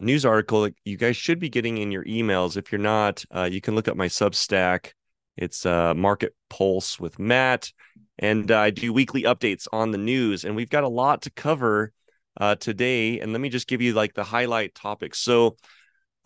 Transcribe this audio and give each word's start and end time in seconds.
news 0.00 0.24
article 0.24 0.62
that 0.62 0.74
you 0.84 0.96
guys 0.96 1.16
should 1.16 1.38
be 1.38 1.48
getting 1.48 1.78
in 1.78 1.90
your 1.90 2.04
emails. 2.04 2.56
If 2.56 2.72
you're 2.72 2.80
not, 2.80 3.24
uh, 3.34 3.48
you 3.50 3.60
can 3.60 3.74
look 3.74 3.88
up 3.88 3.96
my 3.96 4.08
Substack. 4.08 4.92
It's 5.36 5.64
uh, 5.64 5.94
Market 5.94 6.34
Pulse 6.48 6.98
with 7.00 7.18
Matt, 7.18 7.72
and 8.18 8.50
I 8.50 8.70
do 8.70 8.92
weekly 8.92 9.22
updates 9.22 9.66
on 9.72 9.90
the 9.90 9.98
news. 9.98 10.44
And 10.44 10.54
we've 10.54 10.68
got 10.70 10.84
a 10.84 10.88
lot 10.88 11.22
to 11.22 11.30
cover 11.30 11.92
uh, 12.38 12.56
today. 12.56 13.20
And 13.20 13.32
let 13.32 13.40
me 13.40 13.48
just 13.48 13.68
give 13.68 13.80
you 13.80 13.94
like 13.94 14.14
the 14.14 14.24
highlight 14.24 14.74
topics. 14.74 15.18
So, 15.18 15.56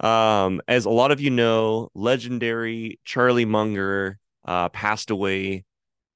um, 0.00 0.61
as 0.67 0.86
a 0.86 0.91
lot 0.91 1.13
of 1.13 1.21
you 1.21 1.31
know, 1.31 1.91
legendary 1.95 2.99
Charlie 3.04 3.45
Munger 3.45 4.18
uh, 4.45 4.68
passed 4.71 5.11
away, 5.11 5.64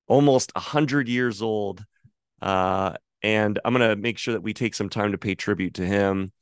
almost 0.06 0.52
hundred 0.56 1.08
years 1.08 1.42
old. 1.42 1.84
Uh, 2.42 2.94
and 3.22 3.58
I'm 3.64 3.72
gonna 3.72 3.96
make 3.96 4.18
sure 4.18 4.34
that 4.34 4.42
we 4.42 4.54
take 4.54 4.74
some 4.74 4.88
time 4.88 5.12
to 5.12 5.18
pay 5.18 5.34
tribute 5.34 5.74
to 5.74 5.86
him. 5.86 6.32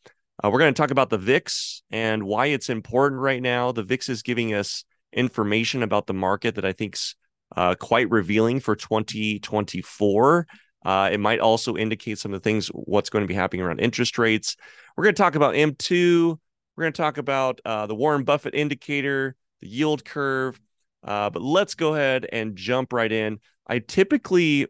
Uh, 0.42 0.50
we're 0.50 0.58
going 0.58 0.72
to 0.72 0.78
talk 0.80 0.90
about 0.90 1.08
the 1.08 1.18
VIX 1.18 1.82
and 1.90 2.22
why 2.22 2.46
it's 2.46 2.68
important 2.68 3.20
right 3.20 3.40
now. 3.40 3.72
The 3.72 3.82
VIX 3.82 4.08
is 4.10 4.22
giving 4.22 4.52
us 4.52 4.84
information 5.12 5.82
about 5.82 6.06
the 6.06 6.14
market 6.14 6.56
that 6.56 6.64
I 6.64 6.72
think's 6.72 7.14
uh, 7.56 7.74
quite 7.74 8.10
revealing 8.10 8.60
for 8.60 8.76
2024. 8.76 10.46
Uh, 10.84 11.10
it 11.10 11.18
might 11.18 11.40
also 11.40 11.76
indicate 11.76 12.18
some 12.18 12.34
of 12.34 12.42
the 12.42 12.44
things 12.48 12.68
what's 12.68 13.08
going 13.08 13.22
to 13.24 13.28
be 13.28 13.34
happening 13.34 13.62
around 13.62 13.80
interest 13.80 14.18
rates. 14.18 14.56
We're 14.96 15.04
going 15.04 15.14
to 15.14 15.22
talk 15.22 15.36
about 15.36 15.54
M2. 15.54 16.38
We're 16.76 16.84
going 16.84 16.92
to 16.92 17.02
talk 17.02 17.16
about 17.16 17.60
uh, 17.64 17.86
the 17.86 17.94
Warren 17.94 18.24
Buffett 18.24 18.54
indicator, 18.54 19.34
the 19.60 19.68
yield 19.68 20.04
curve. 20.04 20.60
Uh, 21.02 21.30
but 21.30 21.40
let's 21.40 21.74
go 21.74 21.94
ahead 21.94 22.26
and 22.30 22.56
jump 22.56 22.92
right 22.92 23.10
in. 23.10 23.38
I 23.66 23.78
typically 23.78 24.66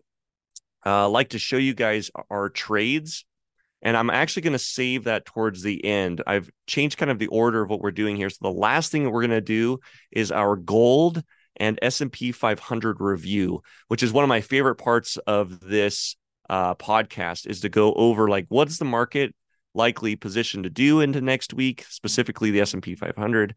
uh, 0.84 1.08
like 1.08 1.30
to 1.30 1.38
show 1.38 1.56
you 1.56 1.74
guys 1.74 2.10
our 2.30 2.50
trades 2.50 3.24
and 3.86 3.96
I'm 3.96 4.10
actually 4.10 4.42
going 4.42 4.52
to 4.52 4.58
save 4.58 5.04
that 5.04 5.26
towards 5.26 5.62
the 5.62 5.84
end. 5.84 6.20
I've 6.26 6.50
changed 6.66 6.98
kind 6.98 7.08
of 7.08 7.20
the 7.20 7.28
order 7.28 7.62
of 7.62 7.70
what 7.70 7.80
we're 7.80 7.92
doing 7.92 8.16
here. 8.16 8.28
So 8.28 8.38
the 8.42 8.50
last 8.50 8.90
thing 8.90 9.04
that 9.04 9.10
we're 9.10 9.20
going 9.20 9.30
to 9.30 9.40
do 9.40 9.78
is 10.10 10.32
our 10.32 10.56
gold 10.56 11.22
and 11.54 11.78
S&P 11.80 12.32
500 12.32 13.00
review, 13.00 13.62
which 13.86 14.02
is 14.02 14.12
one 14.12 14.24
of 14.24 14.28
my 14.28 14.40
favorite 14.40 14.74
parts 14.74 15.18
of 15.18 15.60
this 15.60 16.16
uh, 16.50 16.74
podcast 16.74 17.46
is 17.46 17.60
to 17.60 17.68
go 17.68 17.94
over 17.94 18.28
like 18.28 18.46
what's 18.48 18.78
the 18.78 18.84
market 18.84 19.32
likely 19.72 20.16
position 20.16 20.64
to 20.64 20.70
do 20.70 21.00
into 21.00 21.20
next 21.20 21.54
week, 21.54 21.84
specifically 21.88 22.50
the 22.50 22.62
S&P 22.62 22.96
500, 22.96 23.54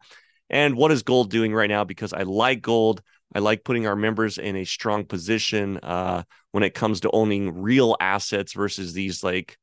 and 0.52 0.76
what 0.76 0.92
is 0.92 1.02
gold 1.02 1.32
doing 1.32 1.56
right 1.56 1.70
now 1.70 1.84
because 1.84 2.14
I 2.14 2.22
like 2.22 2.62
gold. 2.62 3.02
I 3.34 3.40
like 3.40 3.64
putting 3.64 3.88
our 3.88 3.96
members 3.96 4.38
in 4.38 4.56
a 4.56 4.64
strong 4.64 5.06
position 5.06 5.80
uh, 5.82 6.22
when 6.52 6.64
it 6.64 6.76
comes 6.76 7.00
to 7.00 7.10
owning 7.10 7.60
real 7.60 7.96
assets 8.00 8.54
versus 8.54 8.94
these 8.94 9.24
like 9.24 9.58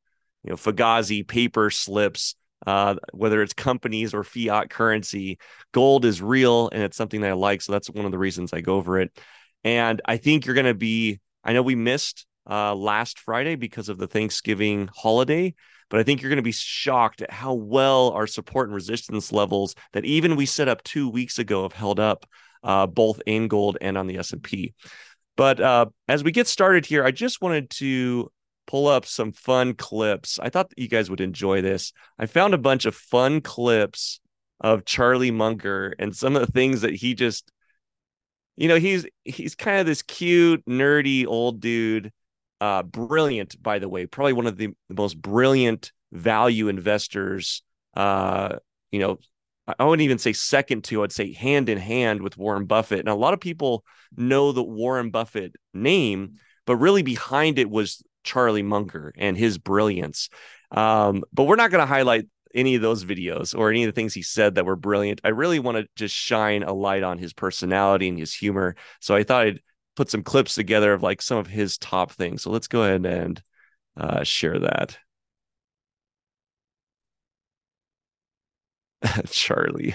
you 0.46 0.50
know 0.50 0.56
Fugazi 0.56 1.26
paper 1.26 1.70
slips, 1.70 2.36
uh, 2.66 2.94
whether 3.12 3.42
it's 3.42 3.52
companies 3.52 4.14
or 4.14 4.24
fiat 4.24 4.70
currency. 4.70 5.38
Gold 5.72 6.04
is 6.04 6.22
real 6.22 6.68
and 6.70 6.82
it's 6.82 6.96
something 6.96 7.20
that 7.20 7.30
I 7.30 7.34
like, 7.34 7.62
so 7.62 7.72
that's 7.72 7.90
one 7.90 8.06
of 8.06 8.12
the 8.12 8.18
reasons 8.18 8.52
I 8.52 8.60
go 8.60 8.76
over 8.76 9.00
it. 9.00 9.10
And 9.64 10.00
I 10.04 10.16
think 10.16 10.46
you're 10.46 10.54
going 10.54 10.66
to 10.66 10.74
be. 10.74 11.20
I 11.44 11.52
know 11.52 11.62
we 11.62 11.74
missed 11.74 12.26
uh, 12.48 12.74
last 12.74 13.18
Friday 13.18 13.56
because 13.56 13.88
of 13.88 13.98
the 13.98 14.06
Thanksgiving 14.06 14.88
holiday, 14.94 15.54
but 15.90 16.00
I 16.00 16.02
think 16.02 16.22
you're 16.22 16.30
going 16.30 16.36
to 16.36 16.42
be 16.42 16.52
shocked 16.52 17.22
at 17.22 17.30
how 17.30 17.54
well 17.54 18.10
our 18.10 18.26
support 18.26 18.68
and 18.68 18.74
resistance 18.74 19.32
levels 19.32 19.74
that 19.92 20.04
even 20.04 20.36
we 20.36 20.46
set 20.46 20.68
up 20.68 20.82
two 20.82 21.08
weeks 21.08 21.38
ago 21.38 21.62
have 21.62 21.72
held 21.72 22.00
up, 22.00 22.26
uh, 22.62 22.86
both 22.86 23.20
in 23.26 23.48
gold 23.48 23.78
and 23.80 23.98
on 23.98 24.06
the 24.06 24.18
S 24.18 24.32
and 24.32 24.42
P. 24.42 24.74
But 25.36 25.60
uh, 25.60 25.86
as 26.08 26.24
we 26.24 26.32
get 26.32 26.46
started 26.46 26.86
here, 26.86 27.04
I 27.04 27.10
just 27.10 27.40
wanted 27.40 27.70
to 27.70 28.30
pull 28.66 28.88
up 28.88 29.06
some 29.06 29.32
fun 29.32 29.74
clips. 29.74 30.38
I 30.40 30.48
thought 30.48 30.72
you 30.76 30.88
guys 30.88 31.10
would 31.10 31.20
enjoy 31.20 31.62
this. 31.62 31.92
I 32.18 32.26
found 32.26 32.54
a 32.54 32.58
bunch 32.58 32.84
of 32.86 32.94
fun 32.94 33.40
clips 33.40 34.20
of 34.60 34.84
Charlie 34.84 35.30
Munger 35.30 35.94
and 35.98 36.16
some 36.16 36.34
of 36.36 36.44
the 36.44 36.52
things 36.52 36.80
that 36.80 36.94
he 36.94 37.14
just 37.14 37.50
you 38.58 38.68
know, 38.68 38.76
he's 38.76 39.06
he's 39.24 39.54
kind 39.54 39.78
of 39.78 39.86
this 39.86 40.02
cute, 40.02 40.64
nerdy 40.66 41.26
old 41.26 41.60
dude. 41.60 42.12
Uh 42.60 42.82
brilliant 42.82 43.62
by 43.62 43.78
the 43.78 43.88
way, 43.88 44.06
probably 44.06 44.32
one 44.32 44.46
of 44.46 44.56
the, 44.56 44.68
the 44.88 44.94
most 44.94 45.20
brilliant 45.20 45.92
value 46.12 46.68
investors 46.68 47.62
uh 47.94 48.56
you 48.90 49.00
know, 49.00 49.18
I 49.78 49.84
wouldn't 49.84 50.04
even 50.04 50.18
say 50.18 50.32
second 50.32 50.84
to, 50.84 51.02
I'd 51.02 51.12
say 51.12 51.32
hand 51.32 51.68
in 51.68 51.78
hand 51.78 52.22
with 52.22 52.38
Warren 52.38 52.66
Buffett. 52.66 53.00
And 53.00 53.08
a 53.08 53.14
lot 53.14 53.34
of 53.34 53.40
people 53.40 53.84
know 54.16 54.52
the 54.52 54.62
Warren 54.62 55.10
Buffett 55.10 55.56
name, 55.74 56.36
but 56.66 56.76
really 56.76 57.02
behind 57.02 57.58
it 57.58 57.68
was 57.68 58.02
Charlie 58.26 58.62
Munger 58.62 59.14
and 59.16 59.36
his 59.36 59.56
brilliance. 59.56 60.28
Um, 60.70 61.24
but 61.32 61.44
we're 61.44 61.56
not 61.56 61.70
going 61.70 61.80
to 61.80 61.86
highlight 61.86 62.26
any 62.54 62.74
of 62.74 62.82
those 62.82 63.04
videos 63.04 63.56
or 63.56 63.70
any 63.70 63.84
of 63.84 63.88
the 63.88 63.92
things 63.92 64.14
he 64.14 64.22
said 64.22 64.54
that 64.54 64.66
were 64.66 64.76
brilliant. 64.76 65.20
I 65.24 65.28
really 65.28 65.58
want 65.58 65.78
to 65.78 65.86
just 65.96 66.14
shine 66.14 66.62
a 66.62 66.72
light 66.72 67.02
on 67.02 67.18
his 67.18 67.32
personality 67.32 68.08
and 68.08 68.18
his 68.18 68.34
humor. 68.34 68.76
So 69.00 69.14
I 69.14 69.22
thought 69.22 69.46
I'd 69.46 69.60
put 69.94 70.10
some 70.10 70.22
clips 70.22 70.54
together 70.54 70.92
of 70.92 71.02
like 71.02 71.22
some 71.22 71.38
of 71.38 71.46
his 71.46 71.78
top 71.78 72.12
things. 72.12 72.42
So 72.42 72.50
let's 72.50 72.68
go 72.68 72.82
ahead 72.82 73.06
and 73.06 73.42
uh, 73.96 74.24
share 74.24 74.58
that. 74.58 74.98
Charlie. 79.30 79.94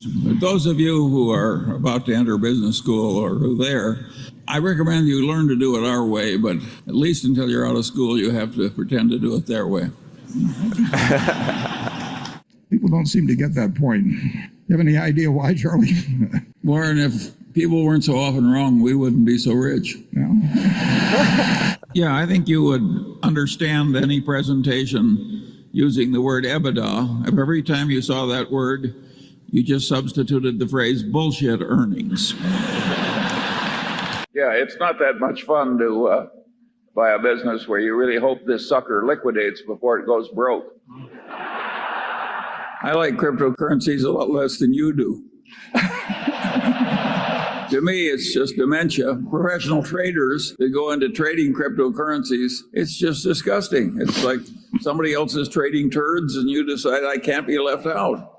Those 0.00 0.66
of 0.66 0.78
you 0.78 1.08
who 1.08 1.30
are 1.30 1.74
about 1.74 2.06
to 2.06 2.14
enter 2.14 2.36
business 2.36 2.76
school 2.76 3.16
or 3.16 3.36
who 3.36 3.56
there, 3.56 4.06
I 4.46 4.58
recommend 4.58 5.08
you 5.08 5.26
learn 5.26 5.48
to 5.48 5.56
do 5.56 5.76
it 5.76 5.88
our 5.88 6.04
way, 6.04 6.36
but 6.36 6.56
at 6.86 6.94
least 6.94 7.24
until 7.24 7.48
you're 7.48 7.66
out 7.66 7.76
of 7.76 7.84
school, 7.84 8.18
you 8.18 8.30
have 8.30 8.54
to 8.56 8.70
pretend 8.70 9.10
to 9.10 9.18
do 9.18 9.34
it 9.36 9.46
their 9.46 9.66
way. 9.66 9.90
People 12.70 12.88
don't 12.88 13.06
seem 13.06 13.26
to 13.26 13.36
get 13.36 13.54
that 13.54 13.74
point. 13.74 14.06
You 14.06 14.70
have 14.70 14.80
any 14.80 14.96
idea 14.96 15.30
why, 15.30 15.54
Charlie? 15.54 15.92
Warren, 16.64 16.98
if 16.98 17.30
people 17.52 17.84
weren't 17.84 18.04
so 18.04 18.18
often 18.18 18.50
wrong, 18.50 18.80
we 18.80 18.94
wouldn't 18.94 19.24
be 19.24 19.38
so 19.38 19.52
rich. 19.52 19.96
No. 20.12 21.74
Yeah, 21.94 22.16
I 22.16 22.26
think 22.26 22.48
you 22.48 22.64
would 22.64 23.18
understand 23.22 23.94
any 23.94 24.20
presentation 24.20 25.64
using 25.70 26.10
the 26.10 26.20
word 26.20 26.44
EBITDA 26.44 27.28
if 27.28 27.38
every 27.38 27.62
time 27.62 27.88
you 27.88 28.02
saw 28.02 28.26
that 28.26 28.50
word, 28.50 28.96
you 29.52 29.62
just 29.62 29.86
substituted 29.86 30.58
the 30.58 30.66
phrase 30.66 31.04
bullshit 31.04 31.60
earnings. 31.62 32.34
Yeah, 34.34 34.50
it's 34.52 34.76
not 34.78 34.98
that 34.98 35.20
much 35.20 35.44
fun 35.44 35.78
to 35.78 36.08
uh, 36.08 36.26
buy 36.94 37.12
a 37.12 37.18
business 37.18 37.68
where 37.68 37.78
you 37.78 37.94
really 37.96 38.18
hope 38.18 38.44
this 38.44 38.68
sucker 38.68 39.06
liquidates 39.06 39.62
before 39.62 39.98
it 39.98 40.06
goes 40.06 40.28
broke. 40.30 40.64
I 42.84 42.92
like 42.94 43.14
cryptocurrencies 43.14 44.04
a 44.04 44.10
lot 44.10 44.30
less 44.30 44.58
than 44.58 44.74
you 44.74 44.92
do. 44.92 45.24
to 47.70 47.80
me, 47.80 48.08
it's 48.08 48.34
just 48.34 48.56
dementia. 48.56 49.14
Professional 49.30 49.82
traders 49.84 50.54
that 50.58 50.70
go 50.70 50.90
into 50.90 51.08
trading 51.10 51.54
cryptocurrencies, 51.54 52.58
it's 52.72 52.98
just 52.98 53.22
disgusting. 53.22 53.96
It's 54.00 54.24
like 54.24 54.40
somebody 54.80 55.14
else 55.14 55.36
is 55.36 55.48
trading 55.48 55.90
turds 55.90 56.36
and 56.36 56.50
you 56.50 56.66
decide 56.66 57.04
I 57.04 57.18
can't 57.18 57.46
be 57.46 57.58
left 57.58 57.86
out. 57.86 58.32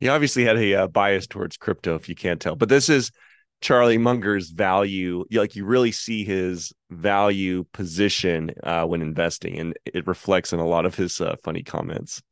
He 0.00 0.08
obviously 0.08 0.44
had 0.44 0.58
a 0.58 0.74
uh, 0.74 0.86
bias 0.86 1.26
towards 1.26 1.56
crypto, 1.56 1.94
if 1.94 2.08
you 2.08 2.14
can't 2.14 2.40
tell. 2.40 2.56
But 2.56 2.68
this 2.68 2.88
is 2.88 3.10
Charlie 3.60 3.98
Munger's 3.98 4.50
value, 4.50 5.24
like 5.30 5.54
you 5.54 5.64
really 5.64 5.92
see 5.92 6.24
his 6.24 6.72
value 6.90 7.64
position 7.72 8.52
uh, 8.62 8.84
when 8.84 9.02
investing, 9.02 9.58
and 9.58 9.78
it 9.84 10.06
reflects 10.06 10.52
in 10.52 10.60
a 10.60 10.66
lot 10.66 10.86
of 10.86 10.94
his 10.94 11.20
uh, 11.20 11.36
funny 11.42 11.62
comments. 11.62 12.22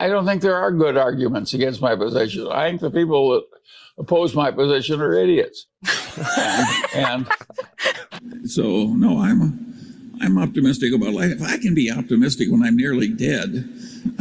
I 0.00 0.08
don't 0.08 0.24
think 0.24 0.40
there 0.42 0.56
are 0.56 0.72
good 0.72 0.96
arguments 0.96 1.52
against 1.52 1.82
my 1.82 1.94
position. 1.94 2.48
I 2.50 2.68
think 2.68 2.80
the 2.80 2.90
people 2.90 3.30
that 3.30 3.42
oppose 3.98 4.34
my 4.34 4.50
position 4.50 5.00
are 5.00 5.12
idiots. 5.12 5.66
and, 6.94 7.28
and 8.14 8.50
so, 8.50 8.86
no, 8.86 9.20
I'm 9.20 9.70
I'm 10.20 10.38
optimistic 10.38 10.92
about 10.94 11.14
life. 11.14 11.30
If 11.30 11.42
I 11.42 11.56
can 11.56 11.74
be 11.74 11.90
optimistic 11.90 12.50
when 12.50 12.62
I'm 12.62 12.76
nearly 12.76 13.08
dead, 13.08 13.68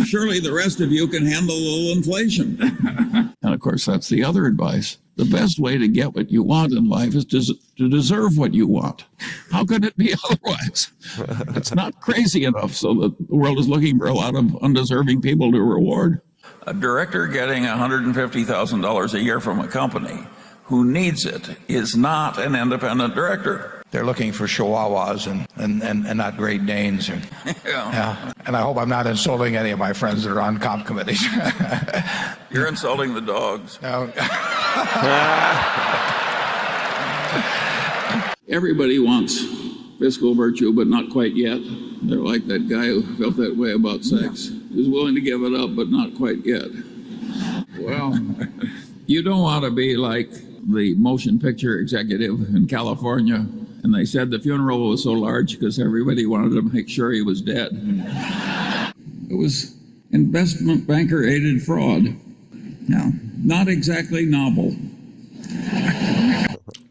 surely 0.06 0.40
the 0.40 0.54
rest 0.54 0.80
of 0.80 0.92
you 0.92 1.08
can 1.08 1.26
handle 1.26 1.56
a 1.56 1.58
little 1.58 1.98
inflation. 1.98 2.58
and 3.42 3.54
of 3.54 3.60
course, 3.60 3.86
that's 3.86 4.08
the 4.08 4.24
other 4.24 4.46
advice. 4.46 4.98
The 5.18 5.26
best 5.26 5.60
way 5.60 5.78
to 5.78 5.88
get 5.90 6.16
what 6.16 6.32
you 6.32 6.44
want 6.44 6.72
in 6.72 6.88
life 6.88 7.14
is 7.14 7.26
to, 7.26 7.42
to 7.78 7.90
deserve 7.90 8.38
what 8.38 8.54
you 8.54 8.68
want. 8.68 9.04
How 9.52 9.66
could 9.66 9.84
it 9.84 9.98
be 9.98 10.16
otherwise? 10.30 10.92
it's 11.56 11.76
not 11.76 12.00
crazy 12.00 12.46
enough 12.46 12.74
so 12.74 12.94
that 12.94 13.18
the 13.28 13.36
world 13.36 13.60
is 13.60 13.68
looking 13.68 13.98
for 13.98 14.08
a 14.08 14.14
lot 14.14 14.36
of 14.36 14.56
undeserving 14.64 15.22
people 15.22 15.52
to 15.52 15.62
reward. 15.62 16.22
A 16.66 16.74
director 16.74 17.28
getting 17.28 17.64
$150,000 17.64 19.14
a 19.14 19.22
year 19.22 19.40
from 19.42 19.60
a 19.60 19.68
company 19.68 20.26
who 20.66 20.86
needs 20.86 21.26
it 21.26 21.58
is 21.68 21.98
not 21.98 22.38
an 22.38 22.56
independent 22.56 23.16
director 23.16 23.79
they're 23.92 24.06
looking 24.06 24.32
for 24.32 24.46
chihuahuas 24.46 25.28
and, 25.28 25.48
and, 25.56 25.84
and, 25.84 26.06
and 26.06 26.18
not 26.18 26.38
Great 26.38 26.66
Danes. 26.66 27.10
And, 27.10 27.28
yeah. 27.46 27.92
yeah. 27.92 28.34
And 28.46 28.56
I 28.56 28.62
hope 28.62 28.78
I'm 28.78 28.90
not 28.90 29.08
insulting 29.08 29.56
any 29.56 29.72
of 29.72 29.80
my 29.80 29.94
friends 29.94 30.24
that 30.24 30.32
are 30.32 30.42
on 30.42 30.60
comp 30.60 30.86
committees. 30.86 31.24
You're 32.52 32.68
insulting 32.68 33.14
the 33.14 33.22
dogs. 33.22 33.80
No. 33.82 34.12
Everybody 38.50 39.00
wants 39.00 39.44
fiscal 40.00 40.34
virtue, 40.34 40.74
but 40.74 40.88
not 40.88 41.10
quite 41.12 41.36
yet. 41.36 41.60
They're 42.02 42.20
like 42.20 42.48
that 42.48 42.70
guy 42.70 42.86
who 42.86 43.04
felt 43.18 43.36
that 43.38 43.56
way 43.56 43.74
about 43.74 44.04
sex. 44.04 44.50
He 44.72 44.78
was 44.78 44.90
willing 44.90 45.16
to 45.16 45.22
give 45.22 45.44
it 45.44 45.54
up, 45.54 45.76
but 45.76 45.90
not 45.90 46.16
quite 46.16 46.46
yet. 46.46 46.68
Well, 47.80 48.18
you 49.06 49.22
don't 49.22 49.42
want 49.42 49.66
to 49.66 49.72
be 49.72 49.98
like 49.98 50.32
the 50.32 50.96
motion 50.96 51.40
picture 51.40 51.78
executive 51.78 52.40
in 52.56 52.68
California. 52.68 53.46
And 53.84 53.94
they 53.94 54.06
said 54.06 54.30
the 54.30 54.40
funeral 54.40 54.90
was 54.90 55.04
so 55.04 55.12
large 55.14 55.60
because 55.60 55.80
everybody 55.80 56.26
wanted 56.26 56.50
to 56.56 56.62
make 56.62 56.90
sure 56.90 57.12
he 57.12 57.22
was 57.22 57.42
dead. 57.42 57.70
It 59.30 59.36
was 59.36 59.76
investment 60.12 60.88
banker 60.88 61.24
aided 61.24 61.62
fraud. 61.64 62.16
Now, 62.88 63.12
not 63.38 63.68
exactly 63.68 64.26
novel. 64.26 64.76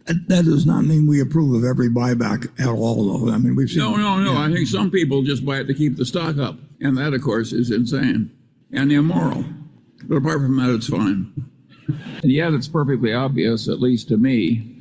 That 0.07 0.45
does 0.45 0.65
not 0.65 0.85
mean 0.85 1.07
we 1.07 1.21
approve 1.21 1.55
of 1.55 1.65
every 1.69 1.91
buyback 1.91 2.49
at 2.59 2.69
all, 2.69 3.19
though. 3.19 3.31
I 3.33 3.39
mean, 3.39 3.55
we've 3.55 3.69
seen. 3.69 3.81
No, 3.81 3.97
no, 3.97 4.19
no. 4.21 4.37
I 4.39 4.51
think 4.51 4.67
some 4.67 4.91
people 4.91 5.23
just 5.23 5.45
buy 5.45 5.59
it 5.59 5.65
to 5.65 5.75
keep 5.75 5.97
the 5.97 6.07
stock 6.07 6.39
up. 6.39 6.57
And 6.81 6.97
that, 6.97 7.13
of 7.13 7.23
course, 7.23 7.53
is 7.53 7.71
insane 7.71 8.31
and 8.73 8.91
immoral. 8.91 9.45
But 10.05 10.17
apart 10.17 10.41
from 10.41 10.57
that, 10.57 10.75
it's 10.75 10.89
fine. 10.89 11.33
And 12.23 12.33
yet, 12.33 12.55
it's 12.55 12.69
perfectly 12.69 13.13
obvious, 13.13 13.69
at 13.69 13.81
least 13.81 14.09
to 14.09 14.17
me, 14.17 14.78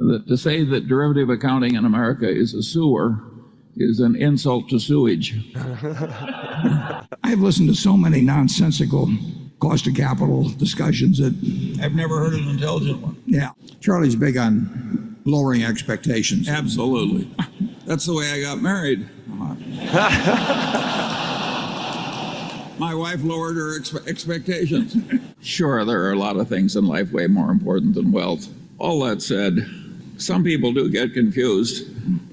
that 0.00 0.26
to 0.28 0.36
say 0.36 0.64
that 0.64 0.88
derivative 0.88 1.30
accounting 1.30 1.74
in 1.74 1.84
America 1.84 2.28
is 2.28 2.54
a 2.54 2.62
sewer 2.62 3.20
is 3.76 4.00
an 4.00 4.16
insult 4.16 4.68
to 4.68 4.78
sewage. 4.78 5.34
I've 7.22 7.38
listened 7.38 7.68
to 7.68 7.74
so 7.74 7.96
many 7.96 8.20
nonsensical 8.20 9.08
cost 9.60 9.86
of 9.86 9.94
capital 9.94 10.48
discussions 10.50 11.18
that, 11.18 11.34
I've 11.82 11.94
never 11.94 12.18
heard 12.18 12.34
an 12.34 12.48
intelligent 12.48 13.00
one. 13.00 13.22
yeah. 13.26 13.50
Charlie's 13.80 14.16
big 14.16 14.36
on 14.36 15.16
lowering 15.24 15.62
expectations. 15.64 16.48
Absolutely. 16.48 17.30
That's 17.86 18.06
the 18.06 18.14
way 18.14 18.30
I 18.32 18.40
got 18.40 18.60
married. 18.60 19.08
My 22.78 22.94
wife 22.94 23.22
lowered 23.22 23.56
her 23.56 23.78
expe- 23.78 24.06
expectations. 24.08 24.96
Sure, 25.42 25.84
there 25.84 26.02
are 26.04 26.12
a 26.12 26.18
lot 26.18 26.36
of 26.36 26.48
things 26.48 26.76
in 26.76 26.86
life 26.86 27.12
way 27.12 27.26
more 27.26 27.50
important 27.50 27.94
than 27.94 28.10
wealth. 28.12 28.48
All 28.78 29.00
that 29.04 29.20
said, 29.20 29.58
some 30.20 30.44
people 30.44 30.72
do 30.72 30.90
get 30.90 31.14
confused. 31.14 31.88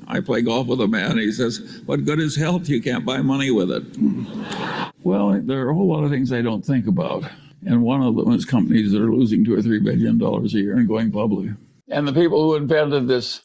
I 0.08 0.20
play 0.22 0.42
golf 0.42 0.68
with 0.68 0.82
a 0.82 0.88
man. 0.88 1.18
He 1.18 1.32
says, 1.32 1.82
What 1.86 2.06
good 2.06 2.20
is 2.20 2.36
health? 2.36 2.70
You 2.70 2.82
can't 2.82 3.06
buy 3.06 3.22
money 3.22 3.52
with 3.52 3.72
it. 3.72 3.84
Well, 5.04 5.42
there 5.42 5.66
are 5.66 5.70
a 5.70 5.74
whole 5.74 5.88
lot 5.88 6.04
of 6.04 6.12
things 6.12 6.32
I 6.32 6.42
don't 6.42 6.66
think 6.66 6.88
about. 6.88 7.24
And 7.66 7.84
one 7.84 8.02
of 8.02 8.16
them 8.16 8.32
is 8.34 8.46
companies 8.46 8.92
that 8.92 9.02
are 9.02 9.12
losing 9.12 9.44
two 9.44 9.56
or 9.56 9.62
three 9.62 9.80
billion 9.80 10.18
dollars 10.18 10.54
a 10.54 10.60
year 10.60 10.78
and 10.78 10.88
going 10.88 11.12
public. 11.12 11.52
And 11.90 12.08
the 12.08 12.14
people 12.14 12.44
who 12.44 12.56
invented 12.56 13.08
this 13.08 13.42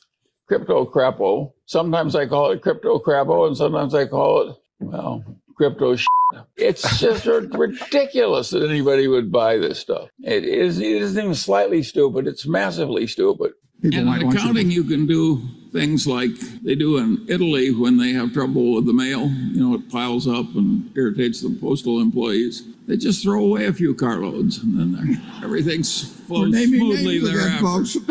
crypto 0.46 0.84
crapo, 0.84 1.52
sometimes 1.66 2.14
I 2.14 2.26
call 2.26 2.50
it 2.50 2.62
crypto 2.62 2.98
crapo, 2.98 3.46
and 3.46 3.56
sometimes 3.56 3.94
I 3.94 4.06
call 4.06 4.50
it, 4.50 4.56
well, 4.80 5.24
crypto 5.56 5.96
shit. 5.96 6.08
It's 6.56 6.98
just 6.98 7.26
ridiculous 7.26 8.50
that 8.50 8.68
anybody 8.68 9.06
would 9.06 9.30
buy 9.30 9.58
this 9.58 9.78
stuff. 9.78 10.08
It, 10.22 10.44
is, 10.44 10.78
it 10.78 10.86
isn't 10.86 11.22
even 11.22 11.34
slightly 11.34 11.82
stupid, 11.82 12.26
it's 12.26 12.46
massively 12.46 13.06
stupid. 13.06 13.52
People 13.82 13.98
And 13.98 14.02
in 14.02 14.06
want 14.06 14.22
you 14.22 14.30
to- 14.30 14.36
accounting, 14.36 14.70
you 14.70 14.84
can 14.84 15.06
do 15.06 15.42
things 15.72 16.06
like 16.06 16.30
they 16.62 16.74
do 16.74 16.98
in 16.98 17.24
Italy 17.28 17.72
when 17.74 17.96
they 17.96 18.12
have 18.12 18.32
trouble 18.32 18.74
with 18.74 18.86
the 18.86 18.92
mail. 18.92 19.28
You 19.52 19.60
know, 19.60 19.74
it 19.74 19.88
piles 19.90 20.28
up 20.28 20.54
and 20.54 20.90
irritates 20.96 21.40
the 21.40 21.50
postal 21.60 22.00
employees. 22.00 22.62
They 22.86 22.96
just 22.96 23.22
throw 23.22 23.42
away 23.44 23.66
a 23.66 23.72
few 23.72 23.94
carloads, 23.94 24.58
and 24.62 24.78
then 24.78 25.20
everything's 25.42 26.04
flows 26.26 26.54
smoothly 26.56 27.18
thereafter. 27.18 28.00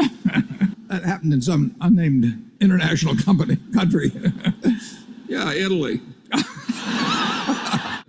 That 0.92 1.04
happened 1.06 1.32
in 1.34 1.42
some 1.42 1.74
unnamed 1.80 2.44
international 2.60 3.16
company, 3.26 3.58
country. 3.74 4.12
Yeah, 5.30 5.54
Italy. 5.54 6.02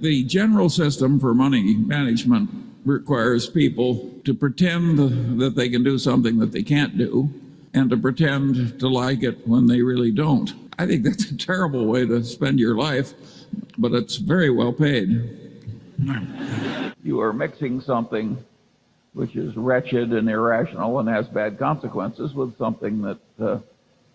the 0.00 0.24
general 0.24 0.68
system 0.68 1.20
for 1.20 1.32
money 1.34 1.76
management 1.76 2.50
requires 2.84 3.48
people 3.48 4.10
to 4.24 4.34
pretend 4.34 4.98
that 5.40 5.54
they 5.54 5.68
can 5.68 5.84
do 5.84 5.98
something 5.98 6.38
that 6.40 6.50
they 6.50 6.64
can't 6.64 6.98
do 6.98 7.30
and 7.74 7.90
to 7.90 7.96
pretend 7.96 8.78
to 8.80 8.88
like 8.88 9.22
it 9.22 9.46
when 9.46 9.66
they 9.66 9.82
really 9.82 10.10
don't. 10.10 10.52
I 10.78 10.86
think 10.86 11.04
that's 11.04 11.30
a 11.30 11.36
terrible 11.36 11.86
way 11.86 12.06
to 12.06 12.22
spend 12.24 12.58
your 12.58 12.76
life, 12.76 13.12
but 13.78 13.92
it's 13.92 14.16
very 14.16 14.50
well 14.50 14.72
paid. 14.72 15.38
You 17.02 17.20
are 17.20 17.32
mixing 17.32 17.80
something 17.80 18.42
which 19.14 19.36
is 19.36 19.54
wretched 19.56 20.12
and 20.12 20.28
irrational 20.28 20.98
and 20.98 21.08
has 21.08 21.26
bad 21.28 21.58
consequences 21.58 22.32
with 22.34 22.56
something 22.56 23.02
that 23.02 23.18
uh, 23.40 23.58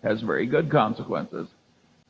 has 0.02 0.20
very 0.22 0.46
good 0.46 0.70
consequences. 0.70 1.46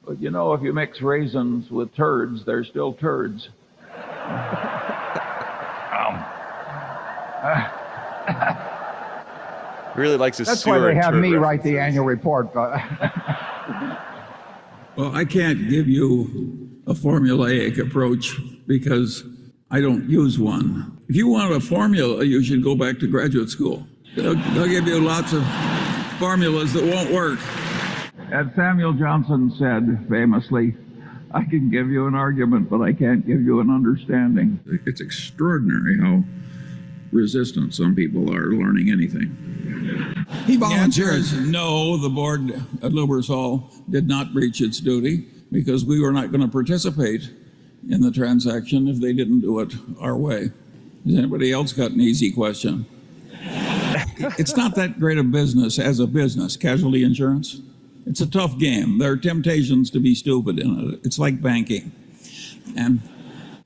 But 0.06 0.20
you 0.20 0.30
know, 0.30 0.54
if 0.54 0.62
you 0.62 0.72
mix 0.72 1.02
raisins 1.02 1.70
with 1.70 1.94
turds, 1.94 2.44
they're 2.46 2.64
still 2.64 2.94
turds. 2.94 3.48
really 9.98 10.16
likes 10.16 10.38
his 10.38 10.46
That's 10.48 10.64
why 10.66 10.78
they 10.78 10.94
have 10.94 11.12
turd 11.12 11.20
me 11.22 11.34
write 11.34 11.62
the 11.62 11.78
annual 11.78 12.04
report. 12.04 12.52
but- 12.54 12.80
Well, 14.96 15.14
I 15.14 15.24
can't 15.24 15.68
give 15.68 15.86
you 15.86 16.80
a 16.88 16.92
formulaic 16.92 17.78
approach 17.78 18.36
because 18.66 19.22
I 19.70 19.80
don't 19.80 20.10
use 20.10 20.40
one. 20.40 20.98
If 21.08 21.14
you 21.14 21.28
want 21.28 21.52
a 21.52 21.60
formula, 21.60 22.24
you 22.24 22.42
should 22.42 22.64
go 22.64 22.74
back 22.74 22.98
to 22.98 23.06
graduate 23.06 23.48
school. 23.48 23.86
They'll, 24.16 24.34
they'll 24.54 24.66
give 24.66 24.88
you 24.88 24.98
lots 24.98 25.32
of 25.32 25.46
formulas 26.18 26.72
that 26.72 26.82
won't 26.82 27.12
work. 27.12 27.38
As 28.32 28.46
Samuel 28.56 28.92
Johnson 28.92 29.54
said 29.56 30.04
famously, 30.10 30.74
I 31.32 31.44
can 31.44 31.70
give 31.70 31.88
you 31.90 32.08
an 32.08 32.16
argument, 32.16 32.68
but 32.68 32.80
I 32.80 32.92
can't 32.92 33.24
give 33.24 33.40
you 33.42 33.60
an 33.60 33.70
understanding. 33.70 34.58
It's 34.84 35.00
extraordinary 35.00 35.96
how 36.00 36.24
resistant 37.12 37.74
some 37.74 37.94
people 37.94 38.34
are 38.34 38.52
learning 38.52 38.90
anything. 38.90 39.36
He 40.46 40.56
The 40.56 40.66
volunteers. 40.66 41.32
no, 41.32 41.96
the 41.96 42.08
board 42.08 42.50
at 42.50 42.92
Lubrizol 42.92 43.70
did 43.90 44.06
not 44.06 44.32
breach 44.32 44.60
its 44.60 44.80
duty 44.80 45.26
because 45.50 45.84
we 45.84 46.00
were 46.00 46.12
not 46.12 46.30
going 46.30 46.42
to 46.42 46.48
participate 46.48 47.30
in 47.88 48.00
the 48.00 48.10
transaction 48.10 48.88
if 48.88 49.00
they 49.00 49.12
didn't 49.12 49.40
do 49.40 49.60
it 49.60 49.74
our 50.00 50.16
way. 50.16 50.50
Has 51.06 51.16
anybody 51.16 51.52
else 51.52 51.72
got 51.72 51.92
an 51.92 52.00
easy 52.00 52.30
question? 52.30 52.86
it's 54.38 54.56
not 54.56 54.74
that 54.74 54.98
great 54.98 55.16
a 55.18 55.22
business 55.22 55.78
as 55.78 56.00
a 56.00 56.06
business, 56.06 56.56
casualty 56.56 57.02
insurance. 57.02 57.60
It's 58.04 58.20
a 58.20 58.26
tough 58.26 58.58
game. 58.58 58.98
There 58.98 59.12
are 59.12 59.16
temptations 59.16 59.90
to 59.90 60.00
be 60.00 60.14
stupid 60.14 60.58
in 60.58 60.94
it. 60.94 61.00
It's 61.04 61.18
like 61.18 61.40
banking. 61.40 61.92
And 62.76 63.00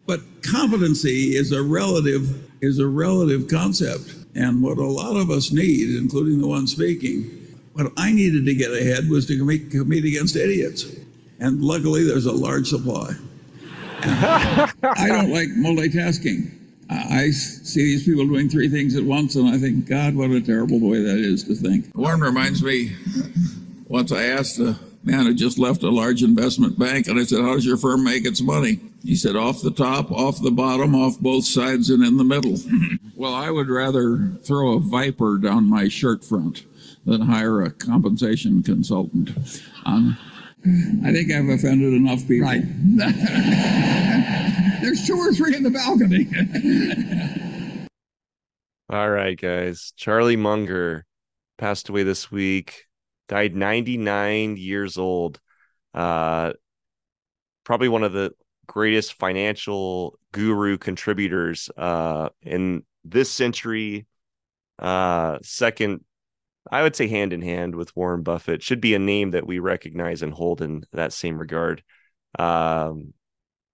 but 0.06 0.20
competency 0.42 1.36
is 1.36 1.52
a 1.52 1.62
relative 1.62 2.48
is 2.62 2.78
a 2.78 2.86
relative 2.86 3.48
concept. 3.48 4.14
And 4.34 4.62
what 4.62 4.78
a 4.78 4.84
lot 4.86 5.16
of 5.16 5.30
us 5.30 5.52
need, 5.52 5.94
including 5.96 6.40
the 6.40 6.46
one 6.46 6.66
speaking, 6.66 7.24
what 7.74 7.92
I 7.96 8.12
needed 8.12 8.46
to 8.46 8.54
get 8.54 8.70
ahead 8.70 9.08
was 9.08 9.26
to 9.26 9.36
compete, 9.36 9.70
compete 9.70 10.04
against 10.04 10.36
idiots. 10.36 10.86
And 11.40 11.62
luckily 11.62 12.04
there's 12.04 12.26
a 12.26 12.32
large 12.32 12.68
supply. 12.68 13.14
I 14.04 15.06
don't 15.08 15.30
like 15.30 15.48
multitasking. 15.48 16.50
I 16.88 17.24
I 17.24 17.30
see 17.30 17.84
these 17.84 18.04
people 18.04 18.26
doing 18.26 18.48
three 18.48 18.68
things 18.68 18.96
at 18.96 19.04
once, 19.04 19.36
and 19.36 19.48
I 19.48 19.58
think, 19.58 19.86
God, 19.86 20.14
what 20.14 20.30
a 20.30 20.40
terrible 20.40 20.80
way 20.80 21.02
that 21.02 21.18
is 21.18 21.44
to 21.44 21.54
think. 21.54 21.86
Warren 21.94 22.20
reminds 22.20 22.62
me, 22.62 22.92
once 23.88 24.12
I 24.12 24.24
asked 24.24 24.58
a 24.58 24.78
man 25.04 25.26
who 25.26 25.34
just 25.34 25.58
left 25.58 25.82
a 25.82 25.90
large 25.90 26.22
investment 26.22 26.78
bank, 26.78 27.06
and 27.06 27.18
I 27.18 27.24
said, 27.24 27.40
How 27.40 27.54
does 27.54 27.64
your 27.64 27.76
firm 27.76 28.04
make 28.04 28.26
its 28.26 28.42
money? 28.42 28.80
He 29.02 29.16
said, 29.16 29.36
Off 29.36 29.62
the 29.62 29.70
top, 29.70 30.10
off 30.10 30.40
the 30.40 30.50
bottom, 30.50 30.94
off 30.94 31.18
both 31.18 31.44
sides, 31.44 31.90
and 31.90 32.04
in 32.04 32.16
the 32.16 32.24
middle. 32.24 32.56
well, 33.16 33.34
I 33.34 33.50
would 33.50 33.68
rather 33.68 34.32
throw 34.44 34.76
a 34.76 34.80
viper 34.80 35.38
down 35.38 35.68
my 35.68 35.88
shirt 35.88 36.24
front 36.24 36.64
than 37.04 37.22
hire 37.22 37.62
a 37.62 37.70
compensation 37.70 38.62
consultant. 38.62 39.30
Um, 39.84 40.16
I 41.04 41.12
think 41.12 41.32
I've 41.32 41.48
offended 41.48 41.92
enough 41.92 42.26
people. 42.28 42.46
Right. 42.46 42.62
There's 44.82 45.04
two 45.06 45.16
or 45.16 45.32
three 45.32 45.56
in 45.56 45.64
the 45.64 45.70
balcony. 45.70 46.28
All 48.90 49.10
right, 49.10 49.40
guys. 49.40 49.92
Charlie 49.96 50.36
Munger 50.36 51.04
passed 51.58 51.88
away 51.88 52.04
this 52.04 52.30
week. 52.30 52.84
Died 53.28 53.56
99 53.56 54.56
years 54.56 54.98
old. 54.98 55.40
Uh, 55.94 56.52
probably 57.64 57.88
one 57.88 58.04
of 58.04 58.12
the 58.12 58.32
greatest 58.72 59.12
financial 59.12 60.18
guru 60.32 60.78
contributors 60.78 61.68
uh, 61.76 62.30
in 62.40 62.82
this 63.04 63.30
century. 63.30 64.06
Uh, 64.78 65.38
second, 65.42 66.02
I 66.70 66.82
would 66.82 66.96
say 66.96 67.06
hand 67.06 67.34
in 67.34 67.42
hand 67.42 67.74
with 67.74 67.94
Warren 67.94 68.22
Buffett. 68.22 68.62
Should 68.62 68.80
be 68.80 68.94
a 68.94 68.98
name 68.98 69.32
that 69.32 69.46
we 69.46 69.58
recognize 69.58 70.22
and 70.22 70.32
hold 70.32 70.62
in 70.62 70.86
that 70.94 71.12
same 71.12 71.36
regard. 71.36 71.82
Um, 72.38 73.12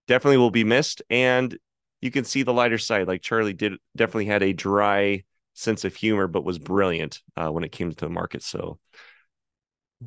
definitely 0.09 0.39
will 0.39 0.51
be 0.51 0.65
missed. 0.65 1.01
And 1.09 1.57
you 2.01 2.11
can 2.11 2.25
see 2.25 2.43
the 2.43 2.53
lighter 2.53 2.79
side. 2.79 3.07
Like 3.07 3.23
Charlie 3.23 3.53
did, 3.53 3.75
definitely 3.95 4.27
had 4.27 4.43
a 4.43 4.53
dry 4.53 5.23
sense 5.55 5.85
of 5.85 5.95
humor, 5.95 6.27
but 6.27 6.45
was 6.45 6.59
brilliant 6.59 7.23
uh, 7.37 7.51
when 7.51 7.63
it 7.63 7.71
came 7.71 7.91
to 7.91 8.05
the 8.05 8.09
market. 8.09 8.43
So 8.43 8.81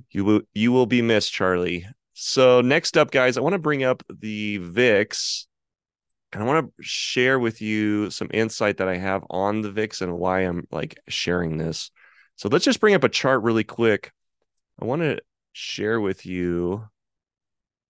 you 0.10 0.26
will 0.26 0.42
you 0.54 0.74
will 0.74 0.86
be 0.86 1.02
missed, 1.02 1.32
Charlie. 1.32 1.88
So 2.24 2.62
next 2.62 3.00
up, 3.00 3.10
guys, 3.10 3.36
I 3.36 3.42
want 3.42 3.54
to 3.54 3.60
bring 3.60 3.84
up 3.84 4.04
the 4.08 4.58
VIX, 4.58 5.48
and 6.32 6.44
I 6.44 6.46
want 6.46 6.68
to 6.68 6.84
share 6.84 7.40
with 7.40 7.64
you 7.64 8.12
some 8.12 8.30
insight 8.32 8.78
that 8.78 8.88
I 8.88 8.98
have 8.98 9.24
on 9.32 9.62
the 9.62 9.72
VIX 9.72 10.02
and 10.02 10.20
why 10.20 10.42
I'm 10.42 10.68
like 10.70 11.00
sharing 11.08 11.58
this. 11.58 11.90
So 12.36 12.48
let's 12.48 12.64
just 12.64 12.80
bring 12.80 12.94
up 12.94 13.04
a 13.04 13.10
chart 13.10 13.42
really 13.42 13.64
quick. 13.64 14.12
I 14.80 14.86
want 14.86 15.02
to 15.02 15.18
share 15.54 16.00
with 16.00 16.28
you. 16.28 16.88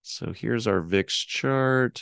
So 0.02 0.32
here's 0.32 0.66
our 0.66 0.80
VIX 0.80 1.14
chart. 1.14 2.02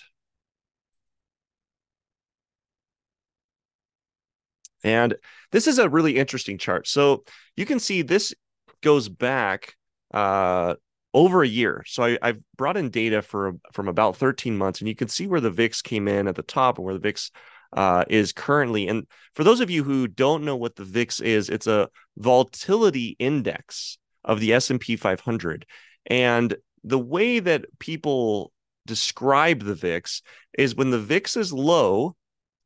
And 4.83 5.15
this 5.51 5.65
is 5.65 5.79
a 5.79 5.89
really 5.89 6.17
interesting 6.17 6.59
chart. 6.59 6.87
So 6.87 7.23
you 7.57 7.65
can 7.65 7.79
see 7.79 8.03
this 8.03 8.35
goes 8.83 9.09
back 9.09 9.73
uh, 10.13 10.75
over 11.13 11.41
a 11.41 11.47
year. 11.47 11.83
So 11.87 12.03
I, 12.03 12.17
have 12.21 12.39
brought 12.55 12.77
in 12.77 12.89
data 12.89 13.21
for 13.21 13.53
from 13.73 13.87
about 13.87 14.17
13 14.17 14.57
months, 14.57 14.79
and 14.79 14.87
you 14.87 14.95
can 14.95 15.07
see 15.07 15.27
where 15.27 15.41
the 15.41 15.49
VIX 15.49 15.81
came 15.81 16.07
in 16.07 16.27
at 16.27 16.35
the 16.35 16.43
top 16.43 16.77
and 16.77 16.85
where 16.85 16.93
the 16.93 16.99
VIX 16.99 17.31
uh, 17.73 18.05
is 18.09 18.31
currently. 18.31 18.87
And 18.87 19.07
for 19.33 19.43
those 19.43 19.59
of 19.59 19.69
you 19.69 19.83
who 19.83 20.07
don't 20.07 20.43
know 20.43 20.55
what 20.55 20.75
the 20.75 20.85
VIX 20.85 21.21
is, 21.21 21.49
it's 21.49 21.67
a 21.67 21.89
volatility 22.17 23.15
index 23.19 23.97
of 24.23 24.39
the 24.39 24.53
S&P 24.53 24.95
500. 24.95 25.65
And 26.05 26.55
the 26.83 26.99
way 26.99 27.39
that 27.39 27.65
people 27.79 28.51
describe 28.85 29.63
the 29.63 29.75
VIX 29.75 30.21
is 30.57 30.75
when 30.75 30.89
the 30.89 30.99
VIX 30.99 31.37
is 31.37 31.53
low, 31.53 32.15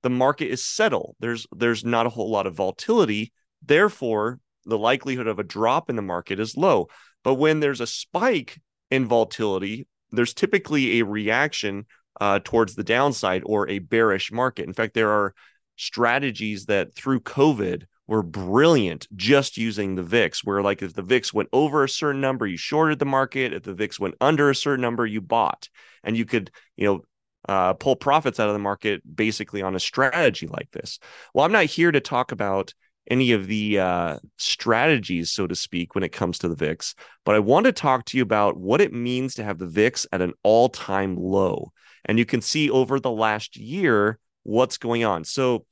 the 0.04 0.10
market 0.10 0.48
is 0.48 0.64
settled. 0.64 1.16
There's 1.20 1.48
there's 1.56 1.84
not 1.86 2.06
a 2.06 2.10
whole 2.10 2.30
lot 2.30 2.48
of 2.48 2.56
volatility. 2.56 3.32
Therefore, 3.66 4.40
the 4.66 4.78
likelihood 4.78 5.28
of 5.28 5.40
a 5.40 5.44
drop 5.44 5.90
in 5.90 5.96
the 5.96 6.02
market 6.02 6.40
is 6.40 6.58
low. 6.58 6.88
But 7.24 7.36
when 7.36 7.60
there's 7.60 7.82
a 7.82 7.88
spike 7.88 8.60
in 8.92 9.06
volatility, 9.06 9.88
there's 10.12 10.34
typically 10.34 11.00
a 11.00 11.06
reaction 11.06 11.86
uh, 12.22 12.39
towards 12.44 12.75
the 12.75 12.84
downside 12.84 13.44
or 13.46 13.68
a 13.68 13.80
bearish 13.80 14.32
market. 14.32 14.68
In 14.68 14.74
fact, 14.74 14.94
there 14.94 15.10
are 15.10 15.34
strategies 15.75 16.65
that 16.65 16.94
through 16.94 17.22
COVID 17.22 17.84
were 18.06 18.24
brilliant 18.24 19.08
just 19.15 19.58
using 19.58 19.96
the 19.96 20.03
VIX, 20.03 20.44
where 20.44 20.62
like 20.62 20.82
if 20.82 20.94
the 20.94 21.01
VIX 21.01 21.34
went 21.34 21.50
over 21.53 21.84
a 21.84 21.89
certain 21.89 22.22
number, 22.22 22.46
you 22.46 22.58
shorted 22.58 23.00
the 23.00 23.06
market. 23.06 23.53
If 23.53 23.63
the 23.63 23.74
VIX 23.74 24.00
went 24.00 24.15
under 24.22 24.50
a 24.50 24.56
certain 24.56 24.82
number, 24.82 25.06
you 25.06 25.22
bought. 25.22 25.70
And 26.03 26.18
you 26.18 26.25
could, 26.25 26.51
you 26.75 26.86
know, 26.86 27.01
uh, 27.48 27.74
pull 27.74 27.96
profits 27.96 28.39
out 28.39 28.48
of 28.48 28.53
the 28.53 28.60
market 28.60 29.01
basically 29.15 29.62
on 29.62 29.75
a 29.75 29.80
strategy 29.80 30.48
like 30.48 30.70
this. 30.72 31.00
Well, 31.34 31.46
I'm 31.46 31.51
not 31.51 31.65
here 31.65 31.92
to 31.92 32.00
talk 32.00 32.32
about 32.32 32.74
any 33.10 33.32
of 33.32 33.48
the 33.48 33.80
uh, 33.80 34.18
strategies, 34.38 35.32
so 35.32 35.48
to 35.48 35.56
speak, 35.56 35.96
when 35.96 36.04
it 36.04 36.12
comes 36.12 36.40
to 36.40 36.48
the 36.48 36.56
VIX, 36.56 36.96
but 37.26 37.36
I 37.36 37.40
want 37.40 37.66
to 37.66 37.72
talk 37.72 38.06
to 38.06 38.18
you 38.18 38.24
about 38.24 38.58
what 38.58 38.82
it 38.82 38.94
means 38.94 39.36
to 39.36 39.44
have 39.44 39.60
the 39.60 39.68
VIX 39.68 40.08
at 40.12 40.22
an 40.22 40.34
all 40.44 40.70
time 40.70 41.16
low. 41.18 41.72
And 42.06 42.18
you 42.18 42.26
can 42.26 42.42
see 42.42 42.70
over 42.70 43.00
the 43.00 43.12
last 43.12 43.58
year 43.58 44.20
what's 44.44 44.78
going 44.78 45.04
on. 45.04 45.24
So 45.24 45.66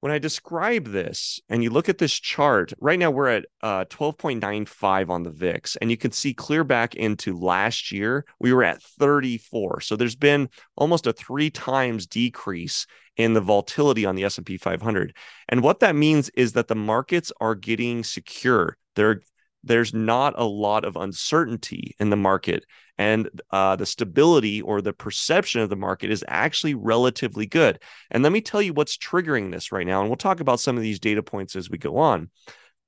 when 0.00 0.12
I 0.12 0.18
describe 0.18 0.88
this 0.88 1.40
and 1.48 1.62
you 1.62 1.70
look 1.70 1.88
at 1.88 1.98
this 1.98 2.12
chart, 2.12 2.72
right 2.80 2.98
now 2.98 3.10
we're 3.10 3.28
at 3.28 3.46
uh, 3.62 3.84
12.95 3.86 5.10
on 5.10 5.22
the 5.22 5.30
VIX, 5.30 5.76
and 5.76 5.90
you 5.90 5.96
can 5.96 6.10
see 6.10 6.34
clear 6.34 6.64
back 6.64 6.94
into 6.94 7.38
last 7.38 7.92
year, 7.92 8.24
we 8.38 8.52
were 8.52 8.64
at 8.64 8.82
34. 8.82 9.82
So 9.82 9.96
there's 9.96 10.16
been 10.16 10.48
almost 10.76 11.06
a 11.06 11.12
three 11.12 11.50
times 11.50 12.06
decrease 12.06 12.86
in 13.16 13.34
the 13.34 13.40
volatility 13.40 14.06
on 14.06 14.16
the 14.16 14.24
S&P 14.24 14.56
500. 14.56 15.14
And 15.48 15.62
what 15.62 15.80
that 15.80 15.94
means 15.94 16.30
is 16.30 16.52
that 16.54 16.68
the 16.68 16.74
markets 16.74 17.30
are 17.40 17.54
getting 17.54 18.02
secure. 18.02 18.78
They're 18.96 19.20
there's 19.62 19.92
not 19.92 20.34
a 20.36 20.44
lot 20.44 20.84
of 20.84 20.96
uncertainty 20.96 21.94
in 22.00 22.10
the 22.10 22.16
market 22.16 22.64
and 22.98 23.28
uh, 23.50 23.76
the 23.76 23.86
stability 23.86 24.60
or 24.62 24.80
the 24.80 24.92
perception 24.92 25.60
of 25.60 25.70
the 25.70 25.76
market 25.76 26.10
is 26.10 26.24
actually 26.28 26.74
relatively 26.74 27.46
good. 27.46 27.78
And 28.10 28.22
let 28.22 28.32
me 28.32 28.40
tell 28.40 28.60
you 28.60 28.72
what's 28.72 28.96
triggering 28.96 29.50
this 29.50 29.72
right 29.72 29.86
now 29.86 30.00
and 30.00 30.08
we'll 30.08 30.16
talk 30.16 30.40
about 30.40 30.60
some 30.60 30.76
of 30.76 30.82
these 30.82 31.00
data 31.00 31.22
points 31.22 31.56
as 31.56 31.70
we 31.70 31.78
go 31.78 31.98
on. 31.98 32.30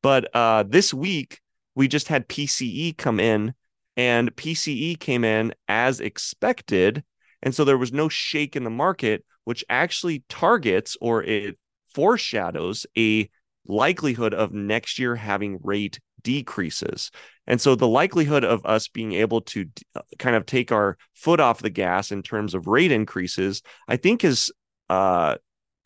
But 0.03 0.35
uh, 0.35 0.65
this 0.69 0.93
week 0.93 1.41
we 1.75 1.89
just 1.89 2.09
had 2.09 2.29
pce 2.29 2.97
come 2.97 3.19
in 3.21 3.55
and 3.97 4.35
pce 4.37 4.99
came 4.99 5.25
in 5.25 5.55
as 5.69 6.01
expected 6.01 7.03
and 7.43 7.55
so 7.55 7.65
there 7.65 7.79
was 7.79 7.93
no 7.93 8.09
shake 8.09 8.57
in 8.57 8.65
the 8.65 8.71
market 8.71 9.25
which 9.45 9.65
actually 9.69 10.25
targets 10.29 10.97
or 11.01 11.23
it 11.23 11.59
foreshadows 11.95 12.87
a 12.97 13.29
likelihood 13.67 14.35
of 14.35 14.53
next 14.53 14.99
year 14.99 15.17
having 15.17 15.59
rate 15.63 16.01
decreases. 16.23 17.11
And 17.47 17.61
so 17.61 17.75
the 17.75 17.89
likelihood 17.89 18.45
of 18.45 18.65
us 18.65 18.89
being 18.89 19.13
able 19.13 19.41
to 19.43 19.67
uh, 19.95 20.03
kind 20.19 20.37
of 20.37 20.47
take 20.47 20.73
our 20.73 20.97
foot 21.15 21.41
off 21.41 21.61
the 21.61 21.71
gas 21.71 22.13
in 22.13 22.23
terms 22.23 22.55
of 22.55 22.67
rate 22.67 22.93
increases, 22.93 23.63
I 23.89 23.97
think 23.97 24.25
is 24.25 24.53
uh, 24.89 25.37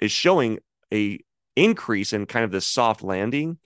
is 0.01 0.13
showing 0.13 0.59
a 0.93 1.19
increase 1.55 2.13
in 2.13 2.27
kind 2.27 2.45
of 2.45 2.51
this 2.51 2.67
soft 2.67 3.03
landing. 3.03 3.59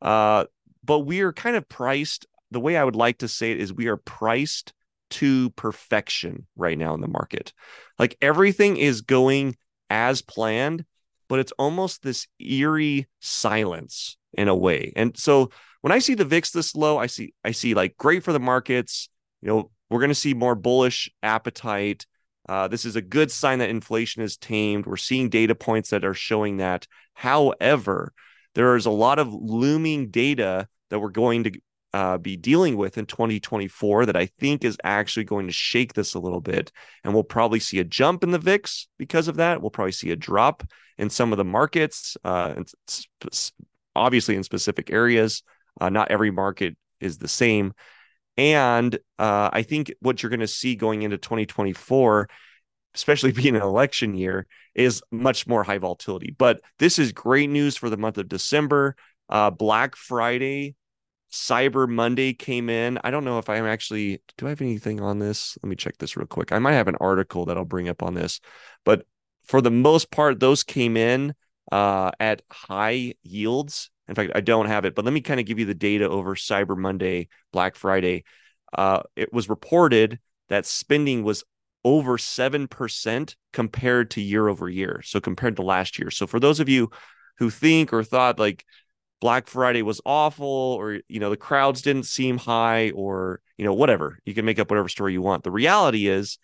Uh, 0.00 0.44
but 0.84 1.00
we 1.00 1.20
are 1.20 1.32
kind 1.32 1.56
of 1.56 1.68
priced. 1.68 2.26
The 2.50 2.60
way 2.60 2.76
I 2.76 2.84
would 2.84 2.96
like 2.96 3.18
to 3.18 3.28
say 3.28 3.52
it 3.52 3.60
is 3.60 3.72
we 3.72 3.88
are 3.88 3.96
priced 3.96 4.72
to 5.10 5.50
perfection 5.50 6.46
right 6.56 6.78
now 6.78 6.94
in 6.94 7.00
the 7.00 7.08
market. 7.08 7.52
Like 7.98 8.16
everything 8.20 8.76
is 8.76 9.00
going 9.00 9.56
as 9.90 10.22
planned, 10.22 10.84
but 11.28 11.38
it's 11.38 11.52
almost 11.52 12.02
this 12.02 12.26
eerie 12.38 13.08
silence 13.20 14.16
in 14.36 14.48
a 14.48 14.54
way. 14.54 14.92
And 14.96 15.16
so 15.16 15.50
when 15.80 15.92
I 15.92 15.98
see 15.98 16.14
the 16.14 16.24
VIX 16.24 16.50
this 16.50 16.74
low, 16.74 16.98
I 16.98 17.06
see 17.06 17.34
I 17.44 17.50
see 17.50 17.74
like 17.74 17.96
great 17.96 18.22
for 18.22 18.32
the 18.32 18.40
markets. 18.40 19.08
You 19.42 19.48
know, 19.48 19.70
we're 19.90 20.00
going 20.00 20.10
to 20.10 20.14
see 20.14 20.34
more 20.34 20.54
bullish 20.54 21.10
appetite. 21.22 22.06
Uh, 22.48 22.68
this 22.68 22.84
is 22.84 22.96
a 22.96 23.02
good 23.02 23.30
sign 23.30 23.58
that 23.58 23.70
inflation 23.70 24.22
is 24.22 24.36
tamed. 24.36 24.86
We're 24.86 24.96
seeing 24.96 25.28
data 25.28 25.54
points 25.54 25.90
that 25.90 26.04
are 26.04 26.14
showing 26.14 26.58
that. 26.58 26.86
However, 27.14 28.12
there 28.54 28.76
is 28.76 28.86
a 28.86 28.90
lot 28.90 29.18
of 29.18 29.32
looming 29.32 30.10
data 30.10 30.68
that 30.90 31.00
we're 31.00 31.10
going 31.10 31.44
to 31.44 31.60
uh, 31.94 32.18
be 32.18 32.36
dealing 32.36 32.76
with 32.76 32.98
in 32.98 33.06
2024 33.06 34.06
that 34.06 34.16
I 34.16 34.26
think 34.26 34.64
is 34.64 34.76
actually 34.82 35.24
going 35.24 35.46
to 35.46 35.52
shake 35.52 35.94
this 35.94 36.14
a 36.14 36.18
little 36.18 36.40
bit. 36.40 36.72
And 37.04 37.14
we'll 37.14 37.22
probably 37.22 37.60
see 37.60 37.78
a 37.78 37.84
jump 37.84 38.24
in 38.24 38.32
the 38.32 38.38
VIX 38.38 38.88
because 38.98 39.28
of 39.28 39.36
that. 39.36 39.60
We'll 39.60 39.70
probably 39.70 39.92
see 39.92 40.10
a 40.10 40.16
drop 40.16 40.64
in 40.98 41.08
some 41.08 41.32
of 41.32 41.38
the 41.38 41.44
markets, 41.44 42.16
uh, 42.24 42.54
obviously 43.94 44.36
in 44.36 44.42
specific 44.42 44.90
areas. 44.90 45.42
Uh, 45.80 45.90
not 45.90 46.10
every 46.10 46.30
market 46.30 46.76
is 47.00 47.18
the 47.18 47.28
same. 47.28 47.72
And 48.36 48.94
uh, 49.18 49.50
I 49.52 49.62
think 49.62 49.92
what 50.00 50.22
you're 50.22 50.30
going 50.30 50.40
to 50.40 50.46
see 50.46 50.74
going 50.74 51.02
into 51.02 51.18
2024, 51.18 52.28
especially 52.94 53.32
being 53.32 53.56
an 53.56 53.62
election 53.62 54.14
year, 54.14 54.46
is 54.74 55.02
much 55.10 55.46
more 55.46 55.62
high 55.62 55.78
volatility. 55.78 56.34
But 56.36 56.60
this 56.78 56.98
is 56.98 57.12
great 57.12 57.50
news 57.50 57.76
for 57.76 57.90
the 57.90 57.96
month 57.96 58.18
of 58.18 58.28
December. 58.28 58.96
Uh, 59.28 59.50
Black 59.50 59.96
Friday, 59.96 60.74
Cyber 61.32 61.88
Monday 61.88 62.32
came 62.32 62.68
in. 62.68 62.98
I 63.02 63.10
don't 63.10 63.24
know 63.24 63.38
if 63.38 63.48
I'm 63.48 63.66
actually, 63.66 64.22
do 64.36 64.46
I 64.46 64.50
have 64.50 64.60
anything 64.60 65.00
on 65.00 65.18
this? 65.18 65.56
Let 65.62 65.68
me 65.68 65.76
check 65.76 65.98
this 65.98 66.16
real 66.16 66.26
quick. 66.26 66.52
I 66.52 66.58
might 66.58 66.72
have 66.72 66.88
an 66.88 66.96
article 67.00 67.46
that 67.46 67.56
I'll 67.56 67.64
bring 67.64 67.88
up 67.88 68.02
on 68.02 68.14
this. 68.14 68.40
But 68.84 69.06
for 69.46 69.60
the 69.60 69.70
most 69.70 70.10
part, 70.10 70.40
those 70.40 70.62
came 70.62 70.96
in 70.96 71.34
uh, 71.72 72.10
at 72.20 72.42
high 72.50 73.14
yields 73.22 73.90
in 74.08 74.14
fact, 74.14 74.32
I 74.34 74.40
don't 74.40 74.66
have 74.66 74.84
it, 74.84 74.94
but 74.94 75.04
let 75.04 75.14
me 75.14 75.20
kind 75.20 75.40
of 75.40 75.46
give 75.46 75.58
you 75.58 75.64
the 75.64 75.74
data 75.74 76.08
over 76.08 76.34
Cyber 76.34 76.76
Monday, 76.76 77.28
Black 77.52 77.74
Friday. 77.74 78.24
Uh, 78.72 79.02
it 79.16 79.32
was 79.32 79.48
reported 79.48 80.18
that 80.48 80.66
spending 80.66 81.24
was 81.24 81.44
over 81.84 82.18
7% 82.18 83.36
compared 83.52 84.10
to 84.12 84.20
year 84.20 84.48
over 84.48 84.68
year. 84.68 85.00
So 85.04 85.20
compared 85.20 85.56
to 85.56 85.62
last 85.62 85.98
year. 85.98 86.10
So 86.10 86.26
for 86.26 86.38
those 86.38 86.60
of 86.60 86.68
you 86.68 86.90
who 87.38 87.50
think 87.50 87.92
or 87.92 88.04
thought 88.04 88.38
like 88.38 88.64
Black 89.20 89.48
Friday 89.48 89.82
was 89.82 90.00
awful 90.04 90.46
or 90.46 91.00
you 91.08 91.18
know 91.18 91.30
the 91.30 91.36
crowds 91.36 91.80
didn't 91.80 92.04
seem 92.04 92.36
high 92.36 92.90
or 92.90 93.40
you 93.56 93.64
know 93.64 93.72
whatever, 93.72 94.18
you 94.24 94.34
can 94.34 94.44
make 94.44 94.58
up 94.58 94.70
whatever 94.70 94.88
story 94.88 95.14
you 95.14 95.22
want. 95.22 95.44
The 95.44 95.50
reality 95.50 96.08
is 96.08 96.38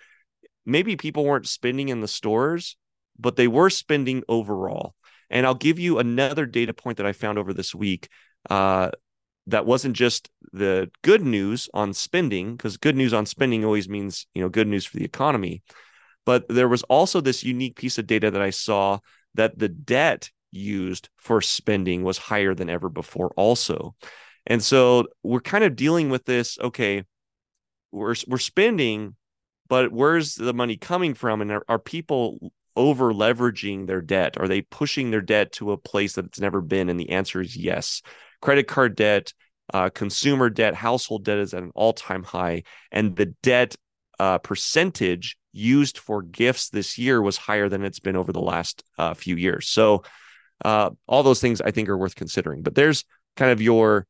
maybe 0.64 0.96
people 0.96 1.24
weren't 1.24 1.48
spending 1.48 1.90
in 1.90 2.00
the 2.00 2.08
stores, 2.08 2.76
but 3.18 3.36
they 3.36 3.48
were 3.48 3.70
spending 3.70 4.22
overall. 4.28 4.94
And 5.30 5.46
I'll 5.46 5.54
give 5.54 5.78
you 5.78 5.98
another 5.98 6.44
data 6.46 6.74
point 6.74 6.96
that 6.98 7.06
I 7.06 7.12
found 7.12 7.38
over 7.38 7.54
this 7.54 7.74
week. 7.74 8.08
Uh, 8.48 8.90
that 9.46 9.66
wasn't 9.66 9.96
just 9.96 10.30
the 10.52 10.90
good 11.02 11.22
news 11.22 11.68
on 11.74 11.92
spending, 11.92 12.56
because 12.56 12.76
good 12.76 12.96
news 12.96 13.12
on 13.12 13.26
spending 13.26 13.64
always 13.64 13.88
means 13.88 14.26
you 14.34 14.42
know 14.42 14.48
good 14.48 14.68
news 14.68 14.84
for 14.84 14.96
the 14.98 15.04
economy. 15.04 15.62
But 16.26 16.48
there 16.48 16.68
was 16.68 16.82
also 16.84 17.20
this 17.20 17.42
unique 17.42 17.76
piece 17.76 17.98
of 17.98 18.06
data 18.06 18.30
that 18.30 18.42
I 18.42 18.50
saw 18.50 18.98
that 19.34 19.58
the 19.58 19.68
debt 19.68 20.30
used 20.52 21.08
for 21.16 21.40
spending 21.40 22.02
was 22.02 22.18
higher 22.18 22.54
than 22.54 22.68
ever 22.68 22.88
before, 22.88 23.32
also. 23.36 23.94
And 24.46 24.62
so 24.62 25.06
we're 25.22 25.40
kind 25.40 25.64
of 25.64 25.76
dealing 25.76 26.10
with 26.10 26.24
this. 26.24 26.58
Okay, 26.58 27.04
we're 27.92 28.14
we're 28.26 28.38
spending, 28.38 29.16
but 29.68 29.92
where's 29.92 30.34
the 30.34 30.54
money 30.54 30.76
coming 30.76 31.14
from? 31.14 31.40
And 31.40 31.50
are, 31.50 31.64
are 31.68 31.78
people 31.78 32.52
over 32.76 33.12
leveraging 33.12 33.86
their 33.86 34.02
debt? 34.02 34.36
Are 34.38 34.48
they 34.48 34.62
pushing 34.62 35.10
their 35.10 35.20
debt 35.20 35.52
to 35.52 35.72
a 35.72 35.76
place 35.76 36.14
that 36.14 36.26
it's 36.26 36.40
never 36.40 36.60
been? 36.60 36.88
And 36.88 36.98
the 36.98 37.10
answer 37.10 37.40
is 37.40 37.56
yes. 37.56 38.02
Credit 38.40 38.66
card 38.66 38.96
debt 38.96 39.32
Uh, 39.72 39.88
consumer 39.88 40.50
debt, 40.50 40.74
household 40.74 41.24
debt 41.24 41.38
is 41.38 41.54
at 41.54 41.62
an 41.62 41.70
all 41.76 41.92
time 41.92 42.24
high, 42.24 42.64
and 42.90 43.14
the 43.14 43.26
debt 43.40 43.76
uh, 44.18 44.36
percentage 44.38 45.36
used 45.52 45.96
for 45.96 46.22
gifts 46.22 46.70
this 46.70 46.98
year 46.98 47.22
was 47.22 47.36
higher 47.36 47.68
than 47.68 47.84
it's 47.84 48.00
been 48.00 48.16
over 48.16 48.32
the 48.32 48.40
last 48.40 48.82
uh, 48.98 49.14
few 49.14 49.36
years. 49.36 49.68
So, 49.68 50.02
uh, 50.64 50.90
all 51.06 51.22
those 51.22 51.40
things 51.40 51.60
I 51.60 51.70
think 51.70 51.88
are 51.88 51.96
worth 51.96 52.16
considering. 52.16 52.62
But 52.62 52.74
there's 52.74 53.04
kind 53.36 53.52
of 53.52 53.60
your 53.62 54.06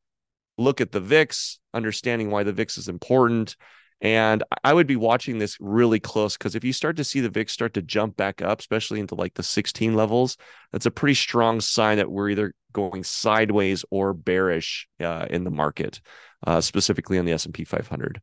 look 0.57 0.81
at 0.81 0.91
the 0.91 0.99
VIX, 0.99 1.59
understanding 1.73 2.31
why 2.31 2.43
the 2.43 2.53
VIX 2.53 2.77
is 2.77 2.87
important. 2.87 3.55
And 4.01 4.43
I 4.63 4.73
would 4.73 4.87
be 4.87 4.95
watching 4.95 5.37
this 5.37 5.57
really 5.59 5.99
close 5.99 6.35
because 6.35 6.55
if 6.55 6.63
you 6.63 6.73
start 6.73 6.97
to 6.97 7.03
see 7.03 7.19
the 7.19 7.29
VIX 7.29 7.53
start 7.53 7.75
to 7.75 7.83
jump 7.83 8.17
back 8.17 8.41
up, 8.41 8.59
especially 8.59 8.99
into 8.99 9.13
like 9.13 9.35
the 9.35 9.43
16 9.43 9.93
levels, 9.93 10.37
that's 10.71 10.87
a 10.87 10.91
pretty 10.91 11.13
strong 11.13 11.61
sign 11.61 11.97
that 11.97 12.11
we're 12.11 12.29
either 12.29 12.55
going 12.73 13.03
sideways 13.03 13.85
or 13.91 14.13
bearish 14.13 14.87
uh, 14.99 15.27
in 15.29 15.43
the 15.43 15.51
market, 15.51 16.01
uh, 16.47 16.61
specifically 16.61 17.19
on 17.19 17.25
the 17.25 17.31
S&P 17.33 17.63
500. 17.63 18.19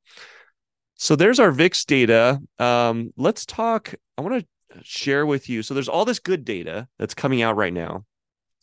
So 0.97 1.15
there's 1.15 1.39
our 1.39 1.53
VIX 1.53 1.85
data. 1.85 2.41
Um, 2.59 3.13
let's 3.17 3.47
talk. 3.47 3.95
I 4.17 4.23
want 4.23 4.43
to 4.43 4.81
share 4.83 5.27
with 5.27 5.49
you. 5.49 5.63
So 5.63 5.75
there's 5.75 5.89
all 5.89 6.05
this 6.05 6.19
good 6.19 6.45
data 6.45 6.89
that's 6.99 7.15
coming 7.15 7.41
out 7.41 7.55
right 7.55 7.73
now, 7.73 8.05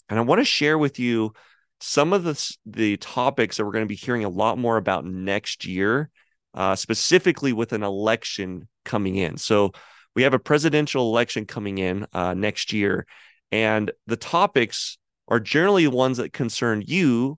and 0.10 0.20
I 0.20 0.22
want 0.22 0.40
to 0.40 0.46
share 0.46 0.78
with 0.78 1.00
you 1.00 1.32
some 1.80 2.12
of 2.12 2.24
the 2.24 2.56
the 2.66 2.98
topics 2.98 3.56
that 3.56 3.66
we're 3.66 3.72
going 3.72 3.86
to 3.86 3.90
be 3.90 3.96
hearing 3.96 4.26
a 4.26 4.30
lot 4.30 4.58
more 4.58 4.76
about 4.76 5.06
next 5.06 5.66
year 5.66 6.10
uh, 6.56 6.76
specifically 6.76 7.54
with 7.54 7.74
an 7.74 7.84
election 7.84 8.68
coming 8.84 9.16
in. 9.16 9.38
So 9.38 9.72
we 10.16 10.24
have 10.24 10.34
a 10.34 10.40
presidential 10.40 11.10
election 11.10 11.46
coming 11.46 11.78
in 11.78 12.08
uh, 12.14 12.34
next 12.34 12.74
year, 12.74 13.06
and 13.52 13.92
the 14.08 14.18
topics 14.18 14.98
are 15.28 15.40
generally 15.40 15.88
ones 15.88 16.18
that 16.18 16.34
concern 16.34 16.84
you, 16.86 17.38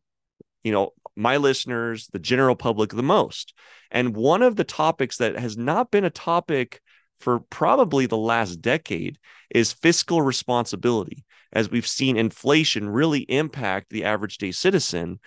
you 0.64 0.72
know, 0.72 0.92
my 1.16 1.38
listeners, 1.38 2.08
the 2.14 2.20
general 2.20 2.56
public 2.56 2.92
the 2.92 3.04
most. 3.04 3.54
And 3.90 4.16
one 4.16 4.44
of 4.44 4.56
the 4.56 4.64
topics 4.64 5.18
that 5.18 5.38
has 5.38 5.58
not 5.58 5.90
been 5.90 6.06
a 6.06 6.10
topic 6.10 6.82
for 7.20 7.40
probably 7.40 8.06
the 8.06 8.18
last 8.18 8.62
decade 8.62 9.18
is 9.50 9.74
fiscal 9.74 10.22
responsibility, 10.22 11.26
as 11.52 11.72
we've 11.72 11.88
seen 11.88 12.18
inflation 12.18 12.88
really 12.90 13.22
impact 13.22 13.90
the 13.90 14.04
average 14.04 14.38
day 14.38 14.52
citizen. 14.52 15.20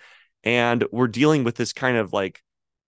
And 0.43 0.85
we're 0.91 1.07
dealing 1.07 1.43
with 1.43 1.55
this 1.55 1.73
kind 1.73 1.97
of 1.97 2.13
like 2.13 2.41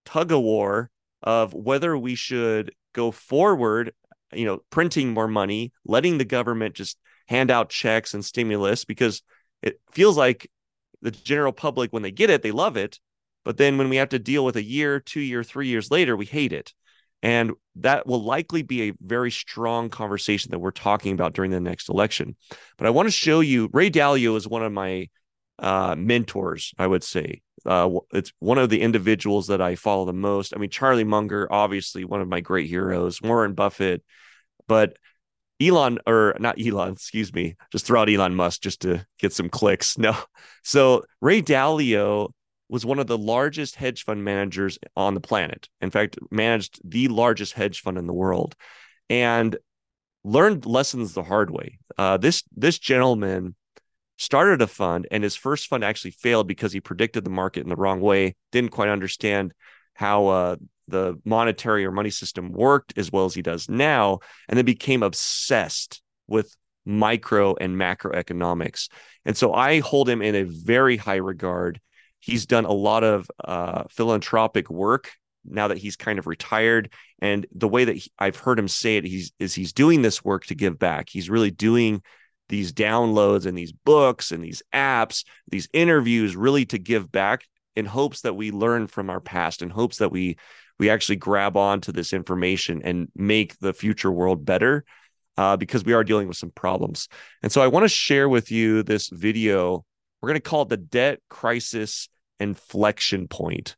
tug 0.06 0.32
of 0.32 0.40
war 0.40 0.90
of 1.24 1.54
whether 1.54 1.98
we 1.98 2.16
should 2.16 2.74
go 2.94 3.12
forward, 3.12 3.94
you 4.34 4.46
know, 4.46 4.60
printing 4.70 5.14
more 5.14 5.28
money, 5.28 5.72
letting 5.86 6.18
the 6.18 6.26
government 6.26 6.76
just 6.76 6.98
hand 7.28 7.50
out 7.50 7.70
checks 7.70 8.14
and 8.14 8.24
stimulus 8.24 8.86
because 8.86 9.24
it 9.62 9.80
feels 9.92 10.18
like 10.18 10.52
the 11.02 11.12
general 11.12 11.54
public, 11.54 11.92
when 11.92 12.04
they 12.04 12.12
get 12.12 12.30
it, 12.30 12.42
they 12.42 12.52
love 12.52 12.78
it. 12.78 13.00
But 13.46 13.58
then 13.58 13.78
when 13.78 13.90
we 13.90 13.98
have 13.98 14.10
to 14.10 14.20
deal 14.20 14.46
with 14.46 14.56
a 14.56 14.64
year, 14.64 15.00
two 15.00 15.20
year, 15.20 15.44
three 15.44 15.68
years 15.68 15.92
later, 15.92 16.16
we 16.16 16.26
hate 16.26 16.54
it. 16.54 16.74
And 17.22 17.54
that 17.78 18.06
will 18.06 18.22
likely 18.22 18.62
be 18.62 18.90
a 18.90 18.94
very 19.02 19.32
strong 19.32 19.90
conversation 19.90 20.52
that 20.52 20.60
we're 20.60 20.72
talking 20.72 21.14
about 21.14 21.34
during 21.34 21.52
the 21.52 21.60
next 21.60 21.90
election. 21.90 22.36
But 22.78 22.88
I 22.88 22.90
want 22.90 23.08
to 23.08 23.12
show 23.12 23.40
you 23.40 23.70
Ray 23.72 23.90
Dalio 23.90 24.36
is 24.36 24.48
one 24.48 24.64
of 24.64 24.74
my 24.74 25.10
uh, 25.60 25.96
mentors, 25.98 26.74
I 26.78 26.88
would 26.88 27.04
say. 27.04 27.42
Uh, 27.66 28.00
it's 28.12 28.34
one 28.40 28.58
of 28.58 28.70
the 28.70 28.82
individuals 28.82 29.48
that 29.48 29.62
I 29.62 29.76
follow 29.76 30.06
the 30.06 30.14
most. 30.14 30.54
I 30.56 30.60
mean, 30.60 30.70
Charlie 30.70 31.04
Munger, 31.04 31.52
obviously 31.52 32.04
one 32.04 32.22
of 32.22 32.28
my 32.28 32.42
great 32.42 32.68
heroes, 32.68 33.22
Warren 33.22 33.54
Buffett, 33.54 34.04
but 34.68 34.98
Elon 35.62 36.00
or 36.06 36.36
not 36.40 36.60
Elon, 36.60 36.94
excuse 36.94 37.34
me, 37.34 37.56
just 37.72 37.86
throw 37.86 38.02
out 38.02 38.10
Elon 38.10 38.36
Musk 38.36 38.62
just 38.62 38.82
to 38.82 39.06
get 39.20 39.34
some 39.34 39.50
clicks. 39.50 39.98
No. 40.04 40.16
So 40.64 41.04
Ray 41.22 41.42
Dalio 41.42 42.32
was 42.70 42.86
one 42.86 43.00
of 43.00 43.08
the 43.08 43.18
largest 43.18 43.76
hedge 43.76 44.04
fund 44.04 44.24
managers 44.24 44.80
on 44.96 45.14
the 45.14 45.22
planet. 45.22 45.70
In 45.80 45.92
fact, 45.92 46.18
managed 46.32 46.80
the 46.84 47.08
largest 47.08 47.54
hedge 47.54 47.82
fund 47.82 47.98
in 47.98 48.08
the 48.08 48.14
world 48.14 48.56
and 49.10 49.56
learned 50.24 50.66
lessons 50.66 51.14
the 51.14 51.24
hard 51.24 51.52
way. 51.52 51.80
Uh, 51.98 52.18
this 52.18 52.44
this 52.56 52.80
gentleman 52.80 53.56
started 54.24 54.62
a 54.62 54.68
fund 54.68 55.08
and 55.12 55.24
his 55.24 55.36
first 55.36 55.68
fund 55.68 55.84
actually 55.84 56.12
failed 56.12 56.48
because 56.48 56.72
he 56.72 56.80
predicted 56.80 57.24
the 57.24 57.30
market 57.30 57.62
in 57.62 57.70
the 57.70 57.76
wrong 57.76 58.00
way 58.00 58.36
didn't 58.52 58.72
quite 58.72 58.90
understand 58.90 59.54
how 59.94 60.28
uh, 60.28 60.56
the 60.88 61.20
monetary 61.26 61.86
or 61.86 61.92
money 61.92 62.10
system 62.10 62.52
worked 62.52 62.94
as 62.98 63.12
well 63.12 63.26
as 63.26 63.34
he 63.34 63.42
does 63.42 63.70
now 63.70 64.20
and 64.48 64.58
then 64.58 64.66
became 64.66 65.04
obsessed 65.04 66.02
with 66.28 66.56
micro 66.86 67.56
and 67.56 67.76
macroeconomics. 67.76 68.90
And 69.26 69.38
so 69.38 69.54
i 69.54 69.80
hold 69.80 70.10
him 70.10 70.22
in 70.22 70.36
a 70.36 70.44
very 70.44 70.98
high 70.98 71.16
regard. 71.16 71.80
He's 72.20 72.46
done 72.46 72.66
a 72.66 72.72
lot 72.72 73.04
of 73.04 73.30
uh, 73.44 73.84
philanthropic 73.90 74.70
work 74.70 75.12
now 75.46 75.68
that 75.68 75.78
he's 75.78 75.96
kind 75.96 76.20
of 76.20 76.28
retired 76.28 76.94
and 77.20 77.46
the 77.54 77.68
way 77.68 77.84
that 77.84 77.98
he, 77.98 78.10
i've 78.18 78.38
heard 78.38 78.58
him 78.58 78.70
say 78.70 78.96
it 78.96 79.04
he's 79.04 79.34
is 79.40 79.54
he's 79.54 79.74
doing 79.74 80.02
this 80.02 80.24
work 80.24 80.46
to 80.46 80.56
give 80.56 80.80
back. 80.80 81.10
He's 81.10 81.30
really 81.30 81.52
doing 81.52 82.02
these 82.50 82.74
downloads 82.74 83.46
and 83.46 83.58
these 83.58 83.72
books 83.72 84.32
and 84.32 84.44
these 84.44 84.62
apps, 84.74 85.24
these 85.50 85.68
interviews 85.74 86.36
really 86.36 86.66
to 86.68 86.78
give 86.78 87.12
back 87.12 87.46
in 87.76 87.86
hopes 87.86 88.22
that 88.22 88.36
we 88.36 88.52
learn 88.52 88.88
from 88.88 89.10
our 89.10 89.20
past 89.20 89.62
in 89.62 89.70
hopes 89.70 89.98
that 89.98 90.12
we 90.12 90.38
we 90.80 90.90
actually 90.90 91.16
grab 91.16 91.56
onto 91.56 91.92
this 91.92 92.14
information 92.14 92.82
and 92.84 93.08
make 93.16 93.58
the 93.60 93.74
future 93.74 94.12
world 94.12 94.44
better 94.44 94.84
uh, 95.38 95.56
because 95.56 95.86
we 95.86 95.94
are 95.94 96.04
dealing 96.04 96.28
with 96.28 96.38
some 96.38 96.52
problems. 96.52 97.08
And 97.42 97.52
so 97.52 97.62
I 97.62 97.68
want 97.68 97.84
to 97.84 97.90
share 97.90 98.28
with 98.28 98.52
you 98.52 98.84
this 98.84 99.10
video. 99.10 99.86
We're 100.22 100.30
going 100.30 100.42
to 100.42 100.50
call 100.50 100.64
it 100.64 100.70
the 100.70 100.78
debt 100.78 101.20
crisis 101.30 102.10
inflection 102.40 103.28
point, 103.28 103.76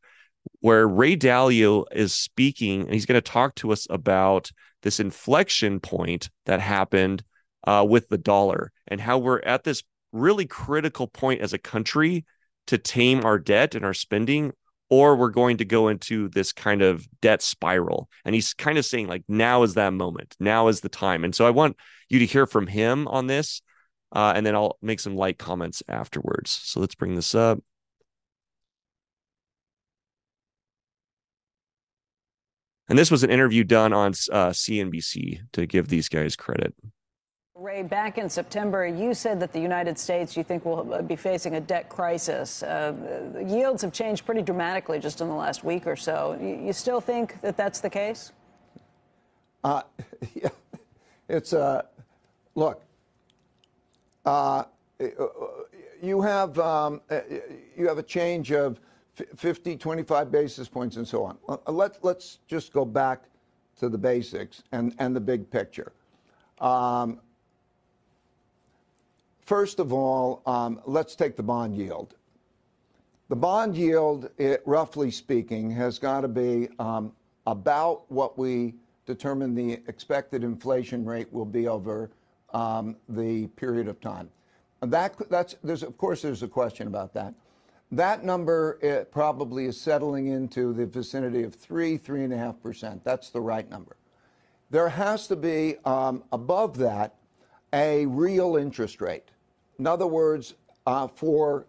where 0.60 0.86
Ray 0.88 1.16
Dalio 1.16 1.84
is 1.92 2.14
speaking 2.14 2.82
and 2.82 2.92
he's 2.92 3.06
going 3.06 3.20
to 3.20 3.32
talk 3.32 3.54
to 3.56 3.72
us 3.72 3.86
about 3.90 4.50
this 4.82 5.00
inflection 5.00 5.80
point 5.80 6.30
that 6.46 6.60
happened 6.60 7.24
uh, 7.66 7.84
with 7.88 8.08
the 8.08 8.18
dollar 8.18 8.72
and 8.88 9.00
how 9.00 9.18
we're 9.18 9.40
at 9.40 9.64
this 9.64 9.82
really 10.12 10.46
critical 10.46 11.06
point 11.06 11.40
as 11.40 11.52
a 11.52 11.58
country 11.58 12.24
to 12.66 12.78
tame 12.78 13.24
our 13.24 13.38
debt 13.38 13.74
and 13.74 13.84
our 13.84 13.94
spending 13.94 14.52
or 14.88 15.16
we're 15.16 15.30
going 15.30 15.56
to 15.56 15.64
go 15.64 15.88
into 15.88 16.28
this 16.28 16.52
kind 16.52 16.80
of 16.80 17.06
debt 17.20 17.42
spiral. 17.42 18.08
And 18.24 18.34
he's 18.34 18.54
kind 18.54 18.78
of 18.78 18.84
saying 18.84 19.08
like 19.08 19.24
now 19.28 19.62
is 19.64 19.74
that 19.74 19.92
moment. 19.92 20.36
Now 20.38 20.68
is 20.68 20.80
the 20.80 20.88
time. 20.88 21.24
And 21.24 21.34
so 21.34 21.46
i 21.46 21.50
want 21.50 21.76
you 22.08 22.20
to 22.20 22.26
hear 22.26 22.46
from 22.46 22.66
him 22.66 23.08
on 23.08 23.26
this 23.26 23.62
uh, 24.12 24.32
and 24.36 24.46
then 24.46 24.54
i'll 24.54 24.78
make 24.80 25.00
some 25.00 25.16
light 25.16 25.38
comments 25.38 25.82
afterwards. 25.88 26.50
So 26.62 26.80
let's 26.80 26.94
bring 26.94 27.14
this 27.14 27.34
up. 27.34 27.58
And 32.88 32.96
this 32.96 33.10
was 33.10 33.24
an 33.24 33.30
interview 33.30 33.64
done 33.64 33.92
on 33.92 34.10
uh, 34.30 34.50
cnbc 34.50 35.40
to 35.52 35.66
give 35.66 35.88
these 35.88 36.08
guys 36.08 36.36
credit 36.36 36.74
Ray, 37.58 37.82
back 37.82 38.18
in 38.18 38.28
September, 38.28 38.86
you 38.86 39.14
said 39.14 39.40
that 39.40 39.50
the 39.54 39.60
United 39.60 39.98
States, 39.98 40.36
you 40.36 40.44
think, 40.44 40.66
will 40.66 41.02
be 41.02 41.16
facing 41.16 41.54
a 41.54 41.60
debt 41.60 41.88
crisis. 41.88 42.62
Uh, 42.62 42.92
yields 43.46 43.80
have 43.80 43.94
changed 43.94 44.26
pretty 44.26 44.42
dramatically 44.42 44.98
just 44.98 45.22
in 45.22 45.28
the 45.28 45.34
last 45.34 45.64
week 45.64 45.86
or 45.86 45.96
so. 45.96 46.38
You, 46.38 46.74
still 46.74 47.00
think 47.00 47.40
that 47.40 47.56
that's 47.56 47.80
the 47.80 47.88
case? 47.88 48.32
Uh, 49.64 49.80
yeah, 50.34 50.50
it's 51.30 51.54
uh, 51.54 51.80
look. 52.54 52.82
Uh, 54.26 54.64
you 56.02 56.20
have 56.20 56.58
um, 56.58 57.00
you 57.74 57.88
have 57.88 57.96
a 57.96 58.02
change 58.02 58.52
of 58.52 58.80
50, 59.34 59.78
25 59.78 60.30
basis 60.30 60.68
points, 60.68 60.96
and 60.96 61.08
so 61.08 61.24
on. 61.24 61.38
Uh, 61.48 61.56
let, 61.72 62.04
let's 62.04 62.40
just 62.46 62.74
go 62.74 62.84
back 62.84 63.22
to 63.78 63.88
the 63.88 63.96
basics 63.96 64.62
and, 64.72 64.94
and 64.98 65.16
the 65.16 65.20
big 65.20 65.50
picture. 65.50 65.92
Um, 66.60 67.20
First 69.46 69.78
of 69.78 69.92
all, 69.92 70.42
um, 70.44 70.80
let's 70.86 71.14
take 71.14 71.36
the 71.36 71.42
bond 71.42 71.76
yield. 71.76 72.16
The 73.28 73.36
bond 73.36 73.76
yield, 73.76 74.28
it, 74.38 74.60
roughly 74.66 75.12
speaking, 75.12 75.70
has 75.70 76.00
got 76.00 76.22
to 76.22 76.28
be 76.28 76.68
um, 76.80 77.12
about 77.46 78.10
what 78.10 78.36
we 78.36 78.74
determine 79.06 79.54
the 79.54 79.74
expected 79.86 80.42
inflation 80.42 81.04
rate 81.04 81.32
will 81.32 81.44
be 81.44 81.68
over 81.68 82.10
um, 82.54 82.96
the 83.08 83.46
period 83.48 83.86
of 83.86 84.00
time. 84.00 84.28
That 84.80 85.14
that's 85.30 85.54
there's 85.62 85.84
of 85.84 85.96
course 85.96 86.22
there's 86.22 86.42
a 86.42 86.48
question 86.48 86.88
about 86.88 87.14
that. 87.14 87.32
That 87.92 88.24
number 88.24 89.06
probably 89.12 89.66
is 89.66 89.80
settling 89.80 90.26
into 90.26 90.72
the 90.72 90.86
vicinity 90.86 91.44
of 91.44 91.54
three 91.54 91.96
three 91.96 92.24
and 92.24 92.32
a 92.32 92.36
half 92.36 92.60
percent. 92.60 93.04
That's 93.04 93.30
the 93.30 93.40
right 93.40 93.68
number. 93.70 93.96
There 94.70 94.88
has 94.88 95.28
to 95.28 95.36
be 95.36 95.76
um, 95.84 96.24
above 96.32 96.78
that 96.78 97.14
a 97.72 98.06
real 98.06 98.56
interest 98.56 99.00
rate. 99.00 99.30
In 99.78 99.86
other 99.86 100.06
words, 100.06 100.54
uh, 100.86 101.08
for 101.08 101.66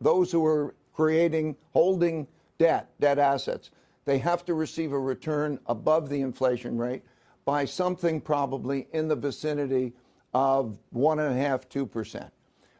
those 0.00 0.30
who 0.30 0.44
are 0.46 0.74
creating, 0.92 1.56
holding 1.72 2.26
debt, 2.58 2.88
debt 3.00 3.18
assets, 3.18 3.70
they 4.04 4.18
have 4.18 4.44
to 4.44 4.54
receive 4.54 4.92
a 4.92 4.98
return 4.98 5.58
above 5.66 6.08
the 6.08 6.20
inflation 6.20 6.78
rate 6.78 7.02
by 7.44 7.64
something 7.64 8.20
probably 8.20 8.86
in 8.92 9.08
the 9.08 9.16
vicinity 9.16 9.92
of 10.34 10.78
one 10.90 11.18
and 11.18 11.34
a 11.34 11.42
half, 11.42 11.68
two 11.68 11.86
percent. 11.86 12.32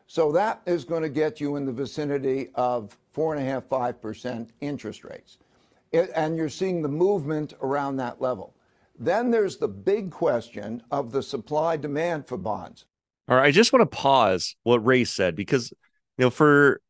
So 0.07 0.33
that 0.33 0.61
is 0.67 0.85
going 0.85 1.03
to 1.03 1.09
get 1.09 1.41
you 1.41 1.57
in 1.57 1.65
the 1.65 1.73
vicinity 1.73 2.51
of 2.55 2.97
four 3.13 3.35
and 3.35 3.43
a 3.43 3.49
half, 3.49 3.65
five 3.65 4.01
percent 4.01 4.51
interest 4.61 5.05
rates. 5.05 5.39
It, 5.93 6.11
and 6.15 6.37
you're 6.37 6.49
seeing 6.49 6.83
the 6.83 6.89
movement 6.89 7.55
around 7.63 7.97
that 7.97 8.21
level. 8.21 8.55
Then 8.99 9.31
there's 9.31 9.57
the 9.57 9.69
big 9.69 10.11
question 10.11 10.83
of 10.91 11.11
the 11.11 11.23
supply 11.23 11.77
demand 11.77 12.27
for 12.27 12.37
bonds. 12.37 12.85
All 13.31 13.37
right, 13.37 13.47
I 13.47 13.53
just 13.53 13.73
want 13.73 13.89
to 13.89 13.97
pause 13.97 14.57
what 14.65 14.85
Ray 14.85 15.05
said 15.05 15.37
because 15.37 15.73
you 16.19 16.25
know 16.25 16.31
for 16.31 16.83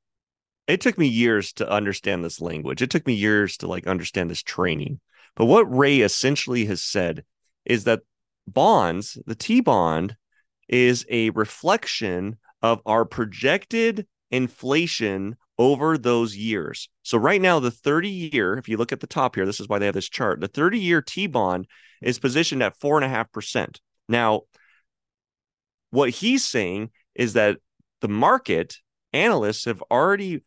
it 0.66 0.81
took 0.81 0.96
me 0.96 1.07
years 1.07 1.53
to 1.55 1.70
understand 1.70 2.24
this 2.24 2.40
language. 2.40 2.81
It 2.81 2.88
took 2.88 3.07
me 3.07 3.12
years 3.12 3.59
to 3.59 3.66
like 3.66 3.87
understand 3.87 4.31
this 4.31 4.42
training. 4.42 5.00
But 5.37 5.44
what 5.44 5.64
Ray 5.64 6.00
essentially 6.00 6.64
has 6.64 6.83
said 6.83 7.24
is 7.66 7.85
that 7.85 8.00
bonds, 8.46 9.18
the 9.26 9.35
T 9.35 9.61
bond 9.61 10.16
is 10.66 11.05
a 11.11 11.29
reflection 11.31 12.38
of 12.62 12.81
our 12.87 13.05
projected 13.05 14.07
inflation 14.31 15.37
over 15.59 15.98
those 15.98 16.37
years. 16.37 16.88
So 17.03 17.18
right 17.18 17.40
now 17.40 17.61
the 17.61 17.70
30 17.70 18.09
year, 18.09 18.57
if 18.57 18.66
you 18.66 18.79
look 18.79 18.92
at 18.92 19.00
the 19.00 19.07
top 19.07 19.35
here, 19.35 19.44
this 19.44 19.61
is 19.61 19.68
why 19.68 19.79
they 19.79 19.87
have 19.87 19.94
this 19.94 20.09
chart. 20.09 20.40
The 20.40 20.48
30 20.48 20.79
year 20.79 21.03
T 21.03 21.26
bond 21.26 21.66
is 22.00 22.18
positioned 22.18 22.62
at 22.62 22.81
four 22.81 22.96
and 22.96 23.05
a 23.05 23.11
half 23.11 23.31
percent. 23.31 23.83
Now, 24.09 24.42
what 25.90 26.11
he's 26.11 26.46
saying 26.46 26.90
is 27.14 27.35
that 27.35 27.59
the 28.00 28.09
market 28.09 28.76
analysts 29.12 29.64
have 29.64 29.83
already 29.90 30.42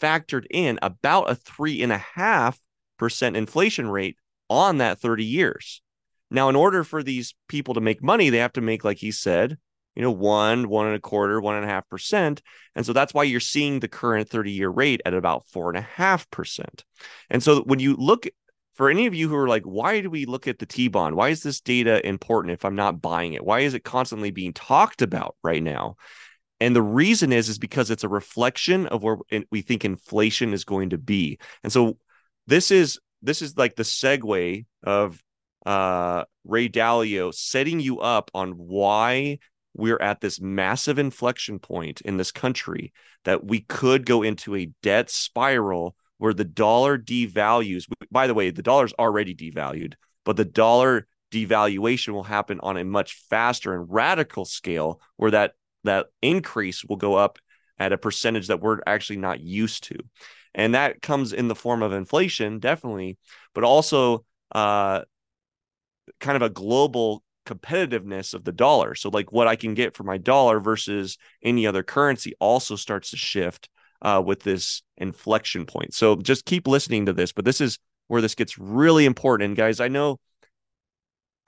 factored 0.00 0.46
in 0.50 0.78
about 0.82 1.30
a 1.30 1.34
three 1.34 1.82
and 1.82 1.92
a 1.92 1.98
half 1.98 2.58
percent 2.98 3.36
inflation 3.36 3.88
rate 3.88 4.16
on 4.48 4.78
that 4.78 5.00
30 5.00 5.24
years. 5.24 5.82
Now, 6.30 6.48
in 6.48 6.56
order 6.56 6.84
for 6.84 7.02
these 7.02 7.34
people 7.48 7.74
to 7.74 7.80
make 7.80 8.02
money, 8.02 8.30
they 8.30 8.38
have 8.38 8.52
to 8.52 8.60
make, 8.60 8.84
like 8.84 8.98
he 8.98 9.10
said, 9.10 9.58
you 9.96 10.02
know, 10.02 10.10
one, 10.10 10.68
one 10.68 10.86
and 10.86 10.94
a 10.94 11.00
quarter, 11.00 11.40
one 11.40 11.56
and 11.56 11.64
a 11.64 11.68
half 11.68 11.88
percent. 11.88 12.42
And 12.76 12.86
so 12.86 12.92
that's 12.92 13.12
why 13.12 13.24
you're 13.24 13.40
seeing 13.40 13.80
the 13.80 13.88
current 13.88 14.28
30 14.28 14.52
year 14.52 14.68
rate 14.68 15.00
at 15.04 15.14
about 15.14 15.46
four 15.48 15.68
and 15.68 15.78
a 15.78 15.82
half 15.82 16.30
percent. 16.30 16.84
And 17.28 17.42
so 17.42 17.62
when 17.62 17.80
you 17.80 17.96
look 17.96 18.26
for 18.80 18.88
any 18.88 19.04
of 19.04 19.14
you 19.14 19.28
who 19.28 19.36
are 19.36 19.46
like, 19.46 19.64
why 19.64 20.00
do 20.00 20.08
we 20.08 20.24
look 20.24 20.48
at 20.48 20.58
the 20.58 20.64
T 20.64 20.88
bond? 20.88 21.14
Why 21.14 21.28
is 21.28 21.42
this 21.42 21.60
data 21.60 22.00
important 22.08 22.54
if 22.54 22.64
I'm 22.64 22.76
not 22.76 23.02
buying 23.02 23.34
it? 23.34 23.44
Why 23.44 23.60
is 23.60 23.74
it 23.74 23.84
constantly 23.84 24.30
being 24.30 24.54
talked 24.54 25.02
about 25.02 25.36
right 25.44 25.62
now? 25.62 25.96
And 26.60 26.74
the 26.74 26.80
reason 26.80 27.30
is 27.30 27.50
is 27.50 27.58
because 27.58 27.90
it's 27.90 28.04
a 28.04 28.08
reflection 28.08 28.86
of 28.86 29.02
where 29.02 29.18
we 29.50 29.60
think 29.60 29.84
inflation 29.84 30.54
is 30.54 30.64
going 30.64 30.88
to 30.90 30.96
be. 30.96 31.38
And 31.62 31.70
so 31.70 31.98
this 32.46 32.70
is 32.70 32.98
this 33.20 33.42
is 33.42 33.54
like 33.58 33.76
the 33.76 33.82
segue 33.82 34.64
of 34.82 35.22
uh, 35.66 36.24
Ray 36.44 36.70
Dalio 36.70 37.34
setting 37.34 37.80
you 37.80 38.00
up 38.00 38.30
on 38.32 38.52
why 38.52 39.40
we're 39.74 40.00
at 40.00 40.22
this 40.22 40.40
massive 40.40 40.98
inflection 40.98 41.58
point 41.58 42.00
in 42.00 42.16
this 42.16 42.32
country 42.32 42.94
that 43.26 43.44
we 43.44 43.60
could 43.60 44.06
go 44.06 44.22
into 44.22 44.56
a 44.56 44.70
debt 44.82 45.10
spiral 45.10 45.96
where 46.20 46.34
the 46.34 46.44
dollar 46.44 46.98
devalues. 46.98 47.86
By 48.10 48.26
the 48.26 48.34
way, 48.34 48.50
the 48.50 48.62
dollar's 48.62 48.92
already 48.92 49.34
devalued, 49.34 49.94
but 50.26 50.36
the 50.36 50.44
dollar 50.44 51.06
devaluation 51.32 52.08
will 52.08 52.24
happen 52.24 52.60
on 52.60 52.76
a 52.76 52.84
much 52.84 53.14
faster 53.30 53.74
and 53.74 53.86
radical 53.90 54.44
scale 54.44 55.00
where 55.16 55.30
that 55.30 55.54
that 55.84 56.08
increase 56.20 56.84
will 56.84 56.96
go 56.96 57.14
up 57.14 57.38
at 57.78 57.94
a 57.94 57.98
percentage 57.98 58.48
that 58.48 58.60
we're 58.60 58.80
actually 58.86 59.16
not 59.16 59.40
used 59.40 59.84
to. 59.84 59.96
And 60.54 60.74
that 60.74 61.00
comes 61.00 61.32
in 61.32 61.48
the 61.48 61.54
form 61.54 61.82
of 61.82 61.94
inflation, 61.94 62.58
definitely, 62.58 63.16
but 63.54 63.64
also 63.64 64.26
uh, 64.52 65.00
kind 66.20 66.36
of 66.36 66.42
a 66.42 66.50
global 66.50 67.22
competitiveness 67.46 68.34
of 68.34 68.44
the 68.44 68.52
dollar. 68.52 68.94
So, 68.94 69.08
like 69.08 69.32
what 69.32 69.48
I 69.48 69.56
can 69.56 69.72
get 69.72 69.96
for 69.96 70.02
my 70.02 70.18
dollar 70.18 70.60
versus 70.60 71.16
any 71.42 71.66
other 71.66 71.82
currency 71.82 72.34
also 72.40 72.76
starts 72.76 73.12
to 73.12 73.16
shift 73.16 73.70
uh, 74.02 74.22
with 74.24 74.40
this 74.40 74.82
inflection 74.96 75.66
point. 75.66 75.94
So, 75.94 76.16
just 76.16 76.44
keep 76.44 76.66
listening 76.66 77.06
to 77.06 77.12
this, 77.12 77.32
but 77.32 77.44
this 77.44 77.60
is 77.60 77.78
where 78.08 78.20
this 78.20 78.34
gets 78.34 78.58
really 78.58 79.06
important. 79.06 79.48
And 79.48 79.56
guys, 79.56 79.80
I 79.80 79.88
know, 79.88 80.18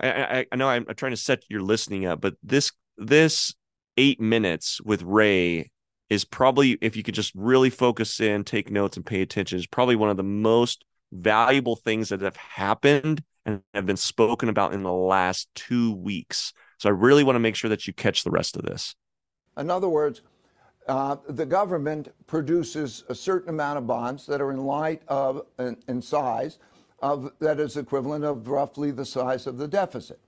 I, 0.01 0.11
I, 0.11 0.47
I 0.53 0.57
know 0.57 0.69
I'm 0.69 0.87
trying 0.97 1.13
to 1.13 1.17
set 1.17 1.45
your 1.49 1.63
listening 1.63 2.07
up, 2.07 2.21
but 2.21 2.35
this 2.43 2.73
this 2.97 3.55
eight 3.97 4.21
minutes 4.21 4.81
with 4.83 5.03
Ray 5.03 5.71
is 6.09 6.25
probably, 6.25 6.79
if 6.81 6.95
you 6.95 7.03
could 7.03 7.15
just 7.15 7.33
really 7.35 7.71
focus 7.71 8.21
in, 8.21 8.45
take 8.45 8.71
notes, 8.71 8.97
and 8.97 9.07
pay 9.07 9.23
attention, 9.23 9.59
is 9.59 9.67
probably 9.67 9.97
one 9.97 10.11
of 10.11 10.17
the 10.17 10.23
most 10.23 10.85
valuable 11.11 11.77
things 11.77 12.11
that 12.11 12.21
have 12.21 12.37
happened 12.37 13.23
and 13.45 13.63
have 13.75 13.87
been 13.87 13.97
spoken 13.97 14.49
about 14.49 14.75
in 14.75 14.83
the 14.83 14.93
last 14.93 15.49
two 15.55 15.95
weeks. 15.95 16.53
So 16.79 16.89
I 16.89 16.93
really 16.93 17.25
want 17.25 17.37
to 17.37 17.41
make 17.41 17.57
sure 17.57 17.71
that 17.71 17.87
you 17.87 17.93
catch 17.93 18.25
the 18.25 18.31
rest 18.31 18.57
of 18.57 18.63
this. 18.63 18.95
In 19.57 19.71
other 19.71 19.89
words, 19.89 20.23
uh, 20.89 21.17
the 21.29 21.47
government 21.47 22.13
produces 22.27 23.05
a 23.09 23.15
certain 23.15 23.51
amount 23.51 23.79
of 23.79 23.87
bonds 23.87 24.27
that 24.27 24.41
are 24.41 24.51
in 24.51 24.65
light 24.65 25.03
of 25.09 25.47
in, 25.59 25.77
in 25.89 26.03
size 26.03 26.59
of 27.01 27.33
that 27.41 27.61
is 27.61 27.77
equivalent 27.77 28.25
of 28.25 28.49
roughly 28.49 28.91
the 28.91 29.05
size 29.05 29.47
of 29.47 29.59
the 29.59 29.69
deficit. 29.69 30.19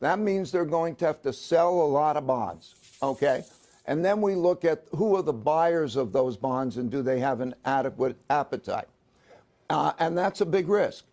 That 0.00 0.18
means 0.18 0.52
they're 0.52 0.64
going 0.64 0.94
to 0.96 1.06
have 1.06 1.22
to 1.22 1.32
sell 1.32 1.70
a 1.70 1.88
lot 1.88 2.16
of 2.16 2.26
bonds. 2.26 2.74
Okay. 3.02 3.44
And 3.86 4.04
then 4.04 4.20
we 4.20 4.34
look 4.34 4.64
at 4.64 4.84
who 4.94 5.16
are 5.16 5.22
the 5.22 5.32
buyers 5.32 5.96
of 5.96 6.12
those 6.12 6.36
bonds 6.36 6.76
and 6.76 6.90
do 6.90 7.02
they 7.02 7.18
have 7.20 7.40
an 7.40 7.54
adequate 7.64 8.16
appetite. 8.28 8.88
Uh, 9.70 9.92
and 9.98 10.16
that's 10.16 10.42
a 10.42 10.46
big 10.46 10.68
risk 10.68 11.04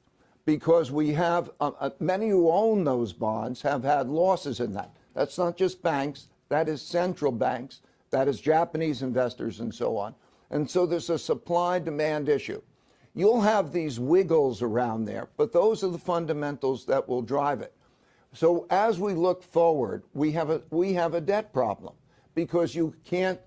because 0.46 0.92
we 0.92 1.14
have 1.14 1.50
uh, 1.60 1.72
uh, 1.80 1.90
many 2.00 2.30
who 2.30 2.52
own 2.52 2.84
those 2.84 3.14
bonds 3.14 3.62
have 3.62 3.84
had 3.84 4.08
losses 4.08 4.60
in 4.60 4.74
that. 4.74 4.92
That's 5.14 5.38
not 5.38 5.58
just 5.58 5.82
banks, 5.82 6.28
that 6.50 6.68
is 6.68 6.82
central 6.82 7.32
banks, 7.32 7.80
that 8.16 8.30
is 8.30 8.40
Japanese 8.40 9.02
investors, 9.02 9.60
and 9.60 9.76
so 9.76 9.98
on. 9.98 10.16
And 10.50 10.72
so 10.72 10.86
there's 10.86 11.10
a 11.10 11.20
supply 11.20 11.80
demand 11.80 12.30
issue. 12.30 12.62
You'll 13.14 13.42
have 13.42 13.74
these 13.74 14.00
wiggles 14.00 14.62
around 14.62 15.04
there, 15.04 15.28
but 15.36 15.52
those 15.52 15.84
are 15.84 15.90
the 15.90 15.98
fundamentals 15.98 16.86
that 16.86 17.10
will 17.10 17.22
drive 17.22 17.60
it. 17.60 17.74
So 18.32 18.68
as 18.70 19.02
we 19.02 19.16
look 19.16 19.44
forward, 19.44 20.04
we 20.14 20.32
have 20.32 20.50
a 20.50 20.62
we 20.70 20.94
have 20.94 21.14
a 21.14 21.20
debt 21.20 21.52
problem 21.52 21.94
because 22.36 22.74
you 22.74 22.96
can't 23.04 23.40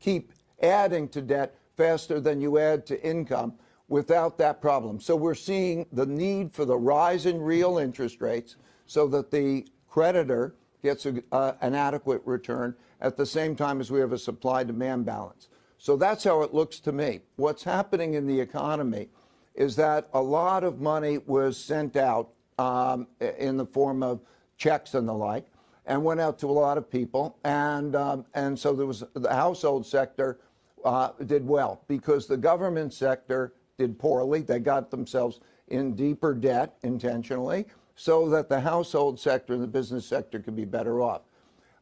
keep 0.00 0.32
adding 0.60 1.08
to 1.10 1.22
debt 1.22 1.54
faster 1.76 2.18
than 2.18 2.40
you 2.40 2.58
add 2.58 2.86
to 2.86 3.00
income 3.06 3.54
without 3.86 4.36
that 4.38 4.60
problem. 4.60 5.00
So 5.00 5.14
we're 5.14 5.36
seeing 5.36 5.86
the 5.92 6.06
need 6.06 6.52
for 6.52 6.64
the 6.64 6.76
rise 6.76 7.24
in 7.24 7.40
real 7.40 7.78
interest 7.78 8.20
rates 8.20 8.56
so 8.86 9.06
that 9.06 9.30
the 9.30 9.68
creditor 9.88 10.56
gets 10.82 11.06
a, 11.06 11.22
uh, 11.32 11.52
an 11.60 11.74
adequate 11.74 12.22
return 12.24 12.74
at 13.00 13.16
the 13.16 13.26
same 13.26 13.54
time 13.56 13.80
as 13.80 13.90
we 13.90 14.00
have 14.00 14.12
a 14.12 14.18
supply 14.18 14.64
demand 14.64 15.06
balance. 15.06 15.48
So 15.78 15.96
that's 15.96 16.24
how 16.24 16.42
it 16.42 16.52
looks 16.52 16.80
to 16.80 16.92
me. 16.92 17.20
What's 17.36 17.62
happening 17.62 18.14
in 18.14 18.26
the 18.26 18.40
economy 18.40 19.08
is 19.54 19.76
that 19.76 20.08
a 20.12 20.20
lot 20.20 20.64
of 20.64 20.80
money 20.80 21.18
was 21.18 21.56
sent 21.56 21.96
out 21.96 22.30
um, 22.58 23.06
in 23.38 23.56
the 23.56 23.66
form 23.66 24.02
of 24.02 24.20
checks 24.56 24.94
and 24.94 25.08
the 25.08 25.12
like, 25.12 25.46
and 25.86 26.02
went 26.04 26.20
out 26.20 26.38
to 26.40 26.46
a 26.46 26.52
lot 26.52 26.76
of 26.76 26.90
people. 26.90 27.38
And 27.44 27.94
um, 27.96 28.26
and 28.34 28.58
so 28.58 28.72
there 28.72 28.86
was 28.86 29.04
the 29.14 29.32
household 29.32 29.86
sector 29.86 30.38
uh, 30.84 31.10
did 31.26 31.46
well 31.46 31.82
because 31.88 32.26
the 32.26 32.36
government 32.36 32.92
sector 32.92 33.54
did 33.78 33.98
poorly. 33.98 34.42
They 34.42 34.58
got 34.58 34.90
themselves 34.90 35.40
in 35.68 35.94
deeper 35.94 36.34
debt 36.34 36.76
intentionally, 36.82 37.66
so 38.00 38.28
that 38.28 38.48
the 38.48 38.60
household 38.60 39.18
sector 39.18 39.54
and 39.54 39.62
the 39.62 39.66
business 39.66 40.06
sector 40.06 40.38
could 40.38 40.54
be 40.54 40.64
better 40.64 41.02
off. 41.02 41.22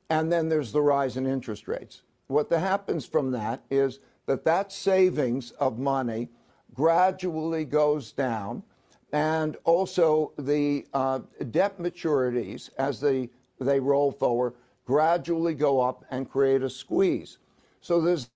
And 0.08 0.32
then 0.32 0.48
there's 0.48 0.72
the 0.72 0.80
rise 0.80 1.18
in 1.18 1.26
interest 1.26 1.68
rates. 1.68 2.04
What 2.28 2.48
that 2.48 2.60
happens 2.60 3.04
from 3.04 3.30
that 3.32 3.62
is 3.70 4.00
that 4.24 4.42
that 4.46 4.72
savings 4.72 5.50
of 5.52 5.78
money 5.78 6.30
gradually 6.72 7.66
goes 7.66 8.12
down 8.12 8.62
and 9.12 9.58
also 9.64 10.32
the 10.38 10.86
uh, 10.94 11.20
debt 11.50 11.78
maturities 11.78 12.70
as 12.78 12.98
they, 12.98 13.28
they 13.60 13.78
roll 13.78 14.10
forward 14.10 14.54
gradually 14.86 15.52
go 15.52 15.82
up 15.82 16.02
and 16.10 16.30
create 16.30 16.62
a 16.62 16.70
squeeze. 16.70 17.36
So 17.82 18.00
there's, 18.00 18.30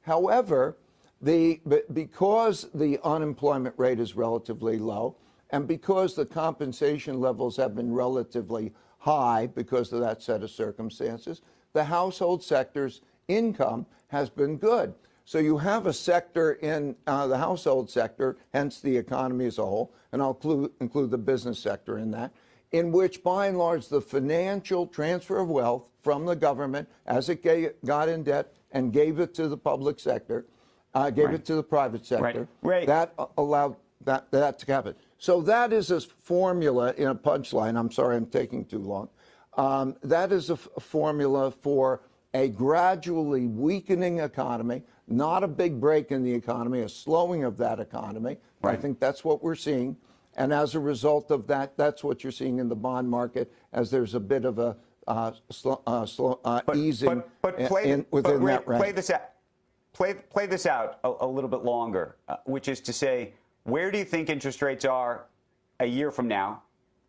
however, 0.00 0.76
the, 0.76 0.81
because 1.22 2.68
the 2.74 2.98
unemployment 3.04 3.74
rate 3.78 4.00
is 4.00 4.16
relatively 4.16 4.78
low 4.78 5.16
and 5.50 5.68
because 5.68 6.14
the 6.14 6.26
compensation 6.26 7.20
levels 7.20 7.56
have 7.56 7.74
been 7.74 7.92
relatively 7.92 8.72
high 8.98 9.46
because 9.54 9.92
of 9.92 10.00
that 10.00 10.22
set 10.22 10.42
of 10.42 10.50
circumstances, 10.50 11.42
the 11.74 11.84
household 11.84 12.42
sector's 12.42 13.02
income 13.28 13.86
has 14.08 14.30
been 14.30 14.56
good. 14.56 14.94
So 15.24 15.38
you 15.38 15.58
have 15.58 15.86
a 15.86 15.92
sector 15.92 16.54
in 16.54 16.96
uh, 17.06 17.26
the 17.26 17.38
household 17.38 17.88
sector, 17.88 18.36
hence 18.52 18.80
the 18.80 18.96
economy 18.96 19.46
as 19.46 19.58
a 19.58 19.64
whole, 19.64 19.94
and 20.10 20.20
I'll 20.20 20.38
include, 20.80 21.10
the 21.10 21.18
business 21.18 21.58
sector 21.58 21.98
in 21.98 22.10
that, 22.10 22.32
in 22.72 22.90
which 22.90 23.22
by 23.22 23.46
and 23.46 23.58
large 23.58 23.88
the 23.88 24.00
financial 24.00 24.86
transfer 24.86 25.38
of 25.38 25.48
wealth 25.48 25.88
from 26.02 26.26
the 26.26 26.34
government 26.34 26.88
as 27.06 27.28
it 27.28 27.44
got 27.84 28.08
in 28.08 28.24
debt 28.24 28.52
and 28.72 28.92
gave 28.92 29.20
it 29.20 29.34
to 29.34 29.48
the 29.48 29.56
public 29.56 30.00
sector, 30.00 30.46
uh, 30.94 31.10
gave 31.10 31.26
right. 31.26 31.34
it 31.34 31.44
to 31.46 31.54
the 31.54 31.62
private 31.62 32.04
sector, 32.04 32.48
right. 32.62 32.86
Right. 32.86 32.86
that 32.86 33.14
allowed 33.38 33.76
that, 34.04 34.30
that 34.30 34.58
to 34.60 34.66
happen. 34.66 34.94
So 35.18 35.40
that 35.42 35.72
is 35.72 35.90
a 35.90 36.00
formula 36.00 36.92
in 36.96 37.08
a 37.08 37.14
punchline. 37.14 37.78
I'm 37.78 37.90
sorry 37.90 38.16
I'm 38.16 38.26
taking 38.26 38.64
too 38.64 38.80
long. 38.80 39.08
um, 39.56 39.96
that 40.02 40.32
is 40.32 40.50
a, 40.50 40.56
formula 40.56 41.50
for 41.50 42.02
a 42.34 42.48
gradually 42.48 43.46
weakening 43.46 44.20
economy, 44.20 44.82
not 45.06 45.44
a 45.44 45.48
big 45.48 45.80
break 45.80 46.10
in 46.10 46.22
the 46.22 46.32
economy, 46.32 46.80
a 46.80 46.88
slowing 46.88 47.44
of 47.44 47.56
that 47.58 47.78
economy. 47.78 48.38
Right. 48.62 48.78
I 48.78 48.80
think 48.80 48.98
that's 48.98 49.24
what 49.24 49.42
we're 49.42 49.54
seeing. 49.54 49.96
And 50.34 50.52
as 50.52 50.74
a 50.74 50.80
result 50.80 51.30
of 51.30 51.46
that, 51.48 51.76
that's 51.76 52.02
what 52.02 52.24
you're 52.24 52.32
seeing 52.32 52.58
in 52.58 52.68
the 52.68 52.76
bond 52.76 53.08
market 53.08 53.52
as 53.72 53.90
there's 53.90 54.14
a 54.14 54.20
bit 54.20 54.46
of 54.46 54.58
a 54.58 54.76
uh, 55.06 55.32
slow, 55.50 55.82
uh, 55.86 56.06
slow, 56.06 56.40
uh, 56.44 56.62
easing 56.74 57.22
but, 57.42 57.58
but 57.58 57.68
play, 57.68 57.90
in, 57.90 58.06
within 58.10 58.40
but 58.40 58.46
that 58.46 58.68
range. 58.68 58.80
Play 58.80 58.92
this 58.92 59.10
out. 59.10 59.31
Play, 59.92 60.14
play 60.14 60.46
this 60.46 60.66
out 60.66 60.98
a, 61.04 61.12
a 61.20 61.26
little 61.26 61.50
bit 61.50 61.64
longer, 61.64 62.16
uh, 62.28 62.36
which 62.44 62.68
is 62.68 62.80
to 62.80 62.92
say, 62.92 63.34
where 63.64 63.90
do 63.90 63.98
you 63.98 64.04
think 64.04 64.30
interest 64.30 64.62
rates 64.62 64.84
are 64.84 65.26
a 65.80 65.86
year 65.86 66.10
from 66.10 66.28
now? 66.28 66.62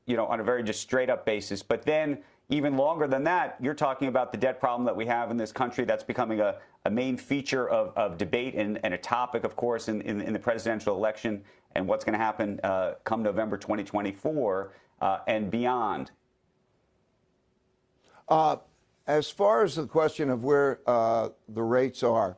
You 0.06 0.18
know, 0.18 0.26
on 0.26 0.40
a 0.40 0.44
very 0.44 0.64
just 0.64 0.82
straight 0.82 1.10
up 1.10 1.26
basis. 1.26 1.64
But 1.64 1.84
then, 1.84 2.20
even 2.50 2.76
longer 2.76 3.08
than 3.08 3.24
that, 3.24 3.56
you're 3.62 3.74
talking 3.74 4.10
about 4.10 4.32
the 4.32 4.38
debt 4.38 4.60
problem 4.60 4.86
that 4.86 4.96
we 4.96 5.06
have 5.06 5.32
in 5.32 5.38
this 5.38 5.52
country. 5.52 5.86
That's 5.86 6.04
becoming 6.04 6.42
a, 6.42 6.58
a 6.86 6.92
main 6.92 7.16
feature 7.16 7.70
of, 7.70 7.94
of 7.96 8.18
debate 8.18 8.56
and, 8.56 8.80
and 8.84 8.94
a 8.94 8.98
topic, 8.98 9.46
of 9.46 9.56
course, 9.56 9.88
in, 9.88 10.02
in, 10.02 10.20
in 10.20 10.34
the 10.34 10.40
presidential 10.40 10.96
election 10.96 11.42
and 11.76 11.88
what's 11.88 12.04
going 12.04 12.14
to 12.14 12.24
happen 12.24 12.60
uh, 12.64 12.94
come 13.06 13.24
November 13.24 13.58
2024 13.58 14.74
uh, 15.02 15.20
and 15.28 15.50
beyond. 15.50 16.12
Uh, 18.28 18.58
as 19.08 19.30
far 19.30 19.64
as 19.64 19.76
the 19.76 19.86
question 19.86 20.30
of 20.30 20.44
where 20.44 20.80
uh, 20.86 21.30
the 21.50 21.64
rates 21.64 22.04
are, 22.04 22.38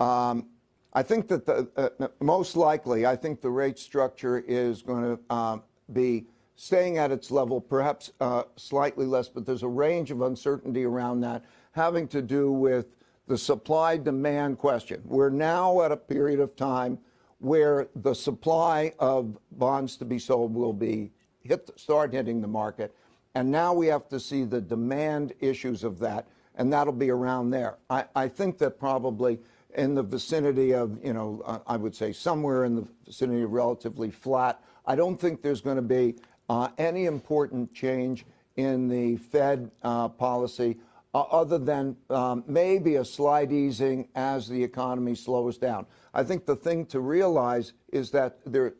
um, 0.00 0.46
I 0.92 1.02
think 1.02 1.28
that 1.28 1.44
the 1.44 1.68
uh, 1.76 2.08
most 2.20 2.56
likely, 2.56 3.04
I 3.06 3.16
think 3.16 3.40
the 3.40 3.50
rate 3.50 3.78
structure 3.78 4.38
is 4.38 4.82
going 4.82 5.16
to 5.16 5.34
um, 5.34 5.62
be 5.92 6.26
staying 6.54 6.96
at 6.96 7.12
its 7.12 7.30
level, 7.30 7.60
perhaps 7.60 8.12
uh, 8.20 8.44
slightly 8.56 9.04
less, 9.04 9.28
but 9.28 9.44
there's 9.44 9.62
a 9.62 9.68
range 9.68 10.10
of 10.10 10.22
uncertainty 10.22 10.84
around 10.84 11.20
that 11.20 11.44
having 11.72 12.08
to 12.08 12.22
do 12.22 12.50
with 12.50 12.96
the 13.26 13.36
supply 13.36 13.98
demand 13.98 14.56
question. 14.58 15.02
We're 15.04 15.28
now 15.28 15.82
at 15.82 15.92
a 15.92 15.96
period 15.96 16.40
of 16.40 16.56
time 16.56 16.98
where 17.38 17.88
the 17.94 18.14
supply 18.14 18.94
of 18.98 19.36
bonds 19.52 19.96
to 19.98 20.06
be 20.06 20.18
sold 20.18 20.54
will 20.54 20.72
be 20.72 21.12
hit, 21.42 21.68
start 21.76 22.14
hitting 22.14 22.40
the 22.40 22.48
market. 22.48 22.96
And 23.34 23.50
now 23.50 23.74
we 23.74 23.88
have 23.88 24.08
to 24.08 24.18
see 24.18 24.44
the 24.44 24.60
demand 24.60 25.34
issues 25.40 25.84
of 25.84 25.98
that, 25.98 26.26
and 26.54 26.72
that'll 26.72 26.94
be 26.94 27.10
around 27.10 27.50
there. 27.50 27.76
I, 27.90 28.06
I 28.14 28.28
think 28.28 28.56
that 28.58 28.78
probably 28.78 29.38
in 29.76 29.94
the 29.94 30.02
vicinity 30.02 30.74
of, 30.74 30.98
you 31.04 31.12
know, 31.12 31.62
I 31.66 31.76
would 31.76 31.94
say 31.94 32.12
somewhere 32.12 32.64
in 32.64 32.74
the 32.74 32.88
vicinity 33.04 33.42
of 33.42 33.52
relatively 33.52 34.10
flat. 34.10 34.60
I 34.86 34.96
don't 34.96 35.20
think 35.20 35.42
there's 35.42 35.60
going 35.60 35.76
to 35.76 35.82
be 35.82 36.16
uh, 36.48 36.68
any 36.78 37.04
important 37.04 37.72
change 37.74 38.24
in 38.56 38.88
the 38.88 39.16
Fed 39.16 39.70
uh, 39.82 40.08
policy 40.08 40.78
uh, 41.14 41.20
other 41.20 41.58
than 41.58 41.96
um, 42.10 42.42
maybe 42.46 42.96
a 42.96 43.04
slight 43.04 43.52
easing 43.52 44.08
as 44.14 44.48
the 44.48 44.62
economy 44.62 45.14
slows 45.14 45.58
down. 45.58 45.86
I 46.14 46.24
think 46.24 46.46
the 46.46 46.56
thing 46.56 46.86
to 46.86 47.00
realize 47.00 47.74
is 47.92 48.10
that 48.12 48.38
there, 48.46 48.74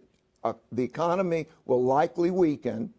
uh, 0.45 0.55
the 0.73 0.83
economy 0.83 1.47
will 1.67 1.83
likely 1.83 2.31
weaken. 2.31 2.93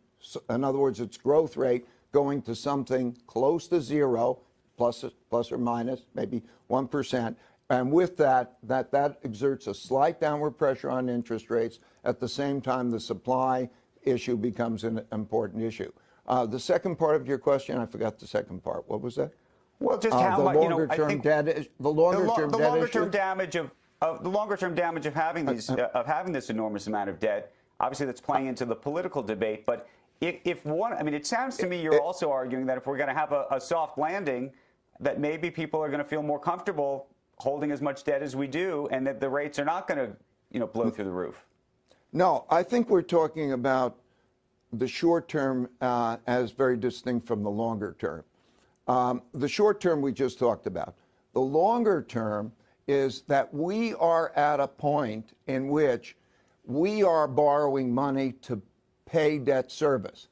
In 0.50 0.64
other 0.64 0.78
words, 0.78 1.00
its 1.00 1.18
growth 1.18 1.58
rate 1.58 1.86
going 2.12 2.42
to 2.44 2.56
something 2.56 3.18
close 3.26 3.68
to 3.68 3.82
zero, 3.82 4.40
plus, 4.78 5.04
plus 5.30 5.52
or 5.52 5.58
minus 5.58 6.02
maybe 6.14 6.44
1%. 6.70 7.36
And 7.70 7.92
with 7.92 8.16
that, 8.18 8.58
that, 8.64 8.92
that 8.92 9.20
exerts 9.24 9.68
a 9.68 9.74
slight 9.74 10.22
downward 10.22 10.52
pressure 10.52 10.90
on 10.90 11.10
interest 11.10 11.50
rates. 11.50 11.80
At 12.06 12.20
the 12.20 12.28
same 12.28 12.62
time, 12.62 12.90
the 12.90 13.00
supply 13.00 13.70
issue 14.04 14.38
becomes 14.38 14.86
an 14.86 15.02
important 15.12 15.64
issue. 15.64 15.92
Uh, 16.28 16.46
the 16.46 16.60
second 16.60 16.98
part 16.98 17.16
of 17.16 17.28
your 17.28 17.38
question, 17.38 17.78
I 17.78 17.86
forgot 17.86 18.20
the 18.20 18.28
second 18.28 18.64
part. 18.64 18.88
What 18.88 19.02
was 19.02 19.16
that? 19.16 19.32
Well, 19.80 19.98
just 19.98 20.16
Uh, 20.16 20.22
how 20.22 20.38
the 20.38 20.44
much, 20.46 20.56
you 20.56 20.70
know, 20.70 20.78
longer 20.78 20.96
term 20.96 21.22
debt, 21.22 21.68
the 21.80 21.90
longer 21.90 22.22
the, 22.22 22.28
lo- 22.28 22.36
term 22.36 22.50
the 22.50 22.58
debt 22.58 22.70
longer 22.70 22.88
term 22.88 23.10
damage 23.12 23.56
of, 23.56 23.72
of 24.02 24.24
the 24.24 24.30
longer 24.30 24.58
term 24.58 24.74
damage 24.74 25.06
of 25.06 25.14
having 25.14 25.46
these 25.46 25.70
uh, 25.70 25.90
of 25.94 26.06
having 26.06 26.34
this 26.34 26.50
enormous 26.50 26.88
amount 26.88 27.10
of 27.10 27.20
debt. 27.20 27.54
Obviously, 27.80 28.06
that's 28.06 28.22
playing 28.22 28.48
into 28.48 28.66
the 28.66 28.76
political 28.76 29.22
debate. 29.22 29.66
But 29.66 29.88
if, 30.20 30.38
if 30.46 30.66
one, 30.66 30.94
I 30.94 31.04
mean, 31.04 31.14
it 31.14 31.28
sounds 31.28 31.58
to 31.58 31.68
me 31.68 31.80
you're 31.80 32.02
also 32.02 32.32
arguing 32.32 32.66
that 32.66 32.78
if 32.78 32.88
we're 32.88 32.98
going 32.98 33.10
to 33.10 33.14
have 33.14 33.32
a, 33.34 33.46
a 33.52 33.62
soft 33.62 34.00
landing, 34.00 34.52
that 35.00 35.20
maybe 35.20 35.52
people 35.52 35.80
are 35.80 35.90
going 35.90 36.00
to 36.00 36.10
feel 36.10 36.24
more 36.24 36.40
comfortable 36.40 37.08
holding 37.38 37.72
as 37.72 37.82
much 37.82 38.04
debt 38.04 38.22
as 38.22 38.36
we 38.36 38.48
do, 38.48 38.88
and 38.92 39.06
that 39.08 39.20
the 39.20 39.30
rates 39.30 39.60
are 39.60 39.66
not 39.66 39.88
going 39.88 39.98
to, 39.98 40.16
you 40.52 40.60
know, 40.60 40.68
blow 40.68 40.90
through 40.90 41.06
the 41.06 41.12
roof. 41.12 41.46
No, 42.14 42.46
I 42.50 42.64
think 42.64 42.90
we're 42.90 43.02
talking 43.02 43.52
about 43.54 43.98
the 44.74 44.88
short 44.88 45.28
term 45.28 45.70
uh, 45.82 46.18
as 46.28 46.52
very 46.52 46.78
distinct 46.78 47.28
from 47.28 47.44
the 47.44 47.50
longer 47.50 47.96
term. 48.00 48.24
Um, 48.88 49.22
the 49.34 49.48
short 49.48 49.80
term 49.82 50.02
we 50.02 50.12
just 50.12 50.40
talked 50.40 50.68
about. 50.68 50.96
The 51.34 51.42
longer 51.42 52.04
term 52.08 52.52
is 52.88 53.22
that 53.28 53.54
we 53.54 53.94
are 53.96 54.32
at 54.36 54.60
a 54.60 54.68
point 54.68 55.34
in 55.48 55.68
which 55.68 56.16
we 56.66 57.04
are 57.04 57.28
borrowing 57.28 57.94
money 57.94 58.32
to 58.44 58.62
pay 59.06 59.38
debt 59.38 59.72
service. 59.72 60.28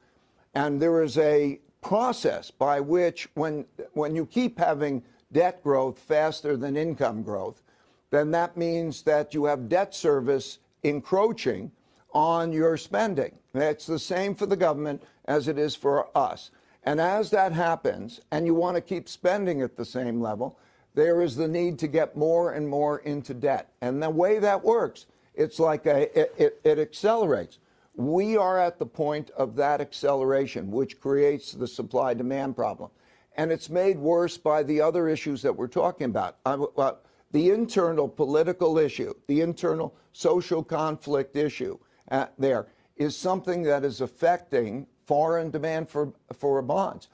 And 0.54 0.80
there 0.80 1.02
is 1.02 1.18
a 1.18 1.60
process 1.82 2.50
by 2.50 2.80
which, 2.80 3.28
when, 3.34 3.66
when 3.92 4.16
you 4.16 4.26
keep 4.26 4.58
having 4.58 5.02
debt 5.36 5.62
growth 5.62 5.98
faster 5.98 6.56
than 6.56 6.78
income 6.78 7.22
growth, 7.22 7.60
then 8.08 8.30
that 8.30 8.56
means 8.56 9.02
that 9.02 9.34
you 9.34 9.44
have 9.44 9.68
debt 9.68 9.94
service 9.94 10.60
encroaching 10.82 11.70
on 12.14 12.52
your 12.52 12.78
spending. 12.78 13.34
It's 13.52 13.84
the 13.84 13.98
same 13.98 14.34
for 14.34 14.46
the 14.46 14.56
government 14.56 15.02
as 15.26 15.46
it 15.46 15.58
is 15.58 15.76
for 15.76 16.08
us. 16.16 16.50
And 16.84 16.98
as 16.98 17.28
that 17.32 17.52
happens, 17.52 18.22
and 18.30 18.46
you 18.46 18.54
want 18.54 18.76
to 18.76 18.80
keep 18.80 19.10
spending 19.10 19.60
at 19.60 19.76
the 19.76 19.84
same 19.84 20.22
level, 20.22 20.58
there 20.94 21.20
is 21.20 21.36
the 21.36 21.48
need 21.48 21.78
to 21.80 21.86
get 21.86 22.16
more 22.16 22.52
and 22.52 22.66
more 22.66 23.00
into 23.00 23.34
debt. 23.34 23.68
And 23.82 24.02
the 24.02 24.08
way 24.08 24.38
that 24.38 24.64
works, 24.64 25.04
it's 25.34 25.58
like 25.58 25.84
a, 25.84 26.18
it, 26.18 26.34
it, 26.38 26.60
it 26.64 26.78
accelerates. 26.78 27.58
We 27.94 28.38
are 28.38 28.58
at 28.58 28.78
the 28.78 28.86
point 28.86 29.28
of 29.36 29.54
that 29.56 29.82
acceleration, 29.82 30.70
which 30.70 30.98
creates 30.98 31.52
the 31.52 31.68
supply 31.68 32.14
demand 32.14 32.56
problem. 32.56 32.88
And 33.36 33.52
it's 33.52 33.70
made 33.70 33.98
worse 33.98 34.36
by 34.36 34.62
the 34.62 34.80
other 34.80 35.08
issues 35.08 35.42
that 35.42 35.54
we're 35.54 35.68
talking 35.68 36.06
about. 36.06 36.38
Uh, 36.44 36.92
the 37.32 37.50
internal 37.50 38.08
political 38.08 38.78
issue, 38.78 39.12
the 39.26 39.42
internal 39.42 39.94
social 40.12 40.62
conflict 40.62 41.36
issue 41.36 41.78
uh, 42.10 42.26
there 42.38 42.66
is 42.96 43.16
something 43.16 43.62
that 43.62 43.84
is 43.84 44.00
affecting 44.00 44.86
foreign 45.06 45.50
demand 45.50 45.88
for, 45.88 46.12
for 46.32 46.60
bonds. 46.62 47.08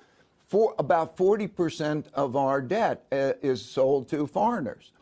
For 0.46 0.74
about 0.78 1.16
40% 1.16 2.04
of 2.12 2.36
our 2.36 2.60
debt 2.60 3.04
uh, 3.10 3.32
is 3.42 3.64
sold 3.64 4.08
to 4.10 4.26
foreigners. 4.26 4.92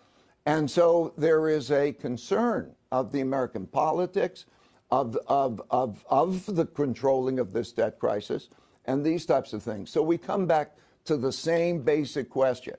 And 0.46 0.70
so 0.70 1.12
there 1.18 1.48
is 1.48 1.70
a 1.70 1.92
concern 1.92 2.72
of 2.92 3.12
the 3.12 3.20
American 3.20 3.66
politics, 3.66 4.46
of, 4.90 5.16
of, 5.26 5.62
of, 5.70 6.04
of 6.08 6.46
the 6.56 6.66
controlling 6.66 7.38
of 7.38 7.52
this 7.52 7.72
debt 7.72 7.98
crisis, 7.98 8.48
and 8.86 9.04
these 9.04 9.26
types 9.26 9.52
of 9.52 9.62
things. 9.62 9.90
So 9.90 10.02
we 10.02 10.18
come 10.18 10.46
back 10.46 10.76
to 11.04 11.16
the 11.16 11.32
same 11.32 11.82
basic 11.82 12.28
question. 12.30 12.74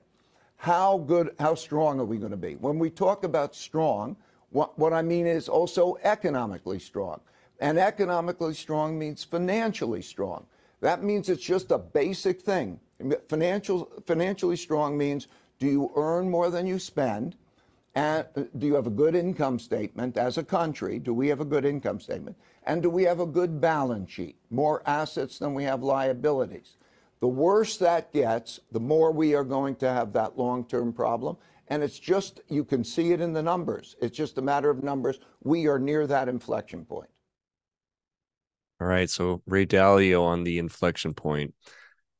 How 0.56 0.98
good, 0.98 1.34
how 1.40 1.54
strong 1.54 1.98
are 1.98 2.04
we 2.04 2.18
going 2.18 2.30
to 2.30 2.36
be? 2.36 2.54
When 2.54 2.78
we 2.78 2.88
talk 2.90 3.24
about 3.24 3.54
strong, 3.54 4.16
what, 4.50 4.78
what 4.78 4.92
I 4.92 5.02
mean 5.02 5.26
is 5.26 5.48
also 5.48 5.96
economically 6.02 6.78
strong. 6.78 7.20
And 7.58 7.78
economically 7.78 8.54
strong 8.54 8.98
means 8.98 9.24
financially 9.24 10.02
strong. 10.02 10.46
That 10.80 11.02
means 11.02 11.28
it's 11.28 11.42
just 11.42 11.70
a 11.70 11.78
basic 11.78 12.42
thing. 12.42 12.78
Financial, 13.28 13.88
financially 14.06 14.56
strong 14.56 14.96
means 14.96 15.28
do 15.58 15.66
you 15.66 15.92
earn 15.96 16.28
more 16.28 16.50
than 16.50 16.66
you 16.66 16.78
spend? 16.78 17.36
And 17.94 18.26
uh, 18.36 18.42
do 18.58 18.66
you 18.66 18.74
have 18.74 18.86
a 18.86 18.90
good 18.90 19.14
income 19.14 19.58
statement 19.58 20.16
as 20.16 20.38
a 20.38 20.42
country? 20.42 20.98
Do 20.98 21.14
we 21.14 21.28
have 21.28 21.40
a 21.40 21.44
good 21.44 21.64
income 21.64 22.00
statement? 22.00 22.36
And 22.64 22.82
do 22.82 22.90
we 22.90 23.04
have 23.04 23.20
a 23.20 23.26
good 23.26 23.60
balance 23.60 24.10
sheet? 24.10 24.36
More 24.50 24.82
assets 24.86 25.38
than 25.38 25.54
we 25.54 25.64
have 25.64 25.82
liabilities. 25.82 26.76
The 27.22 27.28
worse 27.28 27.76
that 27.76 28.12
gets, 28.12 28.58
the 28.72 28.80
more 28.80 29.12
we 29.12 29.36
are 29.36 29.44
going 29.44 29.76
to 29.76 29.88
have 29.88 30.12
that 30.14 30.36
long 30.36 30.66
term 30.66 30.92
problem. 30.92 31.36
And 31.68 31.80
it's 31.80 32.00
just, 32.00 32.40
you 32.48 32.64
can 32.64 32.82
see 32.82 33.12
it 33.12 33.20
in 33.20 33.32
the 33.32 33.42
numbers. 33.42 33.94
It's 34.02 34.16
just 34.16 34.38
a 34.38 34.42
matter 34.42 34.68
of 34.68 34.82
numbers. 34.82 35.20
We 35.42 35.68
are 35.68 35.78
near 35.78 36.04
that 36.08 36.28
inflection 36.28 36.84
point. 36.84 37.08
All 38.80 38.88
right. 38.88 39.08
So 39.08 39.40
Ray 39.46 39.66
Dalio 39.66 40.22
on 40.22 40.42
the 40.42 40.58
inflection 40.58 41.14
point. 41.14 41.54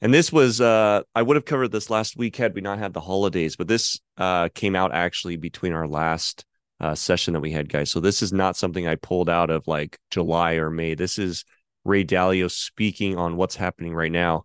And 0.00 0.14
this 0.14 0.32
was 0.32 0.60
uh 0.60 1.02
I 1.16 1.22
would 1.22 1.34
have 1.34 1.44
covered 1.44 1.72
this 1.72 1.90
last 1.90 2.16
week 2.16 2.36
had 2.36 2.54
we 2.54 2.60
not 2.60 2.78
had 2.78 2.92
the 2.92 3.00
holidays, 3.00 3.56
but 3.56 3.66
this 3.66 3.98
uh 4.18 4.50
came 4.54 4.76
out 4.76 4.94
actually 4.94 5.36
between 5.36 5.72
our 5.72 5.88
last 5.88 6.44
uh 6.78 6.94
session 6.94 7.34
that 7.34 7.40
we 7.40 7.50
had, 7.50 7.68
guys. 7.68 7.90
So 7.90 7.98
this 7.98 8.22
is 8.22 8.32
not 8.32 8.56
something 8.56 8.86
I 8.86 8.94
pulled 8.94 9.28
out 9.28 9.50
of 9.50 9.66
like 9.66 9.98
July 10.10 10.54
or 10.54 10.70
May. 10.70 10.94
This 10.94 11.18
is 11.18 11.44
Ray 11.84 12.04
Dalio 12.04 12.48
speaking 12.48 13.18
on 13.18 13.36
what's 13.36 13.56
happening 13.56 13.94
right 13.94 14.12
now. 14.12 14.44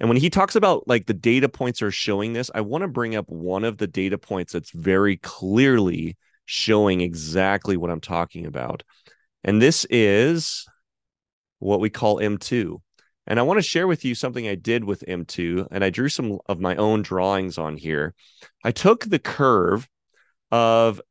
And 0.00 0.08
when 0.08 0.18
he 0.18 0.30
talks 0.30 0.54
about 0.54 0.86
like 0.86 1.06
the 1.06 1.14
data 1.14 1.48
points 1.48 1.82
are 1.82 1.90
showing 1.90 2.32
this, 2.32 2.50
I 2.54 2.60
want 2.60 2.82
to 2.82 2.88
bring 2.88 3.16
up 3.16 3.28
one 3.28 3.64
of 3.64 3.78
the 3.78 3.86
data 3.86 4.18
points 4.18 4.52
that's 4.52 4.70
very 4.70 5.16
clearly 5.16 6.16
showing 6.46 7.00
exactly 7.00 7.76
what 7.76 7.90
I'm 7.90 8.00
talking 8.00 8.46
about. 8.46 8.82
And 9.44 9.60
this 9.60 9.86
is 9.90 10.66
what 11.58 11.80
we 11.80 11.90
call 11.90 12.20
M2. 12.20 12.80
And 13.26 13.38
I 13.38 13.42
want 13.42 13.58
to 13.58 13.62
share 13.62 13.86
with 13.86 14.04
you 14.04 14.14
something 14.14 14.48
I 14.48 14.54
did 14.54 14.84
with 14.84 15.04
M2, 15.06 15.68
and 15.70 15.84
I 15.84 15.90
drew 15.90 16.08
some 16.08 16.38
of 16.46 16.60
my 16.60 16.76
own 16.76 17.02
drawings 17.02 17.58
on 17.58 17.76
here. 17.76 18.14
I 18.64 18.70
took 18.70 19.04
the 19.04 19.18
curve 19.18 19.86
of 20.50 21.02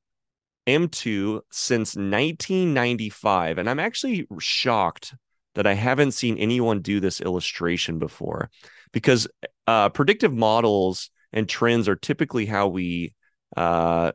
M2 0.66 1.42
since 1.52 1.96
1995, 1.96 3.60
and 3.60 3.70
I'm 3.70 3.80
actually 3.80 4.28
shocked 4.40 5.14
that 5.54 5.68
I 5.68 5.74
haven't 5.74 6.14
seen 6.14 6.38
anyone 6.40 6.82
do 6.82 7.00
this 7.00 7.22
illustration 7.22 8.00
before 8.00 8.50
because 8.92 9.28
uh, 9.66 9.90
predictive 9.90 10.34
models 10.34 11.10
and 11.34 11.48
trends 11.48 11.88
are 11.88 11.96
typically 11.96 12.46
how 12.46 12.68
we 12.68 13.14
uh, 13.56 14.12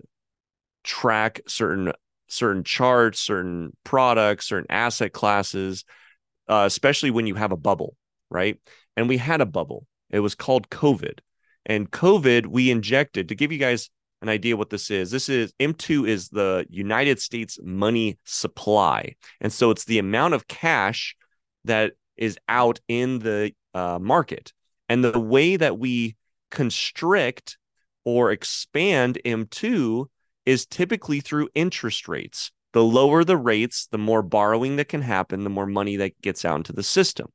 track 0.84 1.40
certain 1.46 1.92
certain 2.28 2.64
charts, 2.64 3.20
certain 3.20 3.76
products, 3.84 4.46
certain 4.46 4.70
asset 4.70 5.12
classes, 5.12 5.84
uh, 6.48 6.64
especially 6.66 7.10
when 7.10 7.26
you 7.26 7.34
have 7.34 7.52
a 7.52 7.56
bubble, 7.56 7.94
right? 8.30 8.58
And 8.96 9.08
we 9.08 9.18
had 9.18 9.42
a 9.42 9.46
bubble. 9.46 9.86
It 10.10 10.20
was 10.20 10.34
called 10.34 10.70
COVID. 10.70 11.18
And 11.66 11.90
COVID, 11.90 12.46
we 12.46 12.70
injected 12.70 13.28
to 13.28 13.34
give 13.34 13.52
you 13.52 13.58
guys 13.58 13.90
an 14.22 14.28
idea 14.28 14.56
what 14.56 14.70
this 14.70 14.90
is. 14.90 15.10
This 15.10 15.28
is 15.28 15.52
M2 15.60 16.08
is 16.08 16.28
the 16.28 16.66
United 16.70 17.20
States 17.20 17.58
money 17.62 18.18
supply. 18.24 19.16
And 19.40 19.52
so 19.52 19.70
it's 19.70 19.84
the 19.84 19.98
amount 19.98 20.34
of 20.34 20.48
cash 20.48 21.16
that 21.64 21.92
is 22.16 22.38
out 22.48 22.80
in 22.88 23.18
the 23.18 23.52
uh, 23.74 23.98
market. 24.00 24.52
And 24.88 25.04
the 25.04 25.18
way 25.18 25.56
that 25.56 25.78
we 25.78 26.16
constrict 26.50 27.56
or 28.04 28.30
expand 28.32 29.18
M2 29.24 30.06
is 30.44 30.66
typically 30.66 31.20
through 31.20 31.48
interest 31.54 32.08
rates. 32.08 32.50
The 32.72 32.82
lower 32.82 33.22
the 33.22 33.36
rates, 33.36 33.86
the 33.90 33.98
more 33.98 34.22
borrowing 34.22 34.76
that 34.76 34.88
can 34.88 35.02
happen, 35.02 35.44
the 35.44 35.50
more 35.50 35.66
money 35.66 35.96
that 35.96 36.20
gets 36.22 36.44
out 36.44 36.56
into 36.56 36.72
the 36.72 36.82
system. 36.82 37.28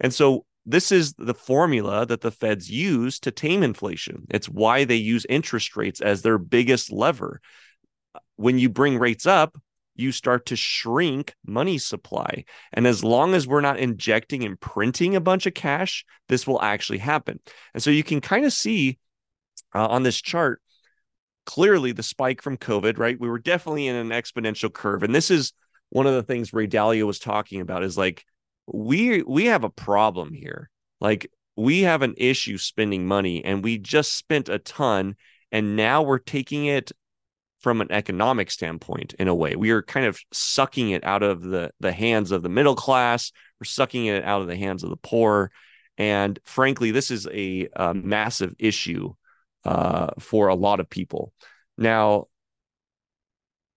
And 0.00 0.12
so 0.12 0.44
this 0.64 0.92
is 0.92 1.14
the 1.14 1.34
formula 1.34 2.06
that 2.06 2.20
the 2.20 2.30
feds 2.30 2.70
use 2.70 3.18
to 3.20 3.30
tame 3.30 3.62
inflation. 3.62 4.26
It's 4.30 4.48
why 4.48 4.84
they 4.84 4.96
use 4.96 5.26
interest 5.28 5.76
rates 5.76 6.00
as 6.00 6.22
their 6.22 6.38
biggest 6.38 6.92
lever. 6.92 7.40
When 8.36 8.58
you 8.58 8.68
bring 8.68 8.98
rates 8.98 9.26
up, 9.26 9.56
you 9.94 10.12
start 10.12 10.46
to 10.46 10.56
shrink 10.56 11.34
money 11.44 11.78
supply. 11.78 12.44
And 12.72 12.86
as 12.86 13.04
long 13.04 13.34
as 13.34 13.46
we're 13.46 13.60
not 13.60 13.78
injecting 13.78 14.44
and 14.44 14.60
printing 14.60 15.14
a 15.14 15.20
bunch 15.20 15.46
of 15.46 15.54
cash, 15.54 16.04
this 16.28 16.46
will 16.46 16.62
actually 16.62 16.98
happen. 16.98 17.40
And 17.74 17.82
so 17.82 17.90
you 17.90 18.02
can 18.02 18.20
kind 18.20 18.44
of 18.44 18.52
see 18.52 18.98
uh, 19.74 19.86
on 19.86 20.02
this 20.02 20.20
chart 20.20 20.60
clearly 21.44 21.92
the 21.92 22.02
spike 22.02 22.42
from 22.42 22.56
COVID, 22.56 22.98
right? 22.98 23.18
We 23.18 23.28
were 23.28 23.38
definitely 23.38 23.86
in 23.86 23.96
an 23.96 24.08
exponential 24.10 24.72
curve. 24.72 25.02
And 25.02 25.14
this 25.14 25.30
is 25.30 25.52
one 25.90 26.06
of 26.06 26.14
the 26.14 26.22
things 26.22 26.52
Ray 26.52 26.68
Dalio 26.68 27.06
was 27.06 27.18
talking 27.18 27.60
about 27.60 27.84
is 27.84 27.98
like 27.98 28.24
we 28.66 29.22
we 29.22 29.46
have 29.46 29.64
a 29.64 29.70
problem 29.70 30.32
here. 30.32 30.70
Like 31.00 31.30
we 31.56 31.80
have 31.80 32.02
an 32.02 32.14
issue 32.16 32.58
spending 32.58 33.06
money 33.06 33.44
and 33.44 33.62
we 33.62 33.78
just 33.78 34.14
spent 34.14 34.48
a 34.48 34.58
ton 34.58 35.16
and 35.50 35.76
now 35.76 36.02
we're 36.02 36.18
taking 36.18 36.66
it 36.66 36.92
from 37.62 37.80
an 37.80 37.90
economic 37.90 38.50
standpoint 38.50 39.14
in 39.18 39.28
a 39.28 39.34
way. 39.34 39.56
We 39.56 39.70
are 39.70 39.82
kind 39.82 40.06
of 40.06 40.18
sucking 40.32 40.90
it 40.90 41.04
out 41.04 41.22
of 41.22 41.42
the 41.42 41.70
the 41.80 41.92
hands 41.92 42.30
of 42.32 42.42
the 42.42 42.48
middle 42.48 42.76
class, 42.76 43.32
we're 43.60 43.66
sucking 43.66 44.06
it 44.06 44.24
out 44.24 44.40
of 44.40 44.48
the 44.48 44.56
hands 44.56 44.82
of 44.82 44.90
the 44.90 44.96
poor. 44.96 45.52
And 45.96 46.38
frankly, 46.44 46.90
this 46.90 47.10
is 47.10 47.28
a, 47.32 47.68
a 47.76 47.94
massive 47.94 48.54
issue 48.58 49.12
uh, 49.64 50.08
for 50.18 50.48
a 50.48 50.54
lot 50.54 50.80
of 50.80 50.90
people. 50.90 51.32
Now, 51.78 52.26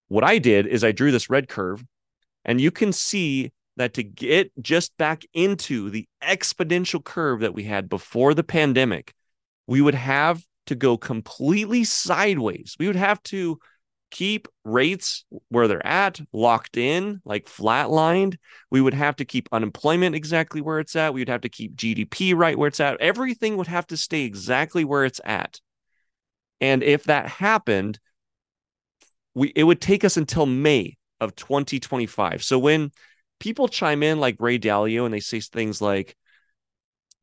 what 0.07 0.23
I 0.23 0.39
did 0.39 0.65
is 0.65 0.83
I 0.83 0.91
drew 0.91 1.11
this 1.11 1.29
red 1.29 1.47
curve, 1.47 1.83
and 2.43 2.59
you 2.59 2.71
can 2.71 2.93
see 2.93 3.51
that 3.77 3.93
to 3.95 4.03
get 4.03 4.51
just 4.59 4.97
back 4.97 5.23
into 5.33 5.89
the 5.89 6.07
exponential 6.23 7.03
curve 7.03 7.41
that 7.41 7.53
we 7.53 7.63
had 7.63 7.89
before 7.89 8.33
the 8.33 8.43
pandemic, 8.43 9.13
we 9.67 9.81
would 9.81 9.95
have 9.95 10.43
to 10.65 10.75
go 10.75 10.97
completely 10.97 11.83
sideways. 11.83 12.75
We 12.79 12.87
would 12.87 12.95
have 12.95 13.21
to 13.23 13.59
keep 14.11 14.47
rates 14.63 15.25
where 15.49 15.67
they're 15.67 15.85
at, 15.85 16.21
locked 16.31 16.77
in, 16.77 17.21
like 17.25 17.47
flatlined. 17.47 18.37
We 18.71 18.81
would 18.81 18.93
have 18.93 19.15
to 19.17 19.25
keep 19.25 19.49
unemployment 19.51 20.15
exactly 20.15 20.61
where 20.61 20.79
it's 20.79 20.95
at. 20.95 21.13
We 21.13 21.21
would 21.21 21.29
have 21.29 21.41
to 21.41 21.49
keep 21.49 21.75
GDP 21.75 22.33
right 22.35 22.57
where 22.57 22.67
it's 22.67 22.79
at. 22.79 23.01
Everything 23.01 23.57
would 23.57 23.67
have 23.67 23.87
to 23.87 23.97
stay 23.97 24.23
exactly 24.23 24.85
where 24.85 25.05
it's 25.05 25.21
at. 25.25 25.59
And 26.61 26.83
if 26.83 27.03
that 27.05 27.27
happened, 27.27 27.99
we 29.33 29.51
it 29.55 29.63
would 29.63 29.81
take 29.81 30.03
us 30.03 30.17
until 30.17 30.45
May 30.45 30.97
of 31.19 31.35
2025. 31.35 32.43
So 32.43 32.57
when 32.57 32.91
people 33.39 33.67
chime 33.67 34.03
in 34.03 34.19
like 34.19 34.37
Ray 34.39 34.59
Dalio 34.59 35.05
and 35.05 35.13
they 35.13 35.19
say 35.19 35.39
things 35.41 35.81
like, 35.81 36.15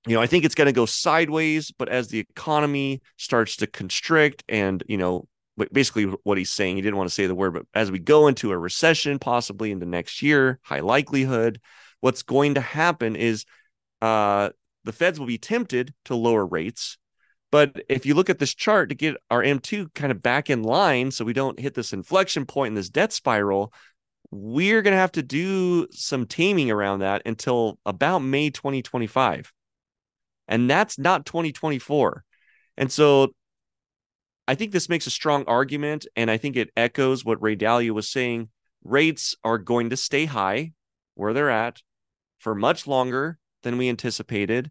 you 0.06 0.14
know, 0.14 0.20
I 0.20 0.26
think 0.26 0.44
it's 0.44 0.54
going 0.54 0.66
to 0.66 0.72
go 0.72 0.86
sideways, 0.86 1.70
but 1.70 1.88
as 1.88 2.08
the 2.08 2.18
economy 2.18 3.00
starts 3.16 3.56
to 3.56 3.66
constrict 3.66 4.44
and, 4.48 4.82
you 4.88 4.98
know, 4.98 5.26
basically 5.72 6.04
what 6.24 6.38
he's 6.38 6.50
saying, 6.50 6.76
he 6.76 6.82
didn't 6.82 6.96
want 6.96 7.08
to 7.08 7.14
say 7.14 7.26
the 7.26 7.34
word, 7.34 7.54
but 7.54 7.66
as 7.74 7.90
we 7.90 7.98
go 7.98 8.28
into 8.28 8.52
a 8.52 8.58
recession, 8.58 9.18
possibly 9.18 9.70
into 9.70 9.86
next 9.86 10.22
year, 10.22 10.58
high 10.62 10.80
likelihood, 10.80 11.60
what's 12.00 12.22
going 12.22 12.54
to 12.54 12.60
happen 12.60 13.16
is 13.16 13.44
uh, 14.00 14.50
the 14.84 14.92
feds 14.92 15.20
will 15.20 15.26
be 15.26 15.38
tempted 15.38 15.94
to 16.06 16.14
lower 16.14 16.46
rates 16.46 16.98
but 17.52 17.84
if 17.90 18.06
you 18.06 18.14
look 18.14 18.30
at 18.30 18.38
this 18.38 18.54
chart 18.54 18.88
to 18.88 18.94
get 18.94 19.14
our 19.30 19.42
M2 19.42 19.92
kind 19.94 20.10
of 20.10 20.22
back 20.22 20.48
in 20.48 20.62
line 20.62 21.10
so 21.10 21.22
we 21.22 21.34
don't 21.34 21.60
hit 21.60 21.74
this 21.74 21.92
inflection 21.92 22.46
point 22.46 22.68
in 22.68 22.74
this 22.74 22.88
debt 22.88 23.12
spiral, 23.12 23.74
we're 24.30 24.80
going 24.80 24.94
to 24.94 24.98
have 24.98 25.12
to 25.12 25.22
do 25.22 25.86
some 25.90 26.24
taming 26.24 26.70
around 26.70 27.00
that 27.00 27.22
until 27.26 27.78
about 27.84 28.20
May 28.20 28.48
2025. 28.48 29.52
And 30.48 30.68
that's 30.68 30.98
not 30.98 31.26
2024. 31.26 32.24
And 32.78 32.90
so 32.90 33.34
I 34.52 34.54
think 34.54 34.72
this 34.72 34.90
makes 34.90 35.06
a 35.06 35.10
strong 35.10 35.44
argument. 35.46 36.06
And 36.14 36.30
I 36.30 36.36
think 36.36 36.56
it 36.56 36.68
echoes 36.76 37.24
what 37.24 37.40
Ray 37.40 37.56
Dalio 37.56 37.92
was 37.92 38.10
saying. 38.10 38.50
Rates 38.84 39.34
are 39.42 39.56
going 39.56 39.88
to 39.88 39.96
stay 39.96 40.26
high 40.26 40.72
where 41.14 41.32
they're 41.32 41.48
at 41.48 41.80
for 42.38 42.54
much 42.54 42.86
longer 42.86 43.38
than 43.62 43.78
we 43.78 43.88
anticipated. 43.88 44.70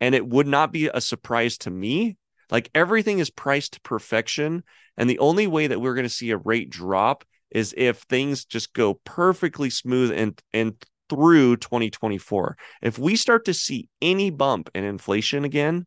And 0.00 0.16
it 0.16 0.26
would 0.26 0.48
not 0.48 0.72
be 0.72 0.88
a 0.88 1.00
surprise 1.00 1.58
to 1.58 1.70
me 1.70 2.16
like 2.50 2.72
everything 2.74 3.20
is 3.20 3.30
priced 3.30 3.74
to 3.74 3.80
perfection. 3.82 4.64
And 4.96 5.08
the 5.08 5.20
only 5.20 5.46
way 5.46 5.68
that 5.68 5.80
we're 5.80 5.94
going 5.94 6.02
to 6.02 6.12
see 6.12 6.32
a 6.32 6.36
rate 6.36 6.68
drop 6.68 7.24
is 7.52 7.72
if 7.76 7.98
things 7.98 8.44
just 8.44 8.72
go 8.72 8.94
perfectly 9.04 9.70
smooth 9.70 10.10
and, 10.10 10.42
and 10.52 10.74
through 11.08 11.58
2024. 11.58 12.56
If 12.82 12.98
we 12.98 13.14
start 13.14 13.44
to 13.44 13.54
see 13.54 13.88
any 14.02 14.30
bump 14.30 14.70
in 14.74 14.82
inflation 14.82 15.44
again, 15.44 15.86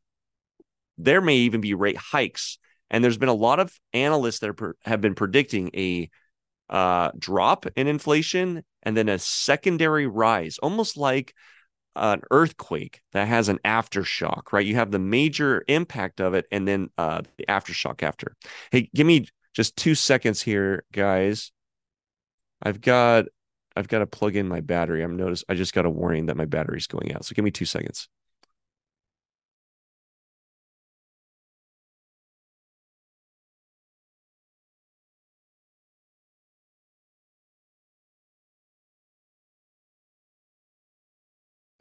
there 0.97 1.19
may 1.19 1.35
even 1.39 1.59
be 1.59 1.73
rate 1.73 1.97
hikes. 1.97 2.57
And 2.93 3.03
there's 3.03 3.17
been 3.17 3.27
a 3.27 3.33
lot 3.33 3.59
of 3.59 3.77
analysts 3.91 4.39
that 4.39 4.75
have 4.85 5.01
been 5.01 5.15
predicting 5.15 5.71
a 5.75 6.09
uh, 6.69 7.11
drop 7.17 7.65
in 7.75 7.87
inflation 7.87 8.63
and 8.83 8.95
then 8.95 9.09
a 9.09 9.19
secondary 9.19 10.07
rise, 10.07 10.59
almost 10.59 10.95
like 10.95 11.33
an 11.95 12.21
earthquake 12.31 13.01
that 13.11 13.27
has 13.27 13.49
an 13.49 13.59
aftershock, 13.65 14.53
right? 14.53 14.65
You 14.65 14.75
have 14.75 14.91
the 14.91 14.99
major 14.99 15.63
impact 15.67 16.21
of 16.21 16.35
it 16.35 16.45
and 16.51 16.67
then 16.67 16.89
uh, 16.97 17.23
the 17.37 17.45
aftershock 17.49 18.03
after. 18.03 18.35
Hey, 18.71 18.89
give 18.95 19.07
me 19.07 19.27
just 19.53 19.75
two 19.75 19.95
seconds 19.95 20.41
here, 20.41 20.85
guys. 20.91 21.51
I've 22.61 22.79
got 22.79 23.25
I've 23.75 23.87
got 23.87 23.99
to 23.99 24.07
plug 24.07 24.35
in 24.35 24.47
my 24.47 24.61
battery. 24.61 25.03
I'm 25.03 25.17
notice 25.17 25.43
I 25.49 25.55
just 25.55 25.73
got 25.73 25.85
a 25.85 25.89
warning 25.89 26.27
that 26.27 26.37
my 26.37 26.45
battery's 26.45 26.87
going 26.87 27.13
out. 27.13 27.25
So 27.25 27.33
give 27.33 27.43
me 27.43 27.51
two 27.51 27.65
seconds. 27.65 28.07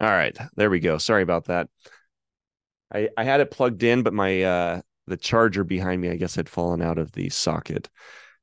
All 0.03 0.11
right, 0.11 0.37
there 0.57 0.69
we 0.69 0.81
go. 0.81 0.99
Sorry 0.99 1.23
about 1.23 1.45
that. 1.45 1.69
I 2.93 3.09
I 3.17 3.23
had 3.23 3.41
it 3.41 3.53
plugged 3.53 3.85
in, 3.85 4.03
but 4.03 4.13
my 4.13 4.43
uh 4.43 4.81
the 5.07 5.17
charger 5.17 5.63
behind 5.63 6.01
me, 6.01 6.11
I 6.11 6.17
guess, 6.17 6.35
had 6.35 6.49
fallen 6.49 6.83
out 6.83 6.99
of 6.99 7.13
the 7.13 7.29
socket. 7.29 7.89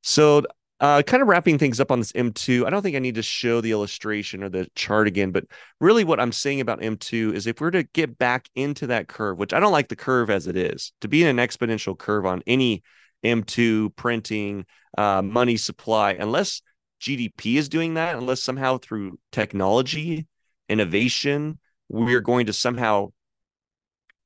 So 0.02 0.44
uh, 0.80 1.02
kind 1.02 1.22
of 1.22 1.28
wrapping 1.28 1.58
things 1.58 1.78
up 1.78 1.90
on 1.90 1.98
this 1.98 2.12
M2, 2.12 2.64
I 2.66 2.70
don't 2.70 2.80
think 2.82 2.96
I 2.96 3.00
need 3.00 3.16
to 3.16 3.22
show 3.22 3.60
the 3.60 3.72
illustration 3.72 4.42
or 4.42 4.48
the 4.48 4.66
chart 4.74 5.06
again, 5.06 5.30
but 5.30 5.44
really 5.78 6.04
what 6.04 6.18
I'm 6.18 6.32
saying 6.32 6.62
about 6.62 6.80
M2 6.80 7.34
is 7.34 7.46
if 7.46 7.60
we're 7.60 7.70
to 7.72 7.82
get 7.82 8.16
back 8.16 8.48
into 8.54 8.86
that 8.86 9.06
curve, 9.06 9.38
which 9.38 9.52
I 9.52 9.60
don't 9.60 9.72
like 9.72 9.88
the 9.88 9.96
curve 9.96 10.30
as 10.30 10.46
it 10.46 10.56
is, 10.56 10.92
to 11.02 11.08
be 11.08 11.22
in 11.22 11.38
an 11.38 11.46
exponential 11.46 11.98
curve 11.98 12.24
on 12.24 12.42
any 12.46 12.82
M2 13.22 13.90
printing, 13.90 14.64
uh, 14.96 15.20
money 15.20 15.58
supply, 15.58 16.12
unless 16.12 16.62
GDP 17.02 17.56
is 17.56 17.68
doing 17.68 17.94
that, 17.94 18.16
unless 18.16 18.42
somehow 18.42 18.78
through 18.78 19.18
technology 19.32 20.26
innovation, 20.70 21.58
we're 21.88 22.20
going 22.20 22.46
to 22.46 22.52
somehow 22.52 23.08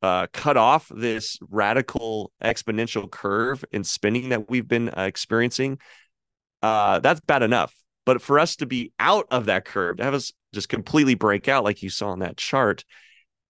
uh, 0.04 0.26
cut 0.34 0.58
off 0.58 0.90
this 0.94 1.38
radical 1.48 2.30
exponential 2.42 3.10
curve 3.10 3.64
in 3.72 3.82
spending 3.82 4.28
that 4.28 4.50
we've 4.50 4.68
been 4.68 4.90
uh, 4.90 5.02
experiencing, 5.02 5.78
uh, 6.62 6.98
that's 7.00 7.20
bad 7.20 7.42
enough. 7.42 7.74
But 8.04 8.20
for 8.20 8.38
us 8.38 8.56
to 8.56 8.66
be 8.66 8.92
out 9.00 9.26
of 9.30 9.46
that 9.46 9.64
curve, 9.64 9.96
to 9.96 10.04
have 10.04 10.12
us 10.12 10.32
just 10.52 10.68
completely 10.68 11.14
break 11.14 11.48
out, 11.48 11.64
like 11.64 11.82
you 11.82 11.88
saw 11.88 12.08
on 12.10 12.18
that 12.18 12.36
chart, 12.36 12.84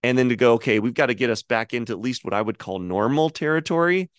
and 0.04 0.16
then 0.16 0.28
to 0.28 0.36
go, 0.36 0.52
okay, 0.54 0.78
we've 0.78 0.94
got 0.94 1.06
to 1.06 1.14
get 1.14 1.28
us 1.28 1.42
back 1.42 1.74
into 1.74 1.92
at 1.92 1.98
least 1.98 2.24
what 2.24 2.34
I 2.34 2.40
would 2.40 2.58
call 2.58 2.78
normal 2.78 3.30
territory. 3.30 4.10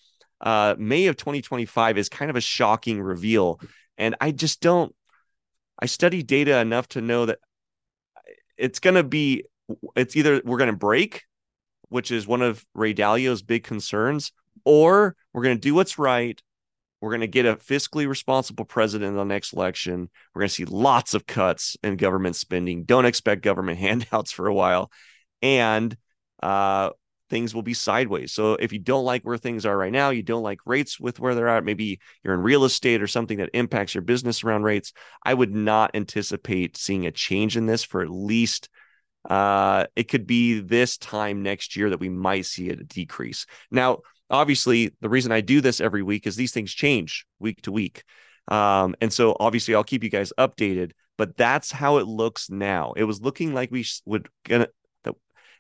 Uh, 0.41 0.76
May 0.78 1.07
of 1.07 1.15
2025 1.15 1.97
is 1.97 2.09
kind 2.09 2.30
of 2.30 2.36
a 2.36 2.41
shocking 2.41 3.01
reveal. 3.01 3.61
And 3.97 4.15
I 4.19 4.32
just 4.32 4.59
don't, 4.59 4.93
I 5.80 5.86
study 5.86 6.21
data 6.21 6.59
enough 6.59 6.89
to 6.89 7.01
know 7.01 7.28
that 7.28 7.39
it's 8.58 8.80
going 8.80 8.95
to 8.95 9.03
be, 9.03 9.45
it's 9.95 10.16
either 10.16 10.41
we're 10.45 10.58
going 10.58 10.72
to 10.72 10.78
break, 10.78 11.24
which 11.89 12.12
is 12.12 12.28
one 12.28 12.41
of 12.41 12.66
Ray 12.74 12.93
Dalio's 12.93 13.41
big 13.41 13.64
concerns, 13.64 14.32
or 14.64 15.16
we're 15.34 15.43
going 15.43 15.58
to 15.58 15.62
do 15.62 15.76
what's 15.76 15.99
right. 15.99 16.41
We're 17.01 17.12
going 17.12 17.22
to 17.22 17.28
get 17.28 17.45
a 17.45 17.56
fiscally 17.58 18.08
responsible 18.08 18.66
president 18.66 19.12
in 19.12 19.18
the 19.18 19.24
next 19.24 19.53
election. 19.53 20.10
We're 20.34 20.41
going 20.41 20.49
to 20.49 20.56
see 20.56 20.66
lots 20.66 21.14
of 21.14 21.28
cuts 21.28 21.78
in 21.84 21.97
government 21.97 22.36
spending. 22.36 22.84
Don't 22.84 23.06
expect 23.06 23.43
government 23.43 23.78
handouts 23.80 24.32
for 24.32 24.47
a 24.47 24.53
while. 24.53 24.91
And 25.41 25.95
uh, 26.41 26.91
things 27.30 27.55
will 27.55 27.63
be 27.63 27.73
sideways. 27.73 28.34
So 28.34 28.53
if 28.53 28.71
you 28.71 28.80
don't 28.80 29.05
like 29.05 29.23
where 29.23 29.38
things 29.38 29.65
are 29.65 29.78
right 29.78 29.91
now, 29.91 30.11
you 30.11 30.23
don't 30.23 30.43
like 30.43 30.59
rates 30.65 30.99
with 30.99 31.19
where 31.19 31.36
they're 31.36 31.47
at, 31.47 31.63
maybe 31.63 31.99
you're 32.23 32.34
in 32.34 32.41
real 32.41 32.65
estate 32.65 33.01
or 33.01 33.07
something 33.07 33.39
that 33.39 33.49
impacts 33.53 33.95
your 33.95 34.03
business 34.03 34.43
around 34.43 34.63
rates, 34.63 34.93
I 35.23 35.34
would 35.34 35.53
not 35.53 35.91
anticipate 35.93 36.78
seeing 36.78 37.05
a 37.05 37.11
change 37.11 37.57
in 37.57 37.65
this 37.65 37.84
for 37.84 38.01
at 38.01 38.09
least 38.09 38.69
uh, 39.30 39.86
it 39.95 40.03
could 40.07 40.28
be 40.28 40.59
this 40.59 40.97
time 40.97 41.41
next 41.41 41.76
year 41.76 41.89
that 41.89 41.99
we 41.99 42.09
might 42.09 42.45
see 42.45 42.69
a 42.69 42.76
decrease. 42.76 43.45
Now, 43.71 43.99
obviously, 44.30 44.91
the 45.01 45.09
reason 45.09 45.32
I 45.32 45.41
do 45.41 45.61
this 45.61 45.82
every 45.82 46.03
week 46.03 46.28
is 46.28 46.36
these 46.36 46.51
things 46.51 46.71
change 46.71 47.26
week 47.39 47.61
to 47.63 47.71
week. 47.71 48.03
Um, 48.47 48.95
and 49.01 49.11
so 49.11 49.36
obviously 49.39 49.73
I'll 49.73 49.84
keep 49.84 50.03
you 50.03 50.09
guys 50.09 50.32
updated, 50.38 50.91
but 51.17 51.36
that's 51.36 51.71
how 51.71 51.97
it 51.97 52.05
looks 52.05 52.49
now. 52.49 52.93
It 52.95 53.05
was 53.05 53.21
looking 53.21 53.53
like 53.53 53.71
we 53.71 53.86
would 54.05 54.30
gonna 54.43 54.67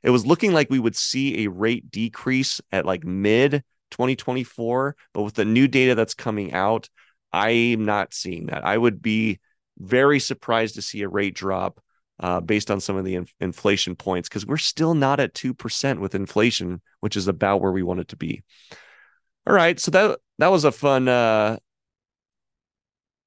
it 0.05 0.11
was 0.11 0.25
looking 0.25 0.53
like 0.53 0.69
we 0.69 0.79
would 0.79 0.95
see 0.95 1.43
a 1.43 1.49
rate 1.49 1.89
decrease 1.89 2.61
at 2.71 2.85
like 2.85 3.03
mid 3.03 3.63
2024, 3.89 4.95
but 5.13 5.23
with 5.23 5.33
the 5.33 5.45
new 5.45 5.67
data 5.67 5.95
that's 5.95 6.13
coming 6.13 6.53
out, 6.53 6.89
I'm 7.33 7.85
not 7.85 8.13
seeing 8.13 8.45
that. 8.45 8.63
I 8.63 8.77
would 8.77 9.01
be 9.01 9.39
very 9.79 10.19
surprised 10.19 10.75
to 10.75 10.83
see 10.83 11.01
a 11.01 11.09
rate 11.09 11.33
drop 11.33 11.81
uh, 12.19 12.39
based 12.39 12.69
on 12.69 12.79
some 12.79 12.97
of 12.97 13.03
the 13.03 13.15
in- 13.15 13.27
inflation 13.39 13.95
points 13.95 14.29
because 14.29 14.45
we're 14.45 14.57
still 14.57 14.93
not 14.93 15.19
at 15.19 15.33
2% 15.33 15.99
with 15.99 16.13
inflation, 16.13 16.83
which 16.99 17.17
is 17.17 17.27
about 17.27 17.59
where 17.59 17.71
we 17.71 17.81
want 17.81 17.99
it 17.99 18.09
to 18.09 18.15
be. 18.15 18.43
All 19.47 19.55
right. 19.55 19.79
So 19.79 19.89
that, 19.89 20.19
that 20.37 20.51
was 20.51 20.65
a 20.65 20.71
fun 20.71 21.07
uh, 21.07 21.57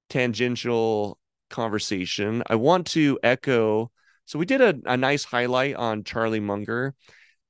tangential 0.09 1.19
conversation. 1.51 2.45
I 2.47 2.55
want 2.55 2.87
to 2.89 3.19
echo. 3.25 3.91
So 4.29 4.39
we 4.39 4.45
did 4.45 4.61
a, 4.61 4.75
a 4.85 4.99
nice 4.99 5.25
highlight 5.25 5.75
on 5.77 6.05
Charlie 6.05 6.39
Munger. 6.39 6.95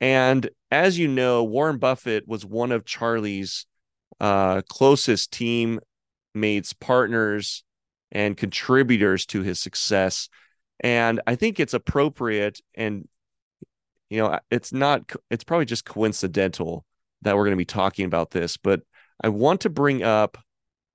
And 0.01 0.49
as 0.71 0.97
you 0.97 1.09
know, 1.09 1.43
Warren 1.43 1.79
Buffett 1.79 2.29
was 2.29 2.47
one 2.47 2.71
of 2.71 2.85
Charlie's 2.85 3.67
uh, 4.21 4.63
closest 4.69 5.33
teammates, 5.33 6.73
partners, 6.79 7.65
and 8.13 8.37
contributors 8.37 9.27
to 9.27 9.43
his 9.43 9.59
success. 9.59 10.29
And 10.79 11.21
I 11.27 11.35
think 11.35 11.59
it's 11.59 11.75
appropriate 11.75 12.61
and 12.77 13.09
you 14.09 14.19
know, 14.23 14.39
it's 14.49 14.73
not 14.73 15.11
it's 15.31 15.43
probably 15.43 15.67
just 15.67 15.85
coincidental 15.85 16.85
that 17.23 17.37
we're 17.37 17.45
going 17.45 17.57
to 17.57 17.57
be 17.57 17.65
talking 17.65 18.05
about 18.05 18.31
this, 18.31 18.57
but 18.57 18.83
I 19.21 19.31
want 19.31 19.63
to 19.63 19.69
bring 19.69 20.05
up 20.05 20.39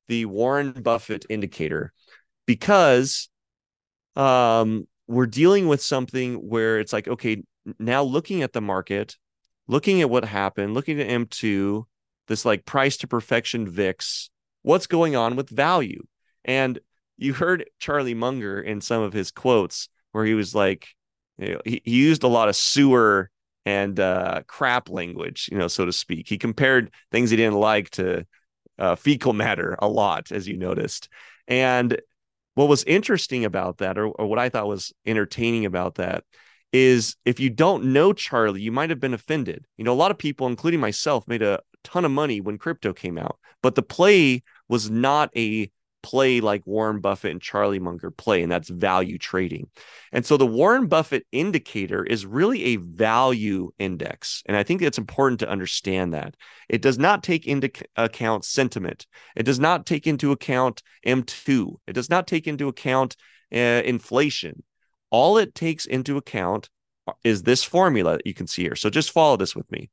the 0.07 0.25
Warren 0.27 0.71
Buffett 0.71 1.25
indicator 1.29 1.91
because 2.45 3.27
um 4.15 4.87
we're 5.07 5.25
dealing 5.25 5.67
with 5.67 5.81
something 5.81 6.35
where 6.35 6.79
it's 6.79 6.93
like 6.93 7.07
okay, 7.07 7.43
now 7.79 8.03
looking 8.03 8.41
at 8.41 8.53
the 8.53 8.61
market, 8.61 9.17
looking 9.67 10.01
at 10.01 10.09
what 10.09 10.25
happened, 10.25 10.73
looking 10.73 10.99
at 10.99 11.07
M2, 11.07 11.85
this 12.27 12.45
like 12.45 12.65
price 12.65 12.97
to 12.97 13.07
perfection 13.07 13.67
VIX, 13.67 14.29
what's 14.61 14.87
going 14.87 15.15
on 15.15 15.35
with 15.35 15.49
value? 15.49 16.03
And 16.45 16.79
you 17.17 17.33
heard 17.33 17.69
Charlie 17.79 18.13
Munger 18.13 18.59
in 18.61 18.81
some 18.81 19.01
of 19.01 19.13
his 19.13 19.31
quotes 19.31 19.89
where 20.11 20.25
he 20.25 20.33
was 20.33 20.53
like, 20.53 20.87
you 21.37 21.53
know, 21.53 21.61
he, 21.65 21.81
he 21.83 21.91
used 21.91 22.23
a 22.23 22.27
lot 22.27 22.49
of 22.49 22.55
sewer 22.55 23.29
and 23.65 23.99
uh, 23.99 24.41
crap 24.47 24.89
language, 24.89 25.49
you 25.51 25.57
know, 25.57 25.67
so 25.67 25.85
to 25.85 25.93
speak. 25.93 26.27
He 26.27 26.37
compared 26.37 26.91
things 27.11 27.29
he 27.29 27.37
didn't 27.37 27.59
like 27.59 27.89
to 27.91 28.25
uh, 28.77 28.95
fecal 28.95 29.33
matter 29.33 29.77
a 29.79 29.87
lot, 29.87 30.31
as 30.31 30.47
you 30.47 30.57
noticed. 30.57 31.09
And 31.47 31.99
what 32.55 32.69
was 32.69 32.83
interesting 32.83 33.45
about 33.45 33.79
that, 33.79 33.97
or, 33.97 34.07
or 34.07 34.27
what 34.27 34.39
I 34.39 34.49
thought 34.49 34.67
was 34.67 34.93
entertaining 35.05 35.65
about 35.65 35.95
that, 35.95 36.23
is 36.71 37.15
if 37.25 37.39
you 37.39 37.49
don't 37.49 37.85
know 37.85 38.13
Charlie, 38.13 38.61
you 38.61 38.71
might 38.71 38.89
have 38.89 38.99
been 38.99 39.13
offended. 39.13 39.65
You 39.77 39.83
know, 39.83 39.93
a 39.93 39.95
lot 39.95 40.11
of 40.11 40.17
people, 40.17 40.47
including 40.47 40.79
myself, 40.79 41.27
made 41.27 41.41
a 41.41 41.59
ton 41.83 42.05
of 42.05 42.11
money 42.11 42.41
when 42.41 42.57
crypto 42.57 42.93
came 42.93 43.17
out, 43.17 43.37
but 43.61 43.75
the 43.75 43.83
play 43.83 44.43
was 44.69 44.89
not 44.89 45.29
a 45.35 45.69
play 46.03 46.41
like 46.41 46.67
Warren 46.67 46.99
Buffett 46.99 47.31
and 47.31 47.41
Charlie 47.41 47.79
Munger 47.79 48.11
play, 48.11 48.43
and 48.43 48.51
that's 48.51 48.69
value 48.69 49.17
trading. 49.17 49.67
And 50.11 50.25
so 50.25 50.37
the 50.37 50.45
Warren 50.45 50.87
Buffett 50.87 51.25
indicator 51.31 52.03
is 52.03 52.25
really 52.25 52.63
a 52.65 52.75
value 52.75 53.71
index. 53.79 54.43
And 54.45 54.55
I 54.55 54.61
think 54.61 54.81
it's 54.81 54.99
important 54.99 55.39
to 55.39 55.49
understand 55.49 56.13
that. 56.13 56.35
It 56.69 56.81
does 56.81 56.99
not 56.99 57.23
take 57.23 57.47
into 57.47 57.71
account 57.95 58.45
sentiment, 58.45 59.07
it 59.35 59.43
does 59.43 59.59
not 59.59 59.85
take 59.85 60.05
into 60.05 60.31
account 60.31 60.83
M2, 61.07 61.75
it 61.87 61.93
does 61.93 62.09
not 62.09 62.27
take 62.27 62.47
into 62.47 62.67
account 62.67 63.15
uh, 63.51 63.81
inflation. 63.85 64.63
All 65.09 65.37
it 65.37 65.55
takes 65.55 65.85
into 65.85 66.17
account 66.17 66.69
is 67.23 67.43
this 67.43 67.63
formula 67.63 68.17
that 68.17 68.27
you 68.27 68.33
can 68.33 68.47
see 68.47 68.63
here. 68.63 68.75
So 68.75 68.89
just 68.89 69.11
follow 69.11 69.37
this 69.37 69.55
with 69.55 69.69
me. 69.71 69.89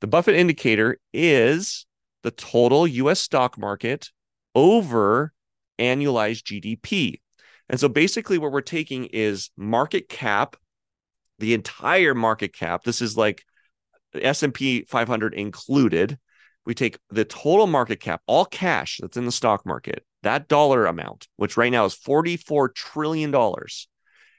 The 0.00 0.06
Buffett 0.06 0.36
indicator 0.36 0.98
is 1.12 1.86
the 2.22 2.30
total 2.30 2.86
US 2.86 3.20
stock 3.20 3.58
market 3.58 4.10
over 4.54 5.32
annualized 5.80 6.44
GDP. 6.44 7.20
And 7.68 7.80
so 7.80 7.88
basically 7.88 8.38
what 8.38 8.52
we're 8.52 8.60
taking 8.60 9.06
is 9.06 9.50
market 9.56 10.08
cap, 10.08 10.56
the 11.38 11.54
entire 11.54 12.14
market 12.14 12.52
cap. 12.52 12.84
This 12.84 13.00
is 13.00 13.16
like 13.16 13.44
S&P 14.14 14.84
500 14.84 15.34
included. 15.34 16.18
We 16.66 16.74
take 16.74 16.98
the 17.10 17.24
total 17.24 17.66
market 17.66 18.00
cap, 18.00 18.22
all 18.26 18.44
cash 18.44 18.98
that's 19.00 19.16
in 19.16 19.24
the 19.24 19.32
stock 19.32 19.64
market, 19.64 20.04
that 20.22 20.48
dollar 20.48 20.86
amount, 20.86 21.28
which 21.36 21.56
right 21.56 21.72
now 21.72 21.84
is 21.84 21.94
44 21.94 22.70
trillion 22.70 23.30
dollars. 23.30 23.88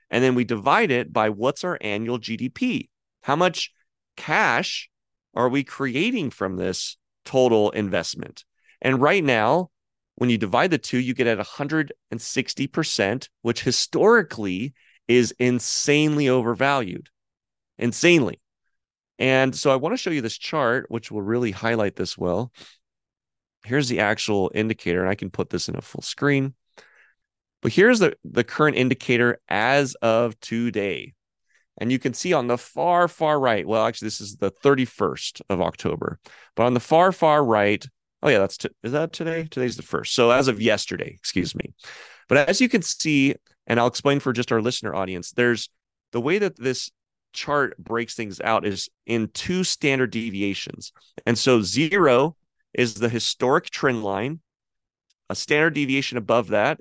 And 0.10 0.24
then 0.24 0.36
we 0.36 0.44
divide 0.44 0.92
it 0.92 1.12
by 1.12 1.30
what's 1.30 1.64
our 1.64 1.78
annual 1.82 2.20
GDP? 2.20 2.90
How 3.24 3.36
much 3.36 3.72
cash 4.18 4.90
are 5.34 5.50
we 5.50 5.64
creating 5.64 6.32
from 6.32 6.58
this 6.58 6.98
total 7.24 7.72
investment? 7.72 8.44
And 8.82 9.02
right 9.02 9.24
now, 9.24 9.70
when 10.16 10.30
you 10.30 10.38
divide 10.38 10.72
the 10.72 10.78
two, 10.78 11.00
you 11.00 11.14
get 11.14 11.28
at 11.28 11.40
160%, 11.40 13.30
which 13.42 13.64
historically 13.64 14.74
is 15.08 15.34
insanely 15.40 16.30
overvalued. 16.30 17.10
Insanely. 17.78 18.40
And 19.20 19.56
so 19.56 19.72
I 19.72 19.76
want 19.76 19.94
to 19.94 19.98
show 19.98 20.10
you 20.10 20.22
this 20.22 20.38
chart, 20.38 20.86
which 20.90 21.12
will 21.12 21.22
really 21.22 21.52
highlight 21.52 21.96
this 21.96 22.18
well. 22.18 22.52
Here's 23.64 23.90
the 23.90 24.00
actual 24.00 24.52
indicator, 24.56 25.02
and 25.02 25.10
I 25.10 25.16
can 25.16 25.30
put 25.30 25.50
this 25.50 25.70
in 25.70 25.76
a 25.76 25.82
full 25.82 26.02
screen. 26.02 26.56
But 27.62 27.74
here's 27.74 28.00
the, 28.00 28.16
the 28.24 28.44
current 28.44 28.78
indicator 28.78 29.40
as 29.48 29.94
of 30.02 30.40
today. 30.40 31.14
And 31.78 31.92
you 31.92 32.00
can 32.00 32.14
see 32.14 32.34
on 32.34 32.48
the 32.48 32.58
far, 32.58 33.08
far 33.08 33.40
right, 33.40 33.68
well, 33.68 33.86
actually, 33.86 34.08
this 34.08 34.22
is 34.22 34.38
the 34.38 34.52
31st 34.52 35.42
of 35.50 35.62
October, 35.62 36.20
but 36.56 36.64
on 36.64 36.74
the 36.74 36.80
far, 36.80 37.12
far 37.12 37.44
right, 37.44 37.86
Oh 38.24 38.30
yeah, 38.30 38.40
that's 38.40 38.58
t- 38.58 38.70
is 38.84 38.92
that 38.92 39.14
today? 39.14 39.48
Today's 39.50 39.78
the 39.78 39.84
first. 39.84 40.14
So 40.14 40.32
as 40.32 40.48
of 40.48 40.62
yesterday, 40.62 41.14
excuse 41.16 41.56
me. 41.56 41.74
But 42.30 42.50
as 42.50 42.62
you 42.62 42.70
can 42.70 42.82
see, 42.82 43.36
and 43.68 43.80
I'll 43.80 43.88
explain 43.88 44.20
for 44.20 44.34
just 44.34 44.52
our 44.52 44.62
listener 44.62 44.94
audience, 44.94 45.32
there's 45.32 45.70
the 46.12 46.22
way 46.22 46.38
that 46.40 46.58
this 46.58 46.92
chart 47.34 47.78
breaks 47.78 48.16
things 48.16 48.42
out 48.42 48.66
is 48.66 48.90
in 49.06 49.30
two 49.34 49.64
standard 49.64 50.12
deviations. 50.12 50.92
And 51.26 51.38
so 51.38 51.62
zero 51.62 52.36
is 52.74 52.96
the 52.96 53.10
historic 53.10 53.70
trend 53.70 54.04
line. 54.04 54.40
A 55.30 55.36
standard 55.36 55.74
deviation 55.74 56.18
above 56.18 56.50
that 56.50 56.80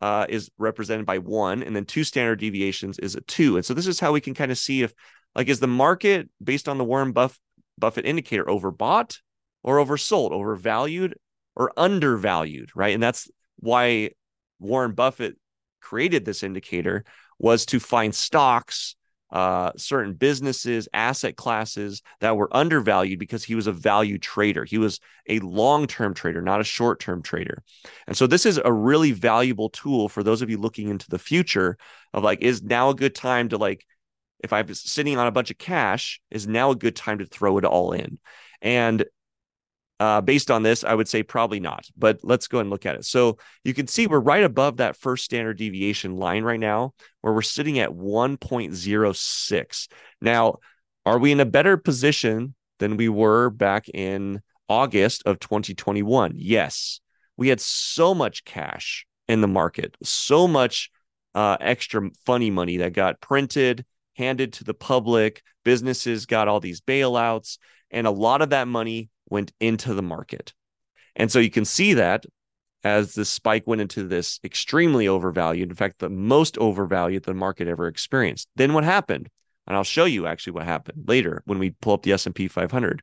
uh, 0.00 0.26
is 0.28 0.50
represented 0.58 1.06
by 1.06 1.18
one, 1.18 1.62
and 1.62 1.74
then 1.74 1.84
two 1.84 2.02
standard 2.02 2.40
deviations 2.40 2.98
is 2.98 3.14
a 3.14 3.20
two. 3.20 3.56
And 3.56 3.64
so 3.64 3.74
this 3.74 3.86
is 3.86 4.00
how 4.00 4.12
we 4.12 4.20
can 4.20 4.34
kind 4.34 4.50
of 4.50 4.58
see 4.58 4.82
if, 4.82 4.92
like, 5.36 5.48
is 5.48 5.60
the 5.60 5.68
market 5.68 6.28
based 6.42 6.68
on 6.68 6.78
the 6.78 6.84
Warren 6.84 7.12
Buff- 7.12 7.38
Buffett 7.78 8.04
indicator 8.04 8.44
overbought 8.44 9.18
or 9.62 9.76
oversold, 9.76 10.32
overvalued 10.32 11.14
or 11.54 11.72
undervalued, 11.76 12.70
right? 12.74 12.94
And 12.94 13.02
that's 13.02 13.30
why 13.58 14.10
Warren 14.58 14.92
Buffett 14.92 15.36
created 15.80 16.24
this 16.24 16.42
indicator 16.42 17.04
was 17.38 17.66
to 17.66 17.80
find 17.80 18.14
stocks, 18.14 18.96
uh, 19.30 19.72
certain 19.76 20.14
businesses, 20.14 20.88
asset 20.92 21.36
classes 21.36 22.02
that 22.20 22.36
were 22.36 22.54
undervalued 22.54 23.18
because 23.18 23.42
he 23.42 23.54
was 23.54 23.66
a 23.66 23.72
value 23.72 24.18
trader. 24.18 24.64
He 24.64 24.78
was 24.78 25.00
a 25.28 25.38
long 25.40 25.86
term 25.86 26.14
trader, 26.14 26.42
not 26.42 26.60
a 26.60 26.64
short 26.64 27.00
term 27.00 27.22
trader. 27.22 27.62
And 28.06 28.16
so 28.16 28.26
this 28.26 28.46
is 28.46 28.60
a 28.62 28.72
really 28.72 29.12
valuable 29.12 29.70
tool 29.70 30.08
for 30.08 30.22
those 30.22 30.42
of 30.42 30.50
you 30.50 30.58
looking 30.58 30.88
into 30.88 31.08
the 31.08 31.18
future 31.18 31.76
of 32.12 32.22
like, 32.22 32.42
is 32.42 32.62
now 32.62 32.90
a 32.90 32.94
good 32.94 33.14
time 33.14 33.48
to 33.50 33.58
like 33.58 33.84
if 34.42 34.52
I'm 34.52 34.72
sitting 34.74 35.18
on 35.18 35.26
a 35.26 35.32
bunch 35.32 35.50
of 35.50 35.58
cash, 35.58 36.20
is 36.30 36.46
now 36.46 36.70
a 36.70 36.76
good 36.76 36.96
time 36.96 37.18
to 37.18 37.26
throw 37.26 37.58
it 37.58 37.64
all 37.64 37.92
in? 37.92 38.18
And 38.60 39.04
uh, 40.02 40.20
based 40.20 40.50
on 40.50 40.64
this, 40.64 40.82
I 40.82 40.94
would 40.94 41.06
say 41.06 41.22
probably 41.22 41.60
not, 41.60 41.86
but 41.96 42.18
let's 42.24 42.48
go 42.48 42.58
and 42.58 42.70
look 42.70 42.86
at 42.86 42.96
it. 42.96 43.04
So 43.04 43.38
you 43.62 43.72
can 43.72 43.86
see 43.86 44.08
we're 44.08 44.18
right 44.18 44.42
above 44.42 44.78
that 44.78 44.96
first 44.96 45.24
standard 45.24 45.58
deviation 45.58 46.16
line 46.16 46.42
right 46.42 46.58
now, 46.58 46.94
where 47.20 47.32
we're 47.32 47.40
sitting 47.40 47.78
at 47.78 47.90
1.06. 47.90 49.88
Now, 50.20 50.56
are 51.06 51.20
we 51.20 51.30
in 51.30 51.38
a 51.38 51.44
better 51.44 51.76
position 51.76 52.56
than 52.80 52.96
we 52.96 53.08
were 53.08 53.48
back 53.48 53.88
in 53.90 54.42
August 54.68 55.22
of 55.24 55.38
2021? 55.38 56.32
Yes. 56.34 56.98
We 57.36 57.46
had 57.46 57.60
so 57.60 58.12
much 58.12 58.44
cash 58.44 59.06
in 59.28 59.40
the 59.40 59.46
market, 59.46 59.96
so 60.02 60.48
much 60.48 60.90
uh, 61.36 61.58
extra 61.60 62.10
funny 62.26 62.50
money 62.50 62.78
that 62.78 62.92
got 62.92 63.20
printed, 63.20 63.84
handed 64.16 64.54
to 64.54 64.64
the 64.64 64.74
public. 64.74 65.44
Businesses 65.64 66.26
got 66.26 66.48
all 66.48 66.58
these 66.58 66.80
bailouts, 66.80 67.58
and 67.92 68.04
a 68.08 68.10
lot 68.10 68.42
of 68.42 68.50
that 68.50 68.66
money 68.66 69.10
went 69.32 69.52
into 69.58 69.94
the 69.94 70.02
market. 70.02 70.52
And 71.16 71.32
so 71.32 71.40
you 71.40 71.50
can 71.50 71.64
see 71.64 71.94
that 71.94 72.24
as 72.84 73.14
the 73.14 73.24
spike 73.24 73.66
went 73.66 73.80
into 73.80 74.06
this 74.06 74.38
extremely 74.44 75.08
overvalued, 75.08 75.70
in 75.70 75.74
fact, 75.74 75.98
the 75.98 76.10
most 76.10 76.58
overvalued 76.58 77.24
the 77.24 77.34
market 77.34 77.66
ever 77.66 77.86
experienced. 77.88 78.48
Then 78.56 78.72
what 78.74 78.84
happened? 78.84 79.28
And 79.66 79.76
I'll 79.76 79.84
show 79.84 80.04
you 80.04 80.26
actually 80.26 80.54
what 80.54 80.64
happened 80.64 81.04
later 81.06 81.42
when 81.46 81.58
we 81.58 81.70
pull 81.70 81.94
up 81.94 82.02
the 82.02 82.12
S&P 82.12 82.48
500. 82.48 83.02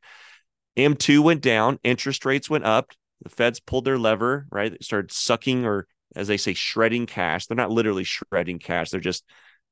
M2 0.78 1.20
went 1.22 1.42
down, 1.42 1.80
interest 1.84 2.26
rates 2.26 2.50
went 2.50 2.66
up, 2.66 2.92
the 3.22 3.30
feds 3.30 3.60
pulled 3.60 3.86
their 3.86 3.98
lever, 3.98 4.46
right? 4.52 4.72
They 4.72 4.78
started 4.82 5.12
sucking 5.12 5.66
or 5.66 5.88
as 6.16 6.28
they 6.28 6.38
say 6.38 6.54
shredding 6.54 7.06
cash. 7.06 7.48
They're 7.48 7.56
not 7.56 7.72
literally 7.72 8.04
shredding 8.04 8.60
cash, 8.60 8.90
they're 8.90 9.00
just 9.00 9.24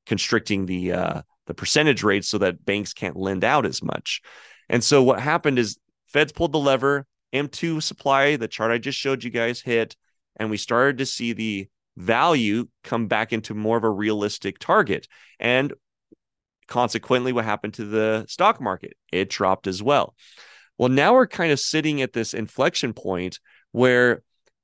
constricting 0.05 0.66
the 0.66 0.93
uh 0.93 1.22
the 1.47 1.53
percentage 1.53 2.03
rates 2.03 2.28
so 2.30 2.38
that 2.38 2.64
banks 2.64 2.93
can't 2.93 3.16
lend 3.16 3.43
out 3.43 3.66
as 3.66 3.82
much. 3.82 4.22
And 4.70 4.84
so 4.84 5.01
what 5.01 5.20
happened 5.20 5.60
is 5.60 5.78
Feds 6.08 6.32
pulled 6.32 6.53
the 6.53 6.60
lever, 6.60 7.05
M2 7.34 7.82
supply, 7.82 8.36
the 8.36 8.47
chart 8.47 8.72
I 8.72 8.78
just 8.78 8.97
showed 8.97 9.24
you 9.24 9.30
guys 9.30 9.62
hit, 9.62 9.95
and 10.38 10.49
we 10.49 10.58
started 10.58 10.97
to 10.99 11.05
see 11.05 11.34
the 11.34 11.68
value 11.97 12.68
come 12.84 13.08
back 13.08 13.34
into 13.34 13.53
more 13.53 13.78
of 13.78 13.84
a 13.84 13.89
realistic 13.89 14.60
target. 14.60 15.08
And 15.39 15.74
consequently, 16.68 17.34
what 17.34 17.45
happened 17.45 17.74
to 17.76 17.86
the 17.86 18.26
stock 18.28 18.62
market? 18.62 18.95
It 19.12 19.30
dropped 19.30 19.68
as 19.68 19.84
well. 19.84 20.16
Well, 20.78 20.89
now 20.89 21.14
we're 21.14 21.28
kind 21.28 21.51
of 21.51 21.60
sitting 21.60 22.01
at 22.01 22.14
this 22.14 22.34
inflection 22.34 22.93
point 22.93 23.39
where 23.72 24.22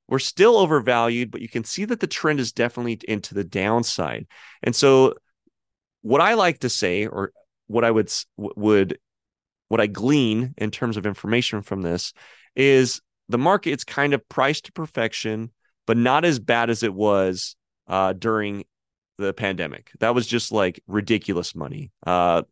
we're 0.08 0.18
still 0.20 0.56
overvalued, 0.56 1.30
but 1.30 1.40
you 1.40 1.48
can 1.48 1.64
see 1.64 1.84
that 1.86 2.00
the 2.00 2.06
trend 2.06 2.38
is 2.38 2.52
definitely 2.52 3.00
into 3.08 3.34
the 3.34 3.44
downside. 3.44 4.26
And 4.62 4.76
so, 4.76 5.14
what 6.02 6.20
I 6.20 6.34
like 6.34 6.60
to 6.60 6.68
say, 6.68 7.06
or 7.06 7.32
what 7.66 7.84
I 7.84 7.90
would 7.90 8.12
would 8.36 8.98
what 9.74 9.80
I 9.80 9.88
glean 9.88 10.54
in 10.56 10.70
terms 10.70 10.96
of 10.96 11.04
information 11.04 11.60
from 11.60 11.82
this 11.82 12.12
is 12.54 13.00
the 13.28 13.38
market 13.38 13.72
it's 13.72 13.82
kind 13.82 14.14
of 14.14 14.28
priced 14.28 14.66
to 14.66 14.72
perfection, 14.72 15.50
but 15.84 15.96
not 15.96 16.24
as 16.24 16.38
bad 16.38 16.70
as 16.70 16.84
it 16.84 16.94
was 16.94 17.56
uh, 17.88 18.12
during 18.12 18.66
the 19.18 19.34
pandemic. 19.34 19.90
That 19.98 20.14
was 20.14 20.28
just 20.28 20.52
like 20.52 20.80
ridiculous 20.86 21.56
money. 21.56 21.90
Uh, 22.06 22.42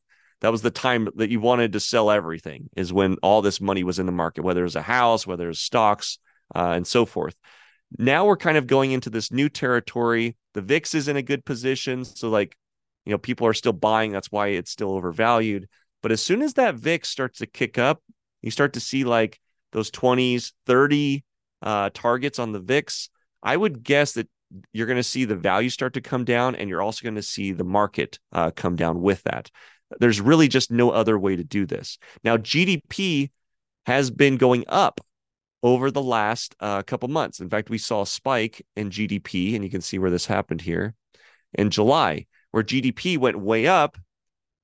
that 0.41 0.51
was 0.51 0.63
the 0.63 0.73
time 0.73 1.11
that 1.15 1.31
you 1.31 1.39
wanted 1.39 1.75
to 1.75 1.79
sell 1.79 2.11
everything 2.11 2.69
is 2.77 2.93
when 2.93 3.15
all 3.23 3.41
this 3.41 3.61
money 3.61 3.85
was 3.85 4.01
in 4.01 4.07
the 4.07 4.11
market, 4.11 4.43
whether 4.43 4.63
it 4.63 4.65
was 4.65 4.75
a 4.75 4.83
house, 4.83 5.25
whether 5.25 5.49
it's 5.49 5.61
stocks, 5.61 6.19
uh, 6.57 6.73
and 6.75 6.89
so 6.89 7.07
forth. 7.07 7.37
Now 7.97 8.27
we're 8.27 8.37
kind 8.37 8.57
of 8.57 8.67
going 8.67 8.91
into 8.91 9.11
this 9.11 9.31
new 9.31 9.49
territory. 9.49 10.37
The 10.55 10.61
VIX 10.61 10.93
is 10.97 11.07
in 11.07 11.17
a 11.17 11.23
good 11.23 11.45
position. 11.45 12.05
So, 12.05 12.31
like, 12.31 12.57
you 13.07 13.13
know, 13.13 13.19
people 13.19 13.47
are 13.47 13.55
still 13.55 13.73
buying. 13.73 14.11
That's 14.11 14.33
why 14.33 14.49
it's 14.49 14.73
still 14.73 14.91
overvalued. 14.91 15.69
But 16.03 16.13
as 16.13 16.23
soon 16.23 16.43
as 16.43 16.55
that 16.55 16.75
VIX 16.75 17.09
starts 17.09 17.39
to 17.39 17.47
kick 17.47 17.79
up, 17.79 18.03
you 18.43 18.51
start 18.51 18.75
to 18.75 18.81
see 18.81 19.05
like 19.05 19.41
those 19.73 19.91
20s, 19.91 20.53
30 20.67 21.25
uh, 21.63 21.91
targets 21.95 22.39
on 22.39 22.53
the 22.53 22.61
VIX. 22.61 23.09
I 23.43 23.57
would 23.57 23.83
guess 23.83 24.13
that 24.13 24.29
you're 24.73 24.87
going 24.87 24.97
to 24.97 25.03
see 25.03 25.25
the 25.25 25.37
value 25.37 25.71
start 25.71 25.95
to 25.95 26.01
come 26.01 26.25
down, 26.25 26.55
and 26.57 26.69
you're 26.69 26.83
also 26.83 27.03
going 27.03 27.15
to 27.15 27.23
see 27.23 27.53
the 27.53 27.65
market 27.65 28.19
uh, 28.33 28.51
come 28.51 28.77
down 28.77 29.01
with 29.01 29.23
that. 29.23 29.51
There's 29.99 30.21
really 30.21 30.49
just 30.49 30.71
no 30.71 30.91
other 30.91 31.19
way 31.19 31.37
to 31.37 31.45
do 31.45 31.67
this. 31.67 31.99
Now, 32.25 32.37
GDP 32.37 33.31
has 33.87 34.11
been 34.11 34.37
going 34.37 34.65
up 34.69 35.01
over 35.63 35.91
the 35.91 36.03
last 36.03 36.55
uh, 36.61 36.83
couple 36.83 37.09
months. 37.09 37.41
In 37.41 37.49
fact, 37.49 37.71
we 37.71 37.79
saw 37.79 38.03
a 38.03 38.07
spike 38.07 38.65
in 38.77 38.91
GDP, 38.91 39.55
and 39.55 39.65
you 39.65 39.71
can 39.71 39.81
see 39.81 39.99
where 39.99 40.11
this 40.11 40.27
happened 40.27 40.61
here 40.61 40.95
in 41.55 41.71
July, 41.71 42.27
where 42.51 42.63
GDP 42.63 43.19
went 43.19 43.39
way 43.39 43.67
up, 43.67 43.97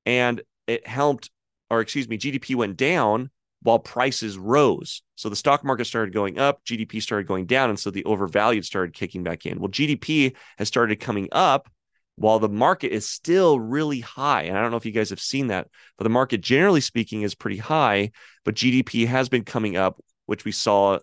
and 0.05 0.43
it 0.69 0.87
helped, 0.87 1.31
or 1.71 1.81
excuse 1.81 2.09
me, 2.09 2.19
GDP 2.19 2.55
went 2.55 2.77
down 2.77 3.31
while 3.63 3.79
prices 3.79 4.39
rose. 4.39 5.03
So 5.17 5.29
the 5.29 5.37
stock 5.37 5.65
market 5.65 5.87
started 5.87 6.15
going 6.15 6.39
up, 6.39 6.65
GDP 6.65 7.03
started 7.03 7.27
going 7.27 7.47
down, 7.47 7.71
and 7.71 7.79
so 7.79 7.91
the 7.91 8.05
overvalued 8.05 8.65
started 8.65 8.95
kicking 8.95 9.25
back 9.25 9.47
in. 9.47 9.59
Well, 9.59 9.71
GDP 9.71 10.37
has 10.59 10.69
started 10.69 11.01
coming 11.01 11.29
up 11.33 11.69
while 12.17 12.39
the 12.39 12.49
market 12.49 12.93
is 12.93 13.09
still 13.09 13.59
really 13.59 14.01
high. 14.01 14.43
And 14.43 14.57
I 14.57 14.61
don't 14.61 14.71
know 14.71 14.77
if 14.77 14.87
you 14.87 14.93
guys 14.93 15.11
have 15.11 15.21
seen 15.21 15.49
that, 15.49 15.69
but 15.97 16.05
the 16.05 16.11
market, 16.11 16.41
generally 16.41 16.81
speaking, 16.81 17.23
is 17.23 17.35
pretty 17.35 17.59
high, 17.59 18.11
but 18.45 18.55
GDP 18.55 19.07
has 19.07 19.29
been 19.29 19.45
coming 19.45 19.77
up, 19.77 20.01
which 20.27 20.45
we 20.45 20.53
saw. 20.53 20.99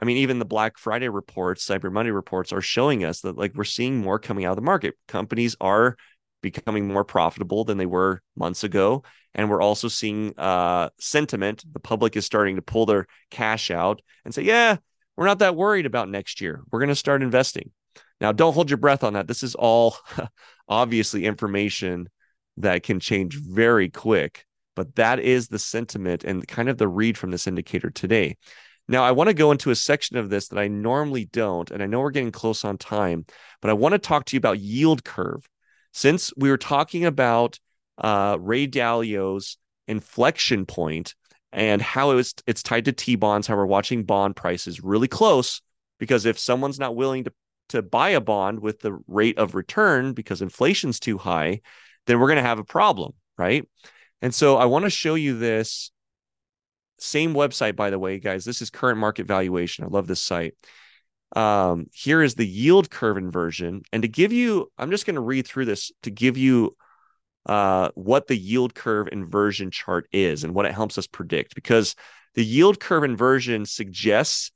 I 0.00 0.04
mean, 0.04 0.16
even 0.16 0.40
the 0.40 0.44
Black 0.44 0.76
Friday 0.76 1.08
reports, 1.08 1.66
Cyber 1.66 1.92
Monday 1.92 2.10
reports 2.10 2.52
are 2.52 2.60
showing 2.60 3.04
us 3.04 3.20
that 3.20 3.38
like 3.38 3.54
we're 3.54 3.64
seeing 3.64 3.98
more 3.98 4.18
coming 4.18 4.44
out 4.44 4.50
of 4.50 4.56
the 4.56 4.62
market. 4.62 4.94
Companies 5.06 5.54
are 5.60 5.96
becoming 6.44 6.86
more 6.86 7.04
profitable 7.04 7.64
than 7.64 7.78
they 7.78 7.86
were 7.86 8.22
months 8.36 8.62
ago. 8.62 9.02
And 9.34 9.50
we're 9.50 9.62
also 9.62 9.88
seeing 9.88 10.38
uh, 10.38 10.90
sentiment. 11.00 11.64
The 11.72 11.80
public 11.80 12.16
is 12.16 12.24
starting 12.24 12.56
to 12.56 12.62
pull 12.62 12.86
their 12.86 13.06
cash 13.30 13.70
out 13.70 14.00
and 14.24 14.32
say, 14.32 14.42
yeah, 14.42 14.76
we're 15.16 15.26
not 15.26 15.40
that 15.40 15.56
worried 15.56 15.86
about 15.86 16.08
next 16.08 16.40
year. 16.40 16.62
We're 16.70 16.80
going 16.80 16.90
to 16.90 16.94
start 16.94 17.22
investing. 17.22 17.70
Now, 18.20 18.30
don't 18.30 18.52
hold 18.52 18.70
your 18.70 18.76
breath 18.76 19.02
on 19.02 19.14
that. 19.14 19.26
This 19.26 19.42
is 19.42 19.54
all 19.54 19.96
obviously 20.68 21.24
information 21.24 22.08
that 22.58 22.84
can 22.84 23.00
change 23.00 23.36
very 23.36 23.88
quick, 23.88 24.44
but 24.76 24.94
that 24.96 25.18
is 25.18 25.48
the 25.48 25.58
sentiment 25.58 26.22
and 26.22 26.46
kind 26.46 26.68
of 26.68 26.78
the 26.78 26.86
read 26.86 27.18
from 27.18 27.30
this 27.30 27.46
indicator 27.46 27.90
today. 27.90 28.36
Now, 28.86 29.02
I 29.02 29.12
want 29.12 29.28
to 29.28 29.34
go 29.34 29.50
into 29.50 29.70
a 29.70 29.76
section 29.76 30.18
of 30.18 30.28
this 30.28 30.48
that 30.48 30.58
I 30.58 30.68
normally 30.68 31.24
don't, 31.24 31.70
and 31.70 31.82
I 31.82 31.86
know 31.86 32.00
we're 32.00 32.10
getting 32.10 32.30
close 32.30 32.64
on 32.64 32.76
time, 32.76 33.24
but 33.62 33.70
I 33.70 33.74
want 33.74 33.94
to 33.94 33.98
talk 33.98 34.26
to 34.26 34.36
you 34.36 34.38
about 34.38 34.60
yield 34.60 35.04
curve 35.04 35.48
since 35.94 36.32
we 36.36 36.50
were 36.50 36.58
talking 36.58 37.04
about 37.06 37.58
uh, 37.98 38.36
Ray 38.40 38.66
Dalio's 38.66 39.56
inflection 39.86 40.66
point 40.66 41.14
and 41.52 41.80
how 41.80 42.10
it 42.10 42.14
was, 42.16 42.34
it's 42.46 42.64
tied 42.64 42.86
to 42.86 42.92
T 42.92 43.14
bonds, 43.14 43.46
how 43.46 43.56
we're 43.56 43.64
watching 43.64 44.02
bond 44.02 44.34
prices 44.34 44.82
really 44.82 45.06
close, 45.06 45.62
because 45.98 46.26
if 46.26 46.38
someone's 46.38 46.80
not 46.80 46.96
willing 46.96 47.24
to 47.24 47.32
to 47.70 47.80
buy 47.80 48.10
a 48.10 48.20
bond 48.20 48.60
with 48.60 48.80
the 48.80 48.98
rate 49.06 49.38
of 49.38 49.54
return 49.54 50.12
because 50.12 50.42
inflation's 50.42 51.00
too 51.00 51.16
high, 51.16 51.62
then 52.06 52.20
we're 52.20 52.26
going 52.26 52.36
to 52.36 52.42
have 52.42 52.58
a 52.58 52.64
problem, 52.64 53.12
right? 53.38 53.66
And 54.20 54.34
so 54.34 54.58
I 54.58 54.66
want 54.66 54.84
to 54.84 54.90
show 54.90 55.14
you 55.14 55.38
this 55.38 55.90
same 56.98 57.32
website, 57.32 57.74
by 57.74 57.88
the 57.88 57.98
way, 57.98 58.18
guys. 58.18 58.44
This 58.44 58.60
is 58.60 58.68
current 58.68 58.98
market 58.98 59.26
valuation. 59.26 59.84
I 59.84 59.88
love 59.88 60.06
this 60.06 60.22
site 60.22 60.54
um, 61.34 61.86
here 61.92 62.22
is 62.22 62.34
the 62.34 62.46
yield 62.46 62.90
curve 62.90 63.16
inversion. 63.16 63.82
And 63.92 64.02
to 64.02 64.08
give 64.08 64.32
you, 64.32 64.70
I'm 64.78 64.90
just 64.90 65.06
going 65.06 65.16
to 65.16 65.20
read 65.20 65.46
through 65.46 65.66
this 65.66 65.90
to 66.02 66.10
give 66.10 66.36
you 66.36 66.76
uh, 67.46 67.90
what 67.94 68.26
the 68.26 68.36
yield 68.36 68.74
curve 68.74 69.08
inversion 69.10 69.70
chart 69.70 70.06
is 70.12 70.44
and 70.44 70.54
what 70.54 70.66
it 70.66 70.72
helps 70.72 70.96
us 70.96 71.06
predict. 71.06 71.54
Because 71.54 71.94
the 72.34 72.44
yield 72.44 72.80
curve 72.80 73.04
inversion 73.04 73.66
suggests 73.66 74.52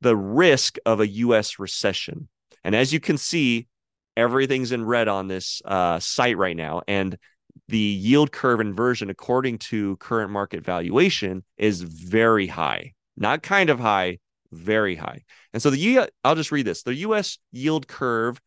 the 0.00 0.16
risk 0.16 0.78
of 0.86 1.00
a 1.00 1.08
US 1.08 1.58
recession. 1.58 2.28
And 2.64 2.74
as 2.74 2.92
you 2.92 3.00
can 3.00 3.18
see, 3.18 3.68
everything's 4.16 4.72
in 4.72 4.84
red 4.84 5.08
on 5.08 5.28
this 5.28 5.62
uh, 5.64 5.98
site 5.98 6.36
right 6.36 6.56
now. 6.56 6.82
And 6.86 7.16
the 7.68 7.78
yield 7.78 8.32
curve 8.32 8.60
inversion, 8.60 9.10
according 9.10 9.58
to 9.58 9.96
current 9.96 10.30
market 10.30 10.64
valuation, 10.64 11.44
is 11.56 11.82
very 11.82 12.46
high, 12.46 12.92
not 13.16 13.42
kind 13.42 13.70
of 13.70 13.78
high, 13.78 14.18
very 14.52 14.94
high. 14.94 15.22
And 15.52 15.62
so 15.62 15.70
the 15.70 16.08
I'll 16.24 16.34
just 16.34 16.52
read 16.52 16.66
this. 16.66 16.82
The 16.82 16.94
U.S. 16.96 17.38
yield 17.50 17.88
curve 17.88 18.40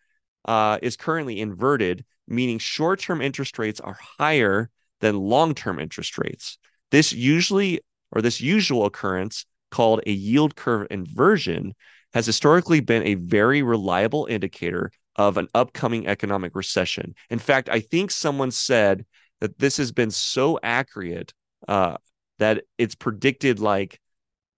uh, 0.45 0.77
is 0.81 0.95
currently 0.95 1.39
inverted, 1.39 2.05
meaning 2.27 2.59
short-term 2.59 3.21
interest 3.21 3.57
rates 3.57 3.79
are 3.79 3.97
higher 4.19 4.69
than 5.01 5.19
long-term 5.19 5.79
interest 5.79 6.17
rates. 6.17 6.57
This 6.91 7.11
usually, 7.11 7.81
or 8.11 8.21
this 8.21 8.39
usual 8.39 8.85
occurrence 8.85 9.45
called 9.71 10.01
a 10.05 10.11
yield 10.11 10.55
curve 10.55 10.87
inversion, 10.89 11.73
has 12.13 12.25
historically 12.25 12.79
been 12.79 13.03
a 13.03 13.15
very 13.15 13.61
reliable 13.61 14.25
indicator 14.29 14.91
of 15.15 15.37
an 15.37 15.47
upcoming 15.53 16.07
economic 16.07 16.55
recession. 16.55 17.15
In 17.29 17.39
fact, 17.39 17.69
I 17.69 17.79
think 17.79 18.11
someone 18.11 18.51
said 18.51 19.05
that 19.41 19.59
this 19.59 19.77
has 19.77 19.91
been 19.91 20.11
so 20.11 20.59
accurate 20.63 21.33
uh, 21.67 21.97
that 22.39 22.63
it's 22.77 22.95
predicted 22.95 23.59
like 23.59 23.99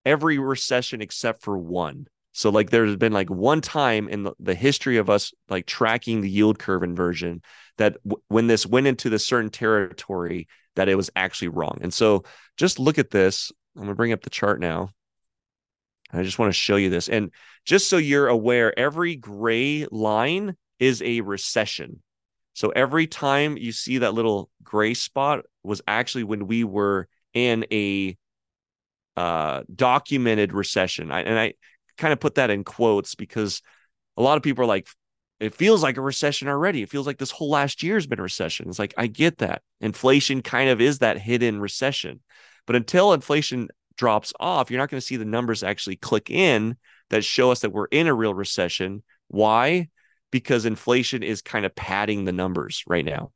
every 0.07 0.39
recession 0.39 1.01
except 1.01 1.43
for 1.43 1.57
one. 1.57 2.07
So 2.31 2.49
like 2.49 2.69
there's 2.69 2.95
been 2.95 3.11
like 3.11 3.29
one 3.29 3.59
time 3.59 4.07
in 4.07 4.29
the, 4.39 4.55
history 4.55 4.97
of 4.97 5.09
us 5.09 5.33
like 5.49 5.65
tracking 5.65 6.21
the 6.21 6.29
yield 6.29 6.57
curve 6.57 6.81
inversion 6.81 7.41
that 7.77 7.97
w- 8.05 8.23
when 8.29 8.47
this 8.47 8.65
went 8.65 8.87
into 8.87 9.09
the 9.09 9.19
certain 9.19 9.49
territory 9.49 10.47
that 10.75 10.87
it 10.87 10.95
was 10.95 11.09
actually 11.15 11.49
wrong. 11.49 11.79
And 11.81 11.93
so 11.93 12.23
just 12.55 12.79
look 12.79 12.97
at 12.97 13.09
this. 13.09 13.51
I'm 13.75 13.81
going 13.81 13.89
to 13.89 13.95
bring 13.95 14.13
up 14.13 14.21
the 14.21 14.29
chart 14.29 14.61
now. 14.61 14.91
I 16.13 16.23
just 16.23 16.39
want 16.39 16.53
to 16.53 16.57
show 16.57 16.77
you 16.77 16.89
this. 16.89 17.09
And 17.09 17.31
just 17.65 17.89
so 17.89 17.97
you're 17.97 18.29
aware, 18.29 18.77
every 18.79 19.17
gray 19.17 19.87
line 19.91 20.55
is 20.79 21.01
a 21.01 21.19
recession. 21.21 22.01
So 22.53 22.69
every 22.69 23.07
time 23.07 23.57
you 23.57 23.73
see 23.73 23.97
that 23.97 24.13
little 24.13 24.49
gray 24.63 24.93
spot 24.93 25.45
was 25.63 25.81
actually 25.85 26.23
when 26.23 26.47
we 26.47 26.63
were 26.63 27.09
in 27.33 27.65
a 27.71 28.15
uh, 29.17 29.63
documented 29.73 30.53
recession. 30.53 31.11
I, 31.11 31.21
and 31.21 31.37
I 31.37 31.53
kind 31.97 32.13
of 32.13 32.19
put 32.19 32.35
that 32.35 32.51
in 32.51 32.63
quotes 32.63 33.15
because 33.15 33.63
a 34.15 34.21
lot 34.21 34.37
of 34.37 34.43
people 34.43 34.63
are 34.63 34.67
like, 34.67 34.87
it 35.39 35.55
feels 35.55 35.81
like 35.81 35.97
a 35.97 36.01
recession 36.01 36.47
already. 36.47 36.83
It 36.83 36.89
feels 36.89 37.07
like 37.07 37.17
this 37.17 37.31
whole 37.31 37.49
last 37.49 37.81
year's 37.81 38.05
been 38.05 38.19
a 38.19 38.23
recession. 38.23 38.69
It's 38.69 38.79
like, 38.79 38.93
I 38.95 39.07
get 39.07 39.39
that. 39.39 39.63
Inflation 39.81 40.43
kind 40.43 40.69
of 40.69 40.79
is 40.79 40.99
that 40.99 41.19
hidden 41.19 41.59
recession. 41.59 42.21
But 42.67 42.75
until 42.75 43.11
inflation 43.11 43.69
drops 43.97 44.33
off, 44.39 44.69
you're 44.69 44.79
not 44.79 44.89
going 44.89 45.01
to 45.01 45.05
see 45.05 45.15
the 45.17 45.25
numbers 45.25 45.63
actually 45.63 45.95
click 45.95 46.29
in 46.29 46.77
that 47.09 47.25
show 47.25 47.51
us 47.51 47.61
that 47.61 47.71
we're 47.71 47.85
in 47.85 48.05
a 48.05 48.13
real 48.13 48.35
recession. 48.35 49.01
Why? 49.29 49.89
Because 50.31 50.65
inflation 50.65 51.23
is 51.23 51.41
kind 51.41 51.65
of 51.65 51.75
padding 51.75 52.25
the 52.25 52.33
numbers 52.33 52.83
right 52.85 53.05
now. 53.05 53.31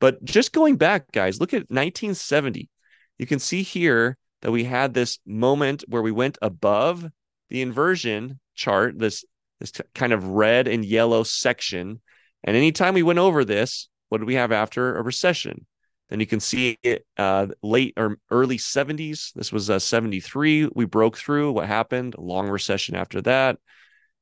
But 0.00 0.24
just 0.24 0.52
going 0.52 0.76
back, 0.76 1.12
guys, 1.12 1.40
look 1.40 1.52
at 1.52 1.70
1970. 1.70 2.70
You 3.18 3.26
can 3.26 3.38
see 3.38 3.62
here 3.62 4.16
that 4.42 4.52
we 4.52 4.64
had 4.64 4.94
this 4.94 5.18
moment 5.26 5.84
where 5.88 6.02
we 6.02 6.12
went 6.12 6.38
above 6.42 7.06
the 7.50 7.62
inversion 7.62 8.40
chart, 8.54 8.98
this 8.98 9.24
this 9.60 9.72
kind 9.94 10.12
of 10.12 10.26
red 10.26 10.68
and 10.68 10.84
yellow 10.84 11.22
section. 11.22 12.00
And 12.44 12.56
anytime 12.56 12.94
we 12.94 13.02
went 13.02 13.18
over 13.18 13.44
this, 13.44 13.88
what 14.08 14.18
did 14.18 14.26
we 14.26 14.34
have 14.34 14.52
after 14.52 14.96
a 14.96 15.02
recession? 15.02 15.66
Then 16.10 16.20
you 16.20 16.26
can 16.26 16.40
see 16.40 16.78
it 16.82 17.04
uh, 17.16 17.48
late 17.62 17.94
or 17.96 18.18
early 18.30 18.58
70s. 18.58 19.32
This 19.32 19.52
was 19.52 19.70
uh, 19.70 19.78
73. 19.78 20.70
We 20.74 20.84
broke 20.84 21.16
through. 21.16 21.52
What 21.52 21.66
happened? 21.66 22.14
Long 22.18 22.48
recession 22.48 22.94
after 22.94 23.20
that. 23.22 23.58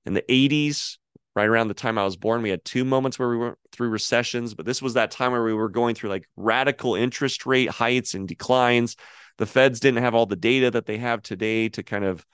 In 0.06 0.14
the 0.14 0.22
80s, 0.22 0.96
right 1.36 1.48
around 1.48 1.68
the 1.68 1.74
time 1.74 1.98
I 1.98 2.04
was 2.04 2.16
born, 2.16 2.42
we 2.42 2.50
had 2.50 2.64
two 2.64 2.84
moments 2.84 3.18
where 3.18 3.28
we 3.28 3.36
went 3.36 3.58
through 3.72 3.88
recessions, 3.88 4.54
but 4.54 4.66
this 4.66 4.80
was 4.80 4.94
that 4.94 5.10
time 5.10 5.32
where 5.32 5.42
we 5.42 5.52
were 5.52 5.68
going 5.68 5.94
through 5.94 6.10
like 6.10 6.28
radical 6.36 6.94
interest 6.94 7.44
rate 7.44 7.70
heights 7.70 8.14
and 8.14 8.28
declines. 8.28 8.96
The 9.38 9.46
feds 9.46 9.80
didn't 9.80 10.02
have 10.02 10.14
all 10.14 10.26
the 10.26 10.36
data 10.36 10.70
that 10.70 10.86
they 10.86 10.98
have 10.98 11.22
today 11.22 11.68
to 11.70 11.82
kind 11.82 12.04
of 12.04 12.24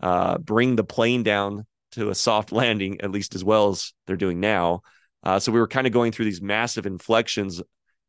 uh, 0.00 0.38
bring 0.38 0.76
the 0.76 0.84
plane 0.84 1.22
down 1.22 1.66
to 1.92 2.10
a 2.10 2.14
soft 2.14 2.52
landing, 2.52 3.00
at 3.00 3.10
least 3.10 3.34
as 3.34 3.44
well 3.44 3.70
as 3.70 3.92
they're 4.06 4.16
doing 4.16 4.40
now. 4.40 4.82
Uh, 5.22 5.38
so 5.38 5.52
we 5.52 5.60
were 5.60 5.68
kind 5.68 5.86
of 5.86 5.92
going 5.92 6.12
through 6.12 6.24
these 6.24 6.42
massive 6.42 6.86
inflections 6.86 7.62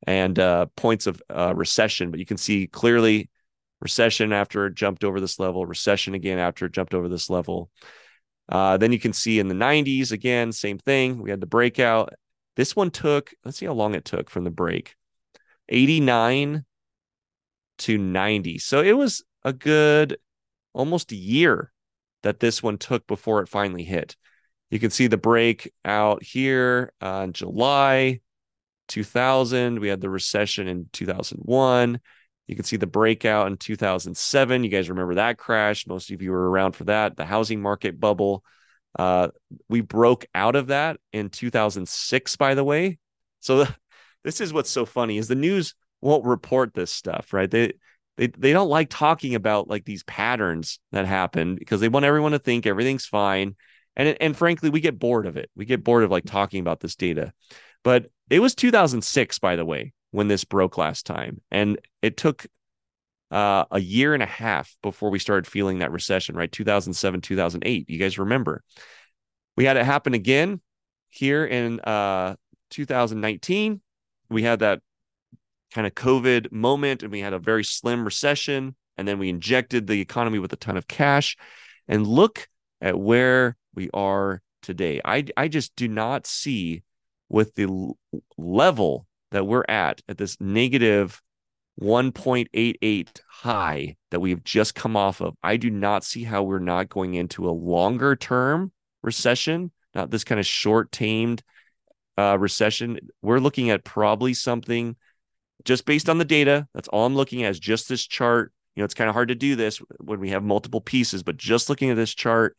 and 0.07 0.39
uh, 0.39 0.65
points 0.75 1.07
of 1.07 1.21
uh, 1.29 1.53
recession, 1.55 2.09
but 2.09 2.19
you 2.19 2.25
can 2.25 2.37
see 2.37 2.67
clearly 2.67 3.29
recession 3.81 4.31
after 4.31 4.67
it 4.67 4.75
jumped 4.75 5.03
over 5.03 5.19
this 5.19 5.39
level, 5.39 5.65
recession 5.65 6.13
again 6.13 6.39
after 6.39 6.65
it 6.65 6.71
jumped 6.71 6.93
over 6.93 7.09
this 7.09 7.29
level. 7.29 7.69
Uh, 8.49 8.77
then 8.77 8.91
you 8.91 8.99
can 8.99 9.13
see 9.13 9.39
in 9.39 9.47
the 9.47 9.55
90s 9.55 10.11
again, 10.11 10.51
same 10.51 10.77
thing. 10.77 11.21
We 11.21 11.29
had 11.29 11.41
the 11.41 11.47
breakout. 11.47 12.13
This 12.55 12.75
one 12.75 12.91
took, 12.91 13.31
let's 13.45 13.57
see 13.57 13.65
how 13.65 13.73
long 13.73 13.95
it 13.95 14.05
took 14.05 14.29
from 14.29 14.43
the 14.43 14.51
break 14.51 14.95
89 15.69 16.65
to 17.81 17.97
90. 17.97 18.59
So 18.59 18.81
it 18.81 18.93
was 18.93 19.23
a 19.43 19.53
good 19.53 20.17
almost 20.73 21.11
a 21.11 21.15
year 21.15 21.71
that 22.23 22.39
this 22.39 22.61
one 22.61 22.77
took 22.77 23.07
before 23.07 23.41
it 23.41 23.49
finally 23.49 23.83
hit. 23.83 24.15
You 24.69 24.79
can 24.79 24.91
see 24.91 25.07
the 25.07 25.17
break 25.17 25.71
out 25.83 26.23
here 26.23 26.93
uh, 27.01 27.27
July 27.27 28.21
2000. 28.87 29.79
We 29.79 29.87
had 29.87 30.01
the 30.01 30.09
recession 30.09 30.67
in 30.67 30.89
2001. 30.93 31.99
You 32.47 32.55
can 32.55 32.65
see 32.65 32.77
the 32.77 32.87
breakout 32.87 33.47
in 33.47 33.57
2007. 33.57 34.63
You 34.63 34.69
guys 34.69 34.89
remember 34.89 35.15
that 35.15 35.37
crash. 35.37 35.87
Most 35.87 36.11
of 36.11 36.21
you 36.21 36.31
were 36.31 36.49
around 36.49 36.73
for 36.73 36.85
that. 36.85 37.15
The 37.15 37.25
housing 37.25 37.61
market 37.61 37.99
bubble. 37.99 38.43
Uh, 38.97 39.29
we 39.69 39.81
broke 39.81 40.25
out 40.35 40.55
of 40.55 40.67
that 40.67 40.97
in 41.13 41.29
2006, 41.29 42.35
by 42.35 42.55
the 42.55 42.63
way. 42.63 42.99
So 43.39 43.65
this 44.23 44.41
is 44.41 44.53
what's 44.53 44.69
so 44.69 44.85
funny 44.85 45.17
is 45.17 45.27
the 45.27 45.35
news 45.35 45.73
won't 46.01 46.25
report 46.25 46.73
this 46.73 46.91
stuff, 46.91 47.33
right? 47.33 47.49
They 47.49 47.73
they 48.17 48.27
they 48.27 48.53
don't 48.53 48.69
like 48.69 48.89
talking 48.89 49.35
about 49.35 49.67
like 49.67 49.85
these 49.85 50.03
patterns 50.03 50.79
that 50.91 51.05
happen 51.05 51.55
because 51.55 51.79
they 51.79 51.89
want 51.89 52.05
everyone 52.05 52.33
to 52.33 52.39
think 52.39 52.65
everything's 52.65 53.05
fine. 53.05 53.55
And 53.95 54.17
and 54.21 54.35
frankly, 54.35 54.69
we 54.69 54.81
get 54.81 54.99
bored 54.99 55.25
of 55.25 55.37
it. 55.37 55.49
We 55.55 55.65
get 55.65 55.83
bored 55.83 56.03
of 56.03 56.11
like 56.11 56.25
talking 56.25 56.59
about 56.59 56.79
this 56.79 56.95
data. 56.95 57.33
But 57.83 58.07
it 58.29 58.39
was 58.39 58.55
2006, 58.55 59.39
by 59.39 59.55
the 59.55 59.65
way, 59.65 59.93
when 60.11 60.27
this 60.27 60.43
broke 60.43 60.77
last 60.77 61.05
time, 61.05 61.41
and 61.49 61.79
it 62.01 62.17
took 62.17 62.45
uh, 63.31 63.65
a 63.71 63.79
year 63.79 64.13
and 64.13 64.21
a 64.21 64.27
half 64.27 64.75
before 64.83 65.09
we 65.09 65.19
started 65.19 65.47
feeling 65.47 65.79
that 65.79 65.91
recession. 65.91 66.35
Right, 66.35 66.51
2007, 66.51 67.21
2008. 67.21 67.89
You 67.89 67.97
guys 67.97 68.19
remember? 68.19 68.63
We 69.57 69.65
had 69.65 69.77
it 69.77 69.85
happen 69.85 70.13
again 70.13 70.61
here 71.09 71.45
in 71.45 71.79
uh, 71.81 72.35
2019. 72.71 73.81
We 74.29 74.43
had 74.43 74.59
that 74.59 74.81
kind 75.73 75.87
of 75.87 75.95
COVID 75.95 76.51
moment 76.51 77.03
and 77.03 77.11
we 77.11 77.19
had 77.19 77.33
a 77.33 77.39
very 77.39 77.63
slim 77.63 78.03
recession. 78.03 78.75
And 78.97 79.07
then 79.07 79.19
we 79.19 79.29
injected 79.29 79.87
the 79.87 80.01
economy 80.01 80.39
with 80.39 80.53
a 80.53 80.57
ton 80.57 80.77
of 80.77 80.87
cash. 80.87 81.37
And 81.87 82.05
look 82.05 82.47
at 82.81 82.99
where 82.99 83.57
we 83.73 83.89
are 83.93 84.41
today. 84.61 85.01
I, 85.03 85.25
I 85.35 85.47
just 85.47 85.75
do 85.75 85.87
not 85.87 86.27
see 86.27 86.83
with 87.29 87.55
the 87.55 87.63
l- 87.63 87.97
level 88.37 89.07
that 89.31 89.47
we're 89.47 89.65
at, 89.67 90.01
at 90.07 90.17
this 90.17 90.39
negative 90.39 91.21
1.88 91.81 93.21
high 93.27 93.95
that 94.11 94.19
we've 94.19 94.43
just 94.43 94.75
come 94.75 94.95
off 94.95 95.21
of. 95.21 95.35
I 95.41 95.57
do 95.57 95.69
not 95.69 96.03
see 96.03 96.23
how 96.23 96.43
we're 96.43 96.59
not 96.59 96.89
going 96.89 97.15
into 97.15 97.49
a 97.49 97.51
longer 97.51 98.15
term 98.15 98.71
recession, 99.01 99.71
not 99.95 100.11
this 100.11 100.23
kind 100.23 100.39
of 100.39 100.45
short 100.45 100.91
tamed 100.91 101.41
uh, 102.17 102.37
recession. 102.37 102.99
We're 103.21 103.39
looking 103.39 103.69
at 103.69 103.83
probably 103.83 104.33
something 104.33 104.95
just 105.65 105.85
based 105.85 106.09
on 106.09 106.17
the 106.17 106.25
data. 106.25 106.67
That's 106.73 106.87
all 106.87 107.05
I'm 107.05 107.15
looking 107.15 107.43
at 107.43 107.51
is 107.51 107.59
just 107.59 107.89
this 107.89 108.05
chart. 108.05 108.51
You 108.75 108.81
know, 108.81 108.85
it's 108.85 108.93
kind 108.93 109.09
of 109.09 109.13
hard 109.13 109.29
to 109.29 109.35
do 109.35 109.55
this 109.55 109.77
when 109.99 110.19
we 110.19 110.29
have 110.29 110.43
multiple 110.43 110.81
pieces, 110.81 111.23
but 111.23 111.37
just 111.37 111.69
looking 111.69 111.89
at 111.89 111.97
this 111.97 112.13
chart, 112.13 112.55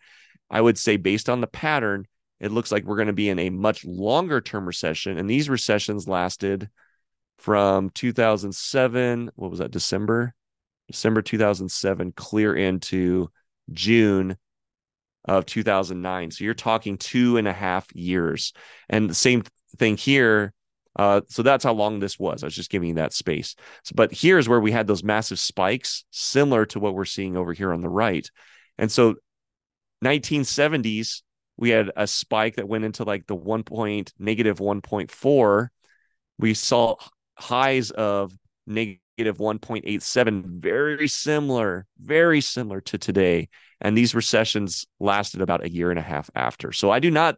I 0.51 0.61
would 0.61 0.79
say 0.79 0.97
based 0.97 1.29
on 1.29 1.41
the 1.41 1.47
pattern, 1.47 2.07
it 2.39 2.53
looks 2.53 2.71
like 2.71 2.85
we're 2.85 2.97
going 2.97 3.07
to 3.07 3.13
be 3.13 3.29
in 3.29 3.39
a 3.39 3.51
much 3.51 3.85
longer 3.85 4.41
term 4.41 4.67
recession. 4.67 5.17
And 5.17 5.29
these 5.29 5.49
recessions 5.49 6.07
lasted 6.07 6.69
from 7.39 7.91
2007, 7.91 9.31
what 9.37 9.51
was 9.51 9.61
that, 9.61 9.71
December? 9.71 10.35
December 10.89 11.23
2007, 11.23 12.13
clear 12.13 12.55
into 12.55 13.31
June 13.73 14.37
of 15.25 15.47
2009. 15.47 16.31
So 16.31 16.45
you're 16.45 16.55
talking 16.55 16.99
two 16.99 17.37
and 17.37 17.49
a 17.49 17.53
half 17.53 17.87
years. 17.95 18.53
And 18.89 19.09
the 19.09 19.15
same 19.15 19.45
thing 19.79 19.97
here 19.97 20.53
uh, 20.97 21.23
so 21.29 21.43
that's 21.43 21.65
how 21.65 21.73
long 21.73 21.99
this 22.01 22.19
was. 22.19 22.43
I 22.43 22.47
was 22.47 22.55
just 22.55 22.71
giving 22.71 22.91
you 22.91 22.95
that 22.97 23.13
space. 23.13 23.55
So, 23.85 23.93
but 23.95 24.13
here's 24.13 24.49
where 24.49 24.61
we 24.61 24.73
had 24.73 24.87
those 24.87 25.03
massive 25.03 25.39
spikes, 25.39 26.05
similar 26.11 26.67
to 26.67 26.81
what 26.81 26.95
we're 26.95 27.05
seeing 27.05 27.37
over 27.37 27.53
here 27.53 27.73
on 27.73 27.81
the 27.81 27.89
right. 27.89 28.29
And 28.79 28.91
so, 28.91 29.15
1970s, 30.05 31.23
we 31.57 31.71
had 31.71 31.91
a 31.97 32.07
spike 32.07 32.57
that 32.57 32.69
went 32.69 32.85
into 32.85 33.05
like 33.05 33.27
the 33.27 33.37
one 33.37 33.63
point 33.63 34.13
negative 34.19 34.59
1.4. 34.59 35.69
We 36.39 36.55
saw 36.55 36.97
highs 37.39 37.91
of 37.91 38.33
negative 38.67 38.99
1.87, 39.39 40.45
very 40.61 41.09
similar, 41.09 41.87
very 41.99 42.41
similar 42.41 42.81
to 42.83 42.99
today. 42.99 43.49
And 43.81 43.97
these 43.97 44.15
recessions 44.15 44.87
lasted 45.01 45.41
about 45.41 45.65
a 45.65 45.71
year 45.71 45.91
and 45.91 45.99
a 45.99 46.03
half 46.03 46.31
after. 46.35 46.73
So 46.73 46.91
I 46.91 46.99
do 46.99 47.11
not, 47.11 47.37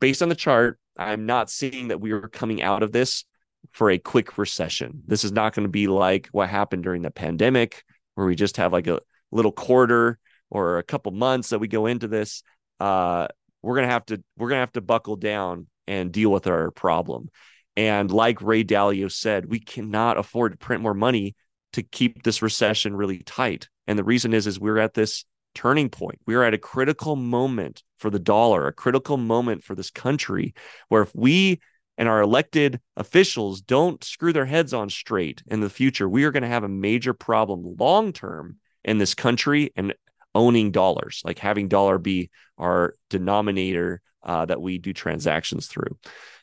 based 0.00 0.22
on 0.22 0.28
the 0.28 0.34
chart, 0.34 0.78
I'm 0.98 1.26
not 1.26 1.50
seeing 1.50 1.88
that 1.88 2.00
we 2.00 2.12
are 2.12 2.28
coming 2.28 2.62
out 2.62 2.82
of 2.82 2.92
this 2.92 3.24
for 3.72 3.90
a 3.90 3.98
quick 3.98 4.38
recession. 4.38 5.02
This 5.06 5.24
is 5.24 5.32
not 5.32 5.54
going 5.54 5.66
to 5.66 5.70
be 5.70 5.86
like 5.88 6.28
what 6.32 6.48
happened 6.48 6.84
during 6.84 7.02
the 7.02 7.10
pandemic, 7.10 7.84
where 8.14 8.26
we 8.26 8.34
just 8.34 8.56
have 8.56 8.72
like 8.72 8.86
a 8.86 9.00
little 9.30 9.52
quarter 9.52 10.18
or 10.50 10.78
a 10.78 10.82
couple 10.82 11.12
months 11.12 11.50
that 11.50 11.58
we 11.58 11.68
go 11.68 11.86
into 11.86 12.08
this. 12.08 12.42
Uh, 12.80 13.26
we're 13.62 13.74
gonna 13.74 13.88
have 13.88 14.06
to 14.06 14.22
we're 14.36 14.48
gonna 14.48 14.60
have 14.60 14.72
to 14.72 14.80
buckle 14.80 15.16
down 15.16 15.66
and 15.86 16.12
deal 16.12 16.30
with 16.30 16.46
our 16.46 16.70
problem. 16.70 17.28
And 17.76 18.10
like 18.10 18.40
Ray 18.40 18.64
Dalio 18.64 19.10
said, 19.10 19.46
we 19.46 19.60
cannot 19.60 20.16
afford 20.16 20.52
to 20.52 20.58
print 20.58 20.82
more 20.82 20.94
money 20.94 21.34
to 21.72 21.82
keep 21.82 22.22
this 22.22 22.42
recession 22.42 22.96
really 22.96 23.18
tight. 23.18 23.68
And 23.86 23.98
the 23.98 24.04
reason 24.04 24.32
is 24.32 24.46
is 24.46 24.58
we're 24.58 24.78
at 24.78 24.94
this 24.94 25.24
turning 25.56 25.88
point. 25.88 26.20
We 26.26 26.36
are 26.36 26.44
at 26.44 26.54
a 26.54 26.58
critical 26.58 27.16
moment 27.16 27.82
for 27.98 28.10
the 28.10 28.18
dollar, 28.18 28.66
a 28.66 28.72
critical 28.72 29.16
moment 29.16 29.64
for 29.64 29.74
this 29.74 29.90
country, 29.90 30.54
where 30.88 31.02
if 31.02 31.14
we 31.14 31.60
and 31.98 32.08
our 32.08 32.20
elected 32.20 32.80
officials 32.96 33.62
don't 33.62 34.04
screw 34.04 34.32
their 34.32 34.44
heads 34.44 34.74
on 34.74 34.90
straight 34.90 35.42
in 35.46 35.60
the 35.60 35.70
future, 35.70 36.08
we 36.08 36.24
are 36.24 36.30
going 36.30 36.42
to 36.42 36.48
have 36.48 36.64
a 36.64 36.68
major 36.68 37.14
problem 37.14 37.76
long 37.80 38.12
term 38.12 38.58
in 38.84 38.98
this 38.98 39.14
country 39.14 39.72
and 39.76 39.94
owning 40.34 40.70
dollars, 40.70 41.22
like 41.24 41.38
having 41.38 41.68
dollar 41.68 41.98
be 41.98 42.30
our 42.58 42.94
denominator 43.08 44.02
uh, 44.22 44.44
that 44.44 44.60
we 44.60 44.78
do 44.78 44.92
transactions 44.92 45.66
through. 45.66 45.96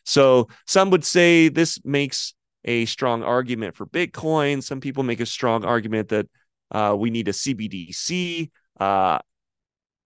So 0.06 0.48
some 0.66 0.90
would 0.90 1.06
say 1.06 1.50
this 1.50 1.80
makes 1.86 2.34
a 2.66 2.86
strong 2.86 3.24
argument 3.24 3.76
for 3.76 3.86
Bitcoin. 3.86 4.64
Some 4.64 4.80
people 4.80 5.04
make 5.04 5.20
a 5.20 5.26
strong 5.26 5.64
argument 5.64 6.10
that 6.10 6.28
uh, 6.72 6.96
we 6.98 7.12
need 7.12 7.28
a 7.28 7.34
CBDC. 7.34 8.50
Uh, 8.80 9.20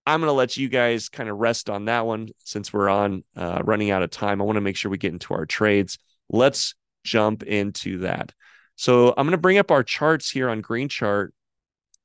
I'm 0.06 0.20
going 0.20 0.28
to 0.28 0.32
let 0.32 0.56
you 0.56 0.68
guys 0.68 1.08
kind 1.08 1.28
of 1.28 1.36
rest 1.36 1.68
on 1.68 1.84
that 1.84 2.06
one 2.06 2.30
since 2.44 2.72
we're 2.72 2.88
on 2.88 3.24
uh, 3.36 3.60
running 3.64 3.90
out 3.90 4.02
of 4.02 4.10
time. 4.10 4.40
I 4.40 4.44
want 4.44 4.56
to 4.56 4.62
make 4.62 4.76
sure 4.76 4.90
we 4.90 4.98
get 4.98 5.12
into 5.12 5.34
our 5.34 5.44
trades. 5.44 5.98
Let's 6.30 6.74
jump 7.04 7.42
into 7.42 7.98
that. 7.98 8.32
So 8.76 9.08
I'm 9.08 9.26
going 9.26 9.32
to 9.32 9.38
bring 9.38 9.58
up 9.58 9.70
our 9.70 9.82
charts 9.82 10.30
here 10.30 10.48
on 10.48 10.60
Green 10.60 10.88
Chart. 10.88 11.34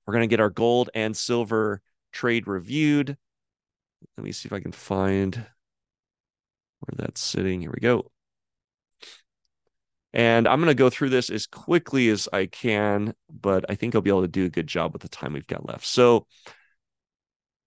We're 0.05 0.13
going 0.13 0.27
to 0.27 0.33
get 0.33 0.41
our 0.41 0.49
gold 0.49 0.89
and 0.93 1.15
silver 1.15 1.81
trade 2.11 2.47
reviewed. 2.47 3.15
Let 4.17 4.23
me 4.23 4.31
see 4.31 4.47
if 4.47 4.53
I 4.53 4.59
can 4.59 4.71
find 4.71 5.35
where 5.35 6.95
that's 6.95 7.21
sitting. 7.21 7.61
Here 7.61 7.71
we 7.71 7.79
go. 7.79 8.11
And 10.13 10.47
I'm 10.47 10.59
going 10.59 10.67
to 10.67 10.75
go 10.75 10.89
through 10.89 11.09
this 11.09 11.29
as 11.29 11.47
quickly 11.47 12.09
as 12.09 12.29
I 12.31 12.45
can, 12.45 13.15
but 13.31 13.65
I 13.69 13.75
think 13.75 13.95
I'll 13.95 14.01
be 14.01 14.11
able 14.11 14.21
to 14.21 14.27
do 14.27 14.45
a 14.45 14.49
good 14.49 14.67
job 14.67 14.93
with 14.93 15.01
the 15.01 15.09
time 15.09 15.33
we've 15.33 15.47
got 15.47 15.67
left. 15.67 15.85
So, 15.85 16.27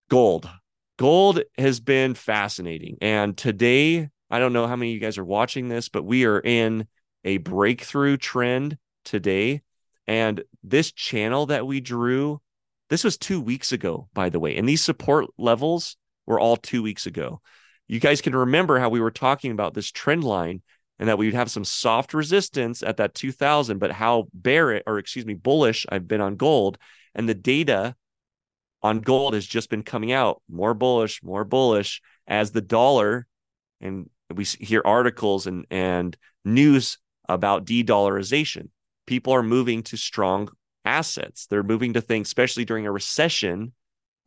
gold. 0.08 0.48
Gold 0.96 1.42
has 1.58 1.80
been 1.80 2.14
fascinating. 2.14 2.98
And 3.00 3.36
today, 3.36 4.08
I 4.30 4.38
don't 4.38 4.52
know 4.52 4.66
how 4.66 4.76
many 4.76 4.92
of 4.92 4.94
you 4.94 5.00
guys 5.00 5.18
are 5.18 5.24
watching 5.24 5.68
this, 5.68 5.88
but 5.88 6.04
we 6.04 6.24
are 6.24 6.40
in 6.40 6.86
a 7.24 7.38
breakthrough 7.38 8.16
trend 8.16 8.78
today. 9.04 9.62
And 10.06 10.42
this 10.62 10.92
channel 10.92 11.46
that 11.46 11.66
we 11.66 11.80
drew, 11.80 12.40
this 12.88 13.02
was 13.02 13.18
two 13.18 13.40
weeks 13.40 13.72
ago, 13.72 14.08
by 14.14 14.30
the 14.30 14.38
way. 14.38 14.56
And 14.56 14.68
these 14.68 14.84
support 14.84 15.26
levels 15.36 15.96
were 16.26 16.38
all 16.38 16.56
two 16.56 16.82
weeks 16.82 17.06
ago. 17.06 17.40
You 17.88 18.00
guys 18.00 18.20
can 18.20 18.34
remember 18.34 18.78
how 18.78 18.88
we 18.88 19.00
were 19.00 19.10
talking 19.10 19.50
about 19.50 19.74
this 19.74 19.90
trend 19.90 20.24
line 20.24 20.62
and 20.98 21.08
that 21.08 21.18
we 21.18 21.26
would 21.26 21.34
have 21.34 21.50
some 21.50 21.64
soft 21.64 22.14
resistance 22.14 22.82
at 22.82 22.96
that 22.96 23.14
2000, 23.14 23.78
but 23.78 23.92
how 23.92 24.28
bearish 24.32 24.82
or 24.86 24.98
excuse 24.98 25.26
me, 25.26 25.34
bullish 25.34 25.86
I've 25.88 26.08
been 26.08 26.20
on 26.20 26.36
gold. 26.36 26.78
And 27.14 27.28
the 27.28 27.34
data 27.34 27.94
on 28.82 29.00
gold 29.00 29.34
has 29.34 29.46
just 29.46 29.70
been 29.70 29.82
coming 29.82 30.12
out 30.12 30.42
more 30.48 30.74
bullish, 30.74 31.22
more 31.22 31.44
bullish 31.44 32.00
as 32.26 32.50
the 32.50 32.60
dollar. 32.60 33.26
And 33.80 34.08
we 34.34 34.44
hear 34.44 34.82
articles 34.84 35.46
and, 35.46 35.66
and 35.70 36.16
news 36.44 36.98
about 37.28 37.64
de 37.64 37.84
dollarization. 37.84 38.68
People 39.06 39.32
are 39.32 39.42
moving 39.42 39.82
to 39.84 39.96
strong 39.96 40.48
assets. 40.84 41.46
They're 41.46 41.62
moving 41.62 41.94
to 41.94 42.00
things, 42.00 42.28
especially 42.28 42.64
during 42.64 42.86
a 42.86 42.92
recession, 42.92 43.72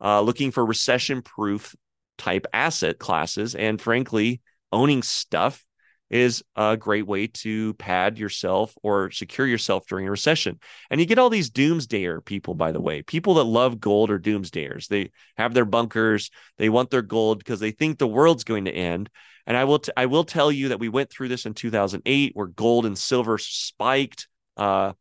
uh, 0.00 0.20
looking 0.20 0.50
for 0.50 0.64
recession 0.64 1.22
proof 1.22 1.74
type 2.18 2.46
asset 2.52 2.98
classes. 2.98 3.54
And 3.54 3.80
frankly, 3.80 4.40
owning 4.72 5.02
stuff 5.02 5.64
is 6.10 6.42
a 6.56 6.76
great 6.76 7.06
way 7.06 7.28
to 7.28 7.72
pad 7.74 8.18
yourself 8.18 8.74
or 8.82 9.10
secure 9.10 9.46
yourself 9.46 9.86
during 9.86 10.08
a 10.08 10.10
recession. 10.10 10.58
And 10.90 11.00
you 11.00 11.06
get 11.06 11.18
all 11.18 11.30
these 11.30 11.50
doomsdayer 11.50 12.24
people, 12.24 12.54
by 12.54 12.72
the 12.72 12.80
way, 12.80 13.02
people 13.02 13.34
that 13.34 13.44
love 13.44 13.80
gold 13.80 14.10
or 14.10 14.18
doomsdayers. 14.18 14.88
They 14.88 15.12
have 15.36 15.54
their 15.54 15.64
bunkers, 15.64 16.30
they 16.58 16.68
want 16.68 16.90
their 16.90 17.02
gold 17.02 17.38
because 17.38 17.60
they 17.60 17.70
think 17.70 17.98
the 17.98 18.08
world's 18.08 18.44
going 18.44 18.64
to 18.64 18.72
end. 18.72 19.08
And 19.46 19.56
I 19.56 19.64
will 19.64 19.78
t- 19.78 19.92
I 19.96 20.06
will 20.06 20.24
tell 20.24 20.52
you 20.52 20.68
that 20.68 20.80
we 20.80 20.88
went 20.88 21.10
through 21.10 21.28
this 21.28 21.46
in 21.46 21.54
2008 21.54 22.32
where 22.34 22.46
gold 22.46 22.86
and 22.86 22.98
silver 22.98 23.38
spiked, 23.38 24.28
uh, 24.56 24.92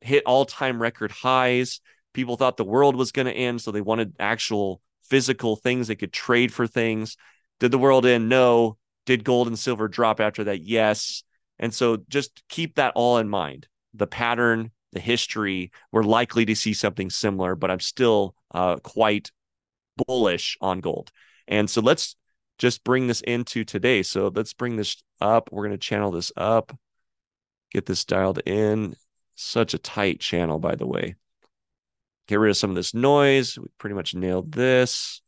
hit 0.00 0.24
all-time 0.26 0.80
record 0.80 1.10
highs. 1.10 1.80
People 2.12 2.36
thought 2.36 2.56
the 2.56 2.64
world 2.64 2.96
was 2.96 3.12
going 3.12 3.26
to 3.26 3.32
end, 3.32 3.60
so 3.60 3.70
they 3.70 3.80
wanted 3.80 4.14
actual 4.18 4.80
physical 5.04 5.56
things 5.56 5.86
they 5.86 5.94
could 5.94 6.12
trade 6.12 6.52
for 6.52 6.66
things. 6.66 7.16
Did 7.60 7.70
the 7.70 7.78
world 7.78 8.06
end? 8.06 8.28
No. 8.28 8.76
Did 9.06 9.24
gold 9.24 9.46
and 9.46 9.58
silver 9.58 9.88
drop 9.88 10.20
after 10.20 10.44
that? 10.44 10.62
Yes. 10.62 11.22
And 11.58 11.72
so 11.72 11.98
just 12.08 12.42
keep 12.48 12.76
that 12.76 12.92
all 12.94 13.18
in 13.18 13.28
mind. 13.28 13.66
The 13.94 14.06
pattern, 14.06 14.72
the 14.92 15.00
history, 15.00 15.70
we're 15.90 16.02
likely 16.02 16.44
to 16.46 16.54
see 16.54 16.74
something 16.74 17.08
similar, 17.08 17.54
but 17.54 17.70
I'm 17.70 17.80
still 17.80 18.34
uh, 18.52 18.76
quite 18.76 19.30
bullish 20.06 20.58
on 20.60 20.80
gold. 20.80 21.10
And 21.48 21.70
so 21.70 21.80
let's 21.80 22.16
just 22.58 22.84
bring 22.84 23.06
this 23.06 23.20
into 23.22 23.64
today. 23.64 24.02
So 24.02 24.30
let's 24.34 24.52
bring 24.52 24.76
this 24.76 25.02
up. 25.20 25.50
We're 25.50 25.66
going 25.66 25.78
to 25.78 25.78
channel 25.78 26.10
this 26.10 26.32
up, 26.36 26.76
get 27.70 27.86
this 27.86 28.04
dialed 28.04 28.40
in. 28.44 28.96
Such 29.38 29.74
a 29.74 29.78
tight 29.78 30.20
channel, 30.20 30.58
by 30.58 30.76
the 30.76 30.86
way. 30.86 31.14
Get 32.26 32.38
rid 32.40 32.50
of 32.50 32.56
some 32.56 32.70
of 32.70 32.76
this 32.76 32.94
noise. 32.94 33.58
We 33.58 33.66
pretty 33.78 33.94
much 33.94 34.14
nailed 34.14 34.52
this. 34.52 35.20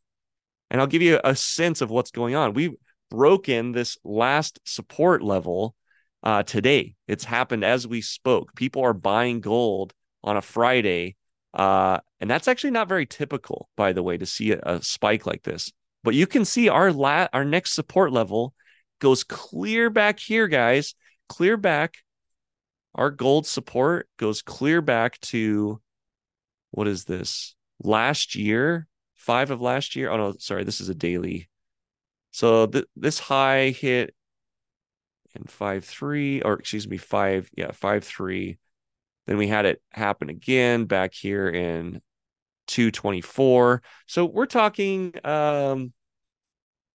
And 0.71 0.81
I'll 0.81 0.87
give 0.87 1.03
you 1.03 1.19
a 1.23 1.35
sense 1.35 1.81
of 1.81 1.91
what's 1.91 2.11
going 2.11 2.35
on. 2.35 2.53
We've 2.53 2.73
broken 3.09 3.71
this 3.71 3.97
last 4.03 4.59
support 4.65 5.21
level 5.21 5.75
uh, 6.23 6.43
today. 6.43 6.95
It's 7.07 7.23
happened 7.23 7.63
as 7.63 7.87
we 7.87 8.01
spoke. 8.01 8.55
People 8.55 8.83
are 8.83 8.93
buying 8.93 9.41
gold 9.41 9.93
on 10.23 10.37
a 10.37 10.41
Friday. 10.41 11.15
Uh, 11.53 11.99
and 12.19 12.29
that's 12.29 12.47
actually 12.47 12.71
not 12.71 12.87
very 12.87 13.05
typical, 13.05 13.69
by 13.75 13.93
the 13.93 14.03
way, 14.03 14.17
to 14.17 14.25
see 14.25 14.51
a, 14.51 14.59
a 14.63 14.81
spike 14.83 15.25
like 15.25 15.43
this. 15.43 15.71
But 16.03 16.13
you 16.13 16.27
can 16.27 16.45
see 16.45 16.69
our 16.69 16.91
la- 16.91 17.27
our 17.33 17.45
next 17.45 17.73
support 17.73 18.11
level 18.11 18.53
goes 18.99 19.23
clear 19.23 19.89
back 19.89 20.19
here, 20.19 20.47
guys. 20.47 20.95
Clear 21.27 21.57
back. 21.57 21.95
Our 22.95 23.11
gold 23.11 23.47
support 23.47 24.09
goes 24.17 24.41
clear 24.41 24.81
back 24.81 25.19
to 25.21 25.81
what 26.71 26.87
is 26.87 27.05
this? 27.05 27.55
Last 27.81 28.35
year, 28.35 28.87
five 29.15 29.51
of 29.51 29.61
last 29.61 29.95
year. 29.95 30.09
Oh 30.09 30.17
no, 30.17 30.35
sorry, 30.39 30.63
this 30.63 30.81
is 30.81 30.89
a 30.89 30.95
daily. 30.95 31.48
So 32.31 32.67
th- 32.67 32.85
this 32.95 33.19
high 33.19 33.69
hit 33.69 34.13
in 35.35 35.43
five 35.45 35.85
three, 35.85 36.41
or 36.41 36.53
excuse 36.53 36.87
me, 36.87 36.97
five 36.97 37.49
yeah 37.55 37.71
five 37.71 38.03
three. 38.03 38.57
Then 39.27 39.37
we 39.37 39.47
had 39.47 39.65
it 39.65 39.81
happen 39.91 40.29
again 40.29 40.85
back 40.85 41.13
here 41.13 41.47
in 41.49 42.01
224. 42.67 43.81
So 44.07 44.25
we're 44.25 44.45
talking 44.45 45.13
um 45.23 45.93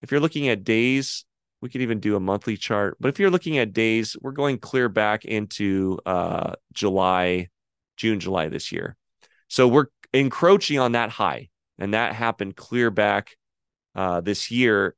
if 0.02 0.10
you're 0.10 0.20
looking 0.20 0.48
at 0.48 0.64
days, 0.64 1.24
we 1.60 1.70
could 1.70 1.80
even 1.80 1.98
do 1.98 2.16
a 2.16 2.20
monthly 2.20 2.56
chart, 2.56 2.96
but 3.00 3.08
if 3.08 3.18
you're 3.18 3.30
looking 3.30 3.56
at 3.58 3.72
days, 3.72 4.16
we're 4.20 4.32
going 4.32 4.58
clear 4.58 4.88
back 4.88 5.24
into 5.24 5.98
uh 6.06 6.54
July, 6.72 7.48
June, 7.96 8.20
July 8.20 8.48
this 8.48 8.72
year. 8.72 8.96
So 9.48 9.68
we're 9.68 9.86
encroaching 10.12 10.78
on 10.78 10.92
that 10.92 11.10
high, 11.10 11.48
and 11.78 11.94
that 11.94 12.14
happened 12.14 12.56
clear 12.56 12.90
back 12.90 13.36
uh, 13.94 14.20
this 14.20 14.50
year. 14.50 14.94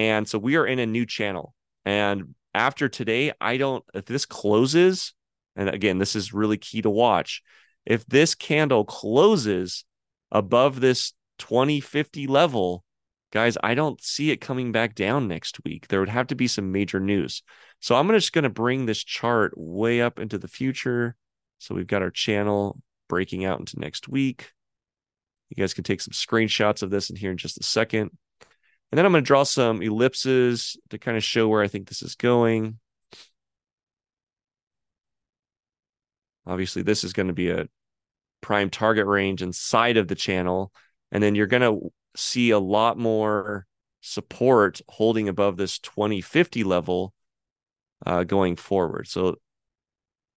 And 0.00 0.26
so 0.26 0.38
we 0.38 0.56
are 0.56 0.66
in 0.66 0.78
a 0.78 0.86
new 0.86 1.04
channel. 1.04 1.52
And 1.84 2.34
after 2.54 2.88
today, 2.88 3.32
I 3.38 3.58
don't, 3.58 3.84
if 3.92 4.06
this 4.06 4.24
closes, 4.24 5.12
and 5.56 5.68
again, 5.68 5.98
this 5.98 6.16
is 6.16 6.32
really 6.32 6.56
key 6.56 6.80
to 6.80 6.88
watch. 6.88 7.42
If 7.84 8.06
this 8.06 8.34
candle 8.34 8.86
closes 8.86 9.84
above 10.32 10.80
this 10.80 11.12
2050 11.38 12.26
level, 12.28 12.82
guys, 13.30 13.58
I 13.62 13.74
don't 13.74 14.02
see 14.02 14.30
it 14.30 14.40
coming 14.40 14.72
back 14.72 14.94
down 14.94 15.28
next 15.28 15.62
week. 15.66 15.88
There 15.88 16.00
would 16.00 16.08
have 16.08 16.28
to 16.28 16.34
be 16.34 16.46
some 16.46 16.72
major 16.72 16.98
news. 16.98 17.42
So 17.80 17.94
I'm 17.94 18.08
just 18.08 18.32
going 18.32 18.44
to 18.44 18.48
bring 18.48 18.86
this 18.86 19.04
chart 19.04 19.52
way 19.54 20.00
up 20.00 20.18
into 20.18 20.38
the 20.38 20.48
future. 20.48 21.14
So 21.58 21.74
we've 21.74 21.86
got 21.86 22.00
our 22.00 22.10
channel 22.10 22.80
breaking 23.06 23.44
out 23.44 23.60
into 23.60 23.78
next 23.78 24.08
week. 24.08 24.50
You 25.50 25.62
guys 25.62 25.74
can 25.74 25.84
take 25.84 26.00
some 26.00 26.12
screenshots 26.12 26.82
of 26.82 26.88
this 26.88 27.10
in 27.10 27.16
here 27.16 27.32
in 27.32 27.36
just 27.36 27.60
a 27.60 27.64
second. 27.64 28.12
And 28.90 28.98
then 28.98 29.06
I'm 29.06 29.12
going 29.12 29.22
to 29.22 29.26
draw 29.26 29.44
some 29.44 29.82
ellipses 29.82 30.76
to 30.90 30.98
kind 30.98 31.16
of 31.16 31.22
show 31.22 31.48
where 31.48 31.62
I 31.62 31.68
think 31.68 31.88
this 31.88 32.02
is 32.02 32.16
going. 32.16 32.78
Obviously, 36.46 36.82
this 36.82 37.04
is 37.04 37.12
going 37.12 37.28
to 37.28 37.32
be 37.32 37.50
a 37.50 37.68
prime 38.40 38.70
target 38.70 39.06
range 39.06 39.42
inside 39.42 39.96
of 39.96 40.08
the 40.08 40.14
channel. 40.16 40.72
And 41.12 41.22
then 41.22 41.34
you're 41.34 41.46
going 41.46 41.62
to 41.62 41.92
see 42.16 42.50
a 42.50 42.58
lot 42.58 42.98
more 42.98 43.66
support 44.00 44.80
holding 44.88 45.28
above 45.28 45.56
this 45.56 45.78
2050 45.78 46.64
level 46.64 47.12
uh, 48.06 48.24
going 48.24 48.56
forward. 48.56 49.06
So 49.06 49.36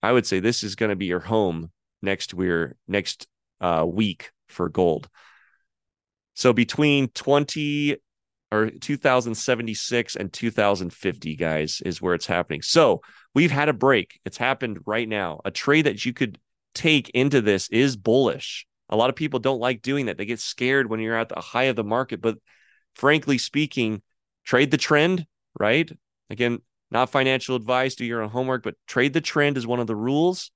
I 0.03 0.11
would 0.11 0.27
say 0.27 0.39
this 0.39 0.63
is 0.63 0.75
going 0.75 0.89
to 0.89 0.95
be 0.95 1.05
your 1.05 1.21
home 1.21 1.71
next 2.01 2.33
we're 2.33 2.75
next 2.87 3.27
uh, 3.61 3.85
week 3.87 4.31
for 4.47 4.69
gold. 4.69 5.09
So 6.35 6.51
between 6.51 7.07
20 7.09 7.97
or 8.53 8.69
2076 8.69 10.15
and 10.15 10.31
2050 10.31 11.35
guys 11.35 11.81
is 11.85 12.01
where 12.01 12.13
it's 12.13 12.25
happening. 12.25 12.61
So 12.61 13.01
we've 13.33 13.51
had 13.51 13.69
a 13.69 13.73
break. 13.73 14.19
It's 14.25 14.37
happened 14.37 14.79
right 14.85 15.07
now. 15.07 15.41
A 15.43 15.51
trade 15.51 15.85
that 15.85 16.05
you 16.05 16.13
could 16.13 16.37
take 16.75 17.09
into 17.09 17.41
this 17.41 17.69
is 17.69 17.95
bullish. 17.95 18.67
A 18.89 18.95
lot 18.95 19.09
of 19.09 19.15
people 19.15 19.39
don't 19.39 19.59
like 19.59 19.81
doing 19.81 20.05
that. 20.05 20.17
They 20.17 20.25
get 20.25 20.39
scared 20.39 20.89
when 20.89 20.99
you're 20.99 21.17
at 21.17 21.29
the 21.29 21.41
high 21.41 21.63
of 21.63 21.75
the 21.75 21.83
market, 21.83 22.21
but 22.21 22.37
frankly 22.95 23.37
speaking, 23.37 24.01
trade 24.45 24.69
the 24.69 24.77
trend, 24.77 25.25
right? 25.59 25.91
Again, 26.29 26.59
not 26.91 27.09
financial 27.09 27.55
advice, 27.55 27.95
do 27.95 28.05
your 28.05 28.21
own 28.21 28.29
homework, 28.29 28.63
but 28.63 28.75
trade 28.87 29.13
the 29.13 29.21
trend 29.21 29.57
is 29.57 29.65
one 29.65 29.79
of 29.79 29.87
the 29.87 29.95
rules 29.95 30.51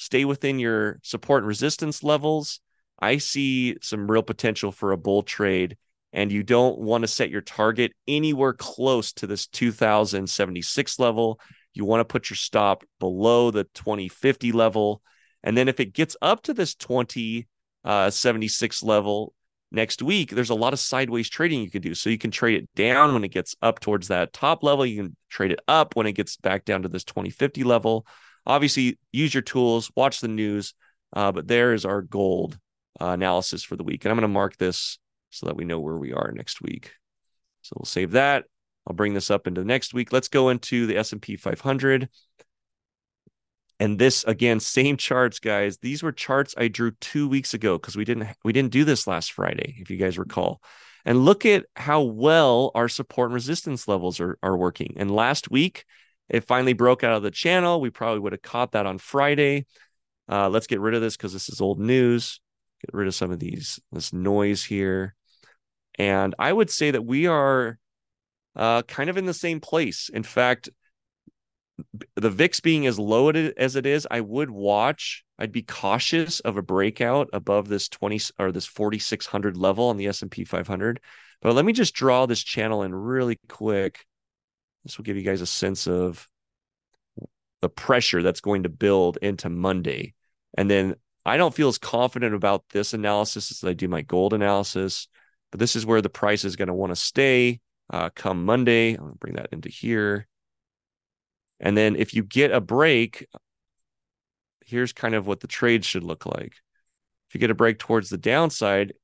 stay 0.00 0.24
within 0.24 0.58
your 0.58 0.98
support 1.02 1.42
and 1.42 1.48
resistance 1.48 2.02
levels. 2.02 2.60
I 2.98 3.18
see 3.18 3.76
some 3.82 4.10
real 4.10 4.22
potential 4.22 4.72
for 4.72 4.92
a 4.92 4.96
bull 4.96 5.22
trade, 5.22 5.76
and 6.12 6.32
you 6.32 6.42
don't 6.42 6.78
want 6.78 7.02
to 7.02 7.08
set 7.08 7.30
your 7.30 7.40
target 7.40 7.92
anywhere 8.08 8.52
close 8.52 9.12
to 9.14 9.26
this 9.26 9.46
2076 9.46 10.98
level. 10.98 11.40
You 11.72 11.84
want 11.84 12.00
to 12.00 12.04
put 12.04 12.28
your 12.30 12.36
stop 12.36 12.84
below 12.98 13.50
the 13.50 13.64
2050 13.74 14.52
level. 14.52 15.02
And 15.42 15.56
then 15.56 15.68
if 15.68 15.80
it 15.80 15.94
gets 15.94 16.16
up 16.20 16.42
to 16.42 16.54
this 16.54 16.74
2076 16.74 18.82
uh, 18.82 18.86
level 18.86 19.32
next 19.70 20.02
week, 20.02 20.30
there's 20.30 20.50
a 20.50 20.54
lot 20.54 20.72
of 20.72 20.80
sideways 20.80 21.30
trading 21.30 21.62
you 21.62 21.70
can 21.70 21.82
do. 21.82 21.94
So 21.94 22.10
you 22.10 22.18
can 22.18 22.32
trade 22.32 22.62
it 22.62 22.68
down 22.74 23.14
when 23.14 23.22
it 23.22 23.28
gets 23.28 23.54
up 23.62 23.78
towards 23.78 24.08
that 24.08 24.32
top 24.32 24.64
level. 24.64 24.84
You 24.84 25.04
can 25.04 25.16
trade 25.28 25.52
it 25.52 25.60
up 25.68 25.94
when 25.94 26.06
it 26.06 26.12
gets 26.12 26.36
back 26.36 26.64
down 26.64 26.82
to 26.82 26.88
this 26.88 27.04
2050 27.04 27.62
level. 27.62 28.04
Obviously, 28.46 28.98
use 29.12 29.32
your 29.32 29.42
tools, 29.42 29.92
watch 29.94 30.20
the 30.20 30.28
news. 30.28 30.74
Uh, 31.12 31.32
but 31.32 31.48
there 31.48 31.72
is 31.72 31.84
our 31.84 32.02
gold 32.02 32.58
uh, 33.00 33.06
analysis 33.06 33.62
for 33.62 33.76
the 33.76 33.84
week. 33.84 34.04
And 34.04 34.10
I'm 34.10 34.16
going 34.16 34.22
to 34.22 34.28
mark 34.28 34.56
this 34.56 34.98
so 35.30 35.46
that 35.46 35.56
we 35.56 35.64
know 35.64 35.80
where 35.80 35.96
we 35.96 36.12
are 36.12 36.32
next 36.32 36.60
week. 36.60 36.92
So 37.62 37.74
we'll 37.78 37.86
save 37.86 38.12
that. 38.12 38.44
I'll 38.86 38.96
bring 38.96 39.14
this 39.14 39.30
up 39.30 39.46
into 39.46 39.64
next 39.64 39.94
week. 39.94 40.12
Let's 40.12 40.28
go 40.28 40.48
into 40.48 40.86
the 40.86 40.96
S&P 40.96 41.36
500. 41.36 42.08
And 43.78 43.98
this 43.98 44.24
again, 44.24 44.60
same 44.60 44.96
charts, 44.96 45.38
guys. 45.38 45.78
These 45.78 46.02
were 46.02 46.12
charts 46.12 46.54
I 46.58 46.68
drew 46.68 46.90
two 47.00 47.28
weeks 47.28 47.54
ago 47.54 47.78
because 47.78 47.96
we 47.96 48.04
didn't 48.04 48.28
we 48.44 48.52
didn't 48.52 48.72
do 48.72 48.84
this 48.84 49.06
last 49.06 49.32
Friday, 49.32 49.76
if 49.78 49.90
you 49.90 49.96
guys 49.96 50.18
recall. 50.18 50.60
And 51.06 51.24
look 51.24 51.46
at 51.46 51.64
how 51.76 52.02
well 52.02 52.72
our 52.74 52.88
support 52.88 53.30
and 53.30 53.34
resistance 53.34 53.88
levels 53.88 54.20
are, 54.20 54.38
are 54.42 54.56
working. 54.56 54.94
And 54.98 55.10
last 55.10 55.50
week, 55.50 55.86
it 56.28 56.44
finally 56.44 56.74
broke 56.74 57.02
out 57.02 57.14
of 57.14 57.22
the 57.22 57.30
channel. 57.30 57.80
We 57.80 57.88
probably 57.88 58.20
would 58.20 58.32
have 58.32 58.42
caught 58.42 58.72
that 58.72 58.84
on 58.84 58.98
Friday. 58.98 59.64
Uh, 60.28 60.50
let's 60.50 60.66
get 60.66 60.80
rid 60.80 60.94
of 60.94 61.00
this 61.00 61.16
because 61.16 61.32
this 61.32 61.48
is 61.48 61.62
old 61.62 61.80
news 61.80 62.40
get 62.80 62.94
rid 62.94 63.08
of 63.08 63.14
some 63.14 63.30
of 63.30 63.38
these 63.38 63.78
this 63.92 64.12
noise 64.12 64.64
here 64.64 65.14
and 66.00 66.34
i 66.38 66.52
would 66.52 66.70
say 66.70 66.90
that 66.90 67.04
we 67.04 67.26
are 67.26 67.78
uh, 68.56 68.82
kind 68.82 69.08
of 69.08 69.16
in 69.16 69.26
the 69.26 69.32
same 69.32 69.60
place. 69.60 70.10
In 70.12 70.24
fact 70.24 70.68
the 72.16 72.30
vix 72.30 72.60
being 72.60 72.86
as 72.86 72.98
low 72.98 73.30
as 73.30 73.74
it 73.74 73.86
is 73.86 74.06
i 74.10 74.20
would 74.20 74.50
watch 74.50 75.24
i'd 75.38 75.50
be 75.50 75.62
cautious 75.62 76.40
of 76.40 76.58
a 76.58 76.62
breakout 76.62 77.30
above 77.32 77.68
this 77.68 77.88
20 77.88 78.20
or 78.38 78.52
this 78.52 78.66
4600 78.66 79.56
level 79.56 79.88
on 79.88 79.96
the 79.96 80.06
s&p 80.06 80.44
500 80.44 81.00
but 81.42 81.54
let 81.54 81.64
me 81.64 81.72
just 81.72 81.94
draw 81.94 82.26
this 82.26 82.42
channel 82.42 82.82
in 82.82 82.94
really 82.94 83.38
quick. 83.48 84.04
This 84.84 84.98
will 84.98 85.04
give 85.04 85.16
you 85.16 85.22
guys 85.22 85.40
a 85.40 85.46
sense 85.46 85.86
of 85.86 86.28
the 87.60 87.68
pressure 87.68 88.22
that's 88.22 88.40
going 88.40 88.64
to 88.64 88.68
build 88.68 89.18
into 89.22 89.48
monday. 89.48 90.14
And 90.56 90.70
then 90.70 90.96
I 91.24 91.36
don't 91.36 91.54
feel 91.54 91.68
as 91.68 91.78
confident 91.78 92.34
about 92.34 92.64
this 92.70 92.94
analysis 92.94 93.50
as 93.50 93.68
I 93.68 93.72
do 93.72 93.88
my 93.88 94.02
gold 94.02 94.32
analysis, 94.32 95.08
but 95.50 95.60
this 95.60 95.76
is 95.76 95.86
where 95.86 96.02
the 96.02 96.08
price 96.08 96.44
is 96.44 96.56
going 96.56 96.68
to 96.68 96.74
want 96.74 96.90
to 96.90 96.96
stay 96.96 97.60
uh, 97.90 98.10
come 98.14 98.44
Monday. 98.44 98.92
I'm 98.92 99.00
going 99.00 99.12
to 99.12 99.18
bring 99.18 99.34
that 99.34 99.48
into 99.52 99.68
here. 99.68 100.26
And 101.58 101.76
then 101.76 101.96
if 101.96 102.14
you 102.14 102.22
get 102.22 102.52
a 102.52 102.60
break, 102.60 103.26
here's 104.64 104.92
kind 104.92 105.14
of 105.14 105.26
what 105.26 105.40
the 105.40 105.46
trade 105.46 105.84
should 105.84 106.04
look 106.04 106.24
like. 106.24 106.54
If 107.28 107.34
you 107.34 107.40
get 107.40 107.50
a 107.50 107.54
break 107.54 107.78
towards 107.78 108.08
the 108.08 108.18
downside, 108.18 108.94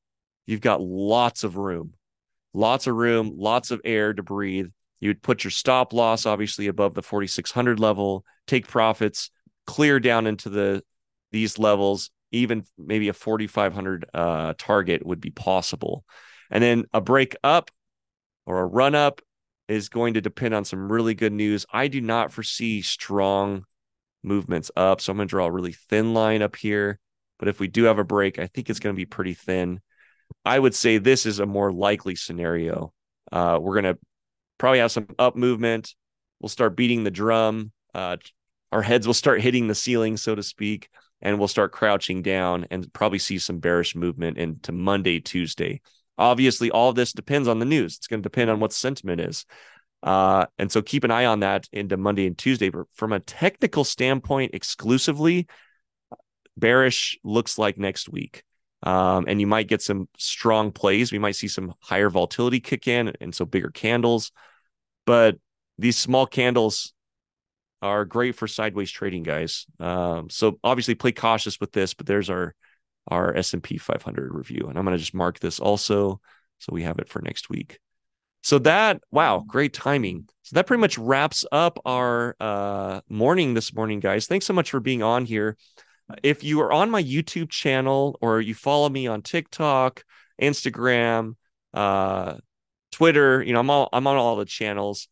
you've 0.46 0.60
got 0.60 0.80
lots 0.80 1.44
of 1.44 1.56
room, 1.56 1.94
lots 2.54 2.86
of 2.86 2.94
room, 2.94 3.34
lots 3.36 3.70
of 3.70 3.80
air 3.84 4.14
to 4.14 4.22
breathe. 4.22 4.68
You 5.00 5.10
would 5.10 5.22
put 5.22 5.44
your 5.44 5.50
stop 5.50 5.92
loss 5.92 6.24
obviously 6.24 6.68
above 6.68 6.94
the 6.94 7.02
4600 7.02 7.78
level, 7.78 8.24
take 8.46 8.66
profits, 8.66 9.30
clear 9.66 10.00
down 10.00 10.26
into 10.26 10.48
the 10.48 10.82
these 11.32 11.58
levels, 11.58 12.10
even 12.30 12.64
maybe 12.78 13.08
a 13.08 13.12
4,500 13.12 14.06
uh, 14.14 14.54
target 14.56 15.04
would 15.04 15.20
be 15.20 15.30
possible. 15.30 16.04
And 16.50 16.62
then 16.62 16.84
a 16.92 17.00
break 17.00 17.36
up 17.42 17.70
or 18.46 18.60
a 18.60 18.66
run 18.66 18.94
up 18.94 19.20
is 19.68 19.88
going 19.88 20.14
to 20.14 20.20
depend 20.20 20.54
on 20.54 20.64
some 20.64 20.90
really 20.90 21.14
good 21.14 21.32
news. 21.32 21.66
I 21.72 21.88
do 21.88 22.00
not 22.00 22.32
foresee 22.32 22.82
strong 22.82 23.64
movements 24.22 24.70
up. 24.76 25.00
So 25.00 25.10
I'm 25.10 25.16
going 25.16 25.28
to 25.28 25.30
draw 25.30 25.46
a 25.46 25.50
really 25.50 25.72
thin 25.72 26.14
line 26.14 26.42
up 26.42 26.56
here. 26.56 26.98
But 27.38 27.48
if 27.48 27.60
we 27.60 27.68
do 27.68 27.84
have 27.84 27.98
a 27.98 28.04
break, 28.04 28.38
I 28.38 28.46
think 28.46 28.70
it's 28.70 28.80
going 28.80 28.94
to 28.94 28.96
be 28.96 29.06
pretty 29.06 29.34
thin. 29.34 29.80
I 30.44 30.58
would 30.58 30.74
say 30.74 30.98
this 30.98 31.26
is 31.26 31.38
a 31.38 31.46
more 31.46 31.72
likely 31.72 32.16
scenario. 32.16 32.92
Uh, 33.30 33.58
we're 33.60 33.80
going 33.80 33.94
to 33.94 33.98
probably 34.58 34.78
have 34.78 34.92
some 34.92 35.08
up 35.18 35.36
movement. 35.36 35.94
We'll 36.40 36.48
start 36.48 36.76
beating 36.76 37.04
the 37.04 37.10
drum. 37.10 37.72
Uh, 37.94 38.16
our 38.72 38.82
heads 38.82 39.06
will 39.06 39.14
start 39.14 39.40
hitting 39.40 39.68
the 39.68 39.74
ceiling, 39.74 40.16
so 40.16 40.34
to 40.34 40.42
speak 40.42 40.88
and 41.22 41.38
we'll 41.38 41.48
start 41.48 41.72
crouching 41.72 42.22
down 42.22 42.66
and 42.70 42.92
probably 42.92 43.18
see 43.18 43.38
some 43.38 43.58
bearish 43.58 43.94
movement 43.94 44.38
into 44.38 44.72
Monday, 44.72 45.20
Tuesday. 45.20 45.80
Obviously, 46.18 46.70
all 46.70 46.92
this 46.92 47.12
depends 47.12 47.48
on 47.48 47.58
the 47.58 47.64
news. 47.64 47.96
It's 47.96 48.06
going 48.06 48.20
to 48.22 48.28
depend 48.28 48.50
on 48.50 48.60
what 48.60 48.72
sentiment 48.72 49.20
is. 49.20 49.44
Uh, 50.02 50.46
and 50.58 50.70
so 50.70 50.82
keep 50.82 51.04
an 51.04 51.10
eye 51.10 51.24
on 51.24 51.40
that 51.40 51.68
into 51.72 51.96
Monday 51.96 52.26
and 52.26 52.38
Tuesday. 52.38 52.70
But 52.70 52.86
from 52.94 53.12
a 53.12 53.20
technical 53.20 53.84
standpoint, 53.84 54.54
exclusively, 54.54 55.46
bearish 56.56 57.18
looks 57.24 57.58
like 57.58 57.78
next 57.78 58.08
week. 58.08 58.42
Um, 58.82 59.24
and 59.26 59.40
you 59.40 59.46
might 59.46 59.68
get 59.68 59.82
some 59.82 60.08
strong 60.16 60.70
plays. 60.70 61.10
We 61.10 61.18
might 61.18 61.36
see 61.36 61.48
some 61.48 61.74
higher 61.80 62.10
volatility 62.10 62.60
kick 62.60 62.86
in, 62.86 63.12
and 63.20 63.34
so 63.34 63.44
bigger 63.44 63.70
candles. 63.70 64.32
But 65.06 65.38
these 65.78 65.96
small 65.96 66.26
candles 66.26 66.92
are 67.82 68.04
great 68.04 68.36
for 68.36 68.46
sideways 68.46 68.90
trading, 68.90 69.22
guys. 69.22 69.66
Um, 69.80 70.30
so 70.30 70.58
obviously 70.62 70.94
play 70.94 71.12
cautious 71.12 71.58
with 71.60 71.72
this, 71.72 71.94
but 71.94 72.06
there's 72.06 72.30
our 72.30 72.54
our 73.08 73.34
S&P 73.36 73.78
500 73.78 74.34
review, 74.34 74.66
and 74.68 74.78
I'm 74.78 74.84
going 74.84 74.96
to 74.96 75.02
just 75.02 75.14
mark 75.14 75.38
this 75.38 75.60
also 75.60 76.20
so 76.58 76.72
we 76.72 76.82
have 76.82 76.98
it 76.98 77.08
for 77.08 77.20
next 77.22 77.50
week. 77.50 77.78
So 78.42 78.58
that 78.60 79.02
wow, 79.10 79.44
great 79.46 79.74
timing. 79.74 80.28
So 80.42 80.54
that 80.54 80.66
pretty 80.66 80.80
much 80.80 80.98
wraps 80.98 81.44
up 81.50 81.80
our 81.84 82.36
uh, 82.38 83.00
morning 83.08 83.54
this 83.54 83.74
morning, 83.74 83.98
guys. 83.98 84.26
Thanks 84.26 84.46
so 84.46 84.52
much 84.52 84.70
for 84.70 84.78
being 84.78 85.02
on 85.02 85.26
here. 85.26 85.56
If 86.22 86.44
you 86.44 86.60
are 86.60 86.72
on 86.72 86.90
my 86.90 87.02
YouTube 87.02 87.50
channel 87.50 88.16
or 88.20 88.40
you 88.40 88.54
follow 88.54 88.88
me 88.88 89.08
on 89.08 89.22
TikTok, 89.22 90.04
Instagram, 90.40 91.34
uh, 91.74 92.36
Twitter, 92.92 93.42
you 93.42 93.52
know, 93.52 93.60
I'm 93.60 93.70
all 93.70 93.88
I'm 93.92 94.06
on 94.06 94.16
all 94.16 94.36
the 94.36 94.44
channels 94.44 95.08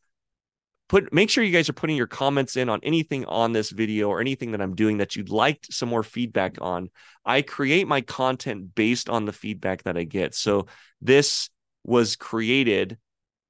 put 0.89 1.13
make 1.13 1.31
sure 1.31 1.43
you 1.43 1.53
guys 1.53 1.69
are 1.69 1.75
putting 1.75 1.97
your 1.97 2.07
comments 2.07 2.57
in 2.57 2.69
on 2.69 2.81
anything 2.83 3.25
on 3.25 3.53
this 3.53 3.71
video 3.71 4.09
or 4.09 4.21
anything 4.21 4.53
that 4.53 4.61
I'm 4.61 4.75
doing 4.75 4.99
that 4.99 5.17
you'd 5.17 5.31
like 5.31 5.65
some 5.71 5.89
more 5.89 6.03
feedback 6.03 6.59
on. 6.61 6.91
I 7.25 7.43
create 7.43 7.89
my 7.89 8.01
content 8.01 8.75
based 8.75 9.09
on 9.09 9.25
the 9.25 9.33
feedback 9.33 9.85
that 9.85 9.97
I 9.97 10.05
get. 10.05 10.35
So 10.35 10.67
this 11.01 11.49
was 11.85 12.17
created 12.17 12.99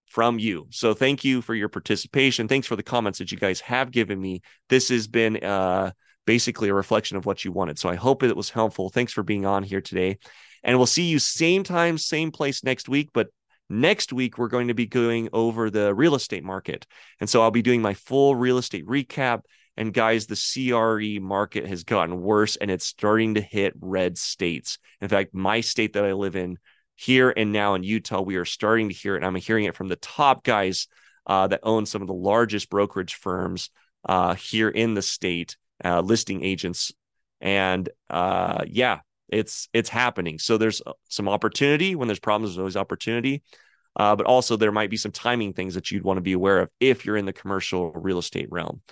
from 0.06 0.38
you. 0.38 0.68
So 0.70 0.94
thank 0.94 1.24
you 1.24 1.42
for 1.42 1.54
your 1.54 1.68
participation. 1.68 2.46
Thanks 2.46 2.68
for 2.68 2.76
the 2.76 2.82
comments 2.82 3.18
that 3.18 3.32
you 3.32 3.38
guys 3.38 3.60
have 3.60 3.90
given 3.90 4.20
me. 4.20 4.42
This 4.68 4.88
has 4.90 5.08
been 5.08 5.42
uh 5.42 5.90
basically 6.26 6.68
a 6.68 6.74
reflection 6.74 7.16
of 7.16 7.26
what 7.26 7.44
you 7.44 7.52
wanted. 7.52 7.78
So 7.78 7.88
I 7.88 7.96
hope 7.96 8.22
it 8.22 8.36
was 8.36 8.50
helpful. 8.50 8.90
Thanks 8.90 9.12
for 9.12 9.22
being 9.22 9.44
on 9.44 9.62
here 9.62 9.80
today. 9.80 10.18
And 10.62 10.78
we'll 10.78 10.86
see 10.86 11.02
you 11.02 11.18
same 11.18 11.62
time, 11.64 11.98
same 11.98 12.30
place 12.30 12.64
next 12.64 12.88
week. 12.88 13.10
But 13.12 13.28
Next 13.68 14.12
week, 14.12 14.36
we're 14.36 14.48
going 14.48 14.68
to 14.68 14.74
be 14.74 14.86
going 14.86 15.28
over 15.32 15.70
the 15.70 15.94
real 15.94 16.14
estate 16.14 16.44
market. 16.44 16.86
And 17.20 17.28
so 17.28 17.42
I'll 17.42 17.50
be 17.50 17.62
doing 17.62 17.82
my 17.82 17.94
full 17.94 18.36
real 18.36 18.58
estate 18.58 18.86
recap. 18.86 19.42
And 19.76 19.92
guys, 19.92 20.26
the 20.26 20.36
CRE 20.36 21.20
market 21.20 21.66
has 21.66 21.82
gotten 21.84 22.20
worse 22.20 22.56
and 22.56 22.70
it's 22.70 22.86
starting 22.86 23.34
to 23.34 23.40
hit 23.40 23.72
red 23.80 24.16
states. 24.18 24.78
In 25.00 25.08
fact, 25.08 25.34
my 25.34 25.60
state 25.62 25.94
that 25.94 26.04
I 26.04 26.12
live 26.12 26.36
in 26.36 26.58
here 26.94 27.32
and 27.36 27.52
now 27.52 27.74
in 27.74 27.82
Utah, 27.82 28.20
we 28.20 28.36
are 28.36 28.44
starting 28.44 28.88
to 28.88 28.94
hear 28.94 29.14
it. 29.14 29.18
And 29.18 29.26
I'm 29.26 29.34
hearing 29.34 29.64
it 29.64 29.74
from 29.74 29.88
the 29.88 29.96
top 29.96 30.44
guys 30.44 30.86
uh, 31.26 31.48
that 31.48 31.60
own 31.62 31.86
some 31.86 32.02
of 32.02 32.08
the 32.08 32.14
largest 32.14 32.70
brokerage 32.70 33.14
firms 33.14 33.70
uh, 34.06 34.34
here 34.34 34.68
in 34.68 34.94
the 34.94 35.02
state, 35.02 35.56
uh, 35.84 36.00
listing 36.00 36.44
agents. 36.44 36.92
And 37.40 37.88
uh, 38.08 38.64
yeah, 38.66 39.00
it's 39.28 39.68
it's 39.72 39.88
happening. 39.88 40.38
So 40.38 40.58
there's 40.58 40.82
uh, 40.86 40.92
some 41.08 41.28
opportunity 41.28 41.94
when 41.94 42.08
there's 42.08 42.20
problems. 42.20 42.50
There's 42.50 42.58
always 42.58 42.76
opportunity, 42.76 43.42
uh, 43.96 44.16
but 44.16 44.26
also 44.26 44.56
there 44.56 44.72
might 44.72 44.90
be 44.90 44.96
some 44.96 45.12
timing 45.12 45.52
things 45.52 45.74
that 45.74 45.90
you'd 45.90 46.04
want 46.04 46.18
to 46.18 46.22
be 46.22 46.32
aware 46.32 46.60
of 46.60 46.70
if 46.80 47.04
you're 47.04 47.16
in 47.16 47.26
the 47.26 47.32
commercial 47.32 47.92
real 47.92 48.18
estate 48.18 48.48
realm. 48.50 48.82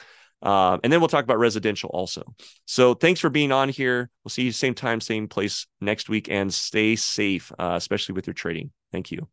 Uh, 0.42 0.76
and 0.82 0.92
then 0.92 1.00
we'll 1.00 1.08
talk 1.08 1.24
about 1.24 1.38
residential 1.38 1.90
also. 1.90 2.22
So 2.66 2.94
thanks 2.94 3.20
for 3.20 3.30
being 3.30 3.52
on 3.52 3.68
here. 3.68 4.10
We'll 4.24 4.30
see 4.30 4.42
you 4.42 4.52
same 4.52 4.74
time, 4.74 5.00
same 5.00 5.28
place 5.28 5.66
next 5.80 6.08
week, 6.08 6.28
and 6.28 6.52
stay 6.52 6.96
safe, 6.96 7.52
uh, 7.58 7.74
especially 7.76 8.14
with 8.14 8.26
your 8.26 8.34
trading. 8.34 8.72
Thank 8.90 9.12
you. 9.12 9.28